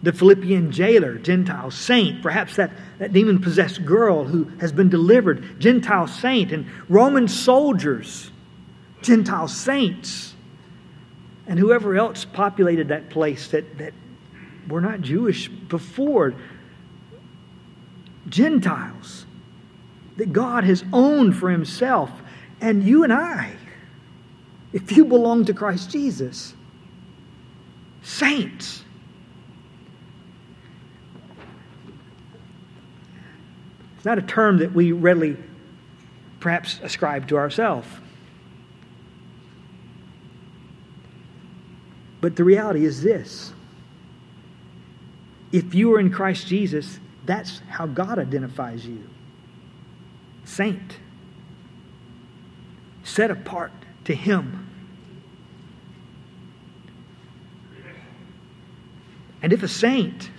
The 0.01 0.13
Philippian 0.13 0.71
jailer, 0.71 1.17
Gentile 1.17 1.71
saint. 1.71 2.21
Perhaps 2.21 2.55
that, 2.55 2.71
that 2.99 3.11
demon 3.11 3.39
possessed 3.39 3.85
girl 3.85 4.23
who 4.23 4.45
has 4.61 4.71
been 4.71 4.87
delivered, 4.87 5.59
Gentile 5.59 6.07
saint. 6.07 6.53
And 6.53 6.65
Roman 6.87 7.27
soldiers, 7.27 8.31
Gentile 9.01 9.49
saints. 9.49 10.33
And 11.45 11.59
whoever 11.59 11.97
else 11.97 12.23
populated 12.23 12.87
that 12.87 13.09
place 13.09 13.49
that, 13.49 13.77
that 13.79 13.93
were 14.69 14.79
not 14.79 15.01
Jewish 15.01 15.49
before, 15.49 16.33
Gentiles 18.29 19.25
that 20.15 20.31
God 20.31 20.63
has 20.63 20.85
owned 20.93 21.35
for 21.35 21.49
himself. 21.49 22.11
And 22.61 22.83
you 22.83 23.03
and 23.03 23.11
I 23.11 23.55
if 24.73 24.95
you 24.95 25.05
belong 25.05 25.45
to 25.45 25.53
Christ 25.53 25.91
Jesus. 25.91 26.53
Saints. 28.01 28.83
It's 33.97 34.05
not 34.05 34.17
a 34.17 34.21
term 34.21 34.59
that 34.59 34.73
we 34.73 34.91
readily 34.91 35.37
perhaps 36.39 36.79
ascribe 36.81 37.27
to 37.27 37.37
ourselves. 37.37 37.87
But 42.21 42.35
the 42.35 42.43
reality 42.43 42.85
is 42.85 43.01
this 43.01 43.53
if 45.51 45.73
you 45.73 45.93
are 45.95 45.99
in 45.99 46.11
Christ 46.11 46.47
Jesus, 46.47 46.99
that's 47.25 47.59
how 47.67 47.85
God 47.85 48.19
identifies 48.19 48.85
you 48.85 49.03
saint, 50.45 50.97
set 53.03 53.29
apart 53.29 53.71
to 54.09 54.15
Him. 54.15 54.67
And 59.41 59.53
if 59.53 59.63
a 59.63 59.67
saint, 59.67 60.29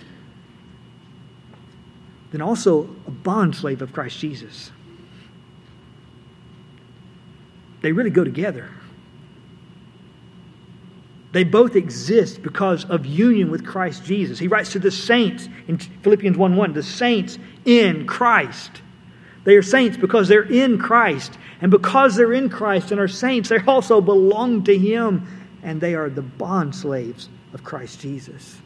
then 2.31 2.41
also 2.41 2.83
a 3.07 3.11
bondslave 3.11 3.81
of 3.81 3.91
Christ 3.91 4.19
Jesus. 4.19 4.71
they 7.81 7.91
really 7.91 8.09
go 8.09 8.23
together. 8.23 8.69
They 11.31 11.43
both 11.43 11.75
exist 11.75 12.41
because 12.41 12.85
of 12.85 13.05
union 13.05 13.49
with 13.49 13.65
Christ 13.65 14.03
Jesus. 14.03 14.37
He 14.37 14.47
writes 14.47 14.71
to 14.73 14.79
the 14.79 14.91
saints 14.91 15.47
in 15.67 15.77
Philippians 15.77 16.37
1 16.37 16.55
1, 16.55 16.73
the 16.73 16.83
saints 16.83 17.39
in 17.65 18.05
Christ. 18.05 18.81
They 19.43 19.55
are 19.55 19.63
saints 19.63 19.97
because 19.97 20.27
they're 20.27 20.43
in 20.43 20.77
Christ. 20.77 21.37
And 21.61 21.69
because 21.69 22.15
they're 22.15 22.33
in 22.33 22.49
Christ 22.49 22.91
and 22.91 22.99
are 22.99 23.07
saints, 23.07 23.49
they 23.49 23.59
also 23.59 24.01
belong 24.01 24.63
to 24.63 24.77
Him. 24.77 25.27
And 25.63 25.79
they 25.79 25.93
are 25.93 26.09
the 26.09 26.23
bond 26.23 26.75
slaves 26.75 27.29
of 27.53 27.63
Christ 27.63 28.01
Jesus. 28.01 28.57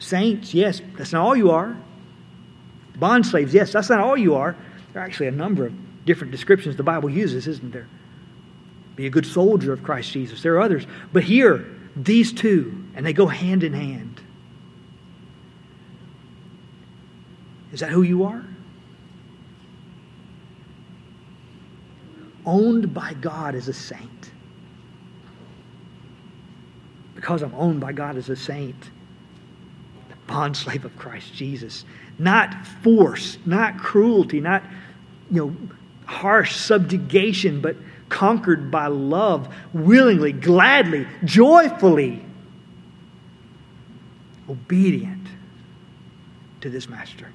Saints, 0.00 0.52
yes, 0.52 0.82
that's 0.98 1.12
not 1.12 1.24
all 1.24 1.36
you 1.36 1.52
are. 1.52 1.76
Bond 2.96 3.24
slaves, 3.24 3.54
yes, 3.54 3.72
that's 3.72 3.88
not 3.88 4.00
all 4.00 4.16
you 4.16 4.34
are. 4.34 4.56
There 4.92 5.00
are 5.00 5.04
actually 5.04 5.28
a 5.28 5.32
number 5.32 5.66
of 5.66 6.04
different 6.04 6.32
descriptions 6.32 6.76
the 6.76 6.82
Bible 6.82 7.08
uses, 7.08 7.46
isn't 7.46 7.72
there? 7.72 7.86
Be 8.96 9.06
a 9.06 9.10
good 9.10 9.26
soldier 9.26 9.72
of 9.72 9.82
Christ 9.82 10.12
Jesus. 10.12 10.42
There 10.42 10.54
are 10.54 10.60
others. 10.60 10.86
But 11.12 11.24
here, 11.24 11.64
these 11.96 12.32
two, 12.32 12.84
and 12.94 13.06
they 13.06 13.12
go 13.12 13.26
hand 13.26 13.62
in 13.62 13.72
hand. 13.72 14.20
Is 17.74 17.80
that 17.80 17.90
who 17.90 18.02
you 18.02 18.22
are? 18.22 18.44
Owned 22.46 22.94
by 22.94 23.14
God 23.14 23.56
as 23.56 23.66
a 23.66 23.72
saint. 23.72 24.30
Because 27.16 27.42
I'm 27.42 27.54
owned 27.56 27.80
by 27.80 27.90
God 27.90 28.16
as 28.16 28.28
a 28.28 28.36
saint, 28.36 28.90
the 30.08 30.32
bondslave 30.32 30.84
of 30.84 30.96
Christ 30.96 31.34
Jesus. 31.34 31.84
Not 32.16 32.64
force, 32.64 33.38
not 33.44 33.76
cruelty, 33.78 34.40
not 34.40 34.62
you 35.28 35.44
know 35.44 35.56
harsh 36.06 36.54
subjugation, 36.54 37.60
but 37.60 37.74
conquered 38.08 38.70
by 38.70 38.86
love, 38.86 39.52
willingly, 39.72 40.30
gladly, 40.30 41.08
joyfully, 41.24 42.24
obedient 44.48 45.26
to 46.60 46.70
this 46.70 46.88
master. 46.88 47.32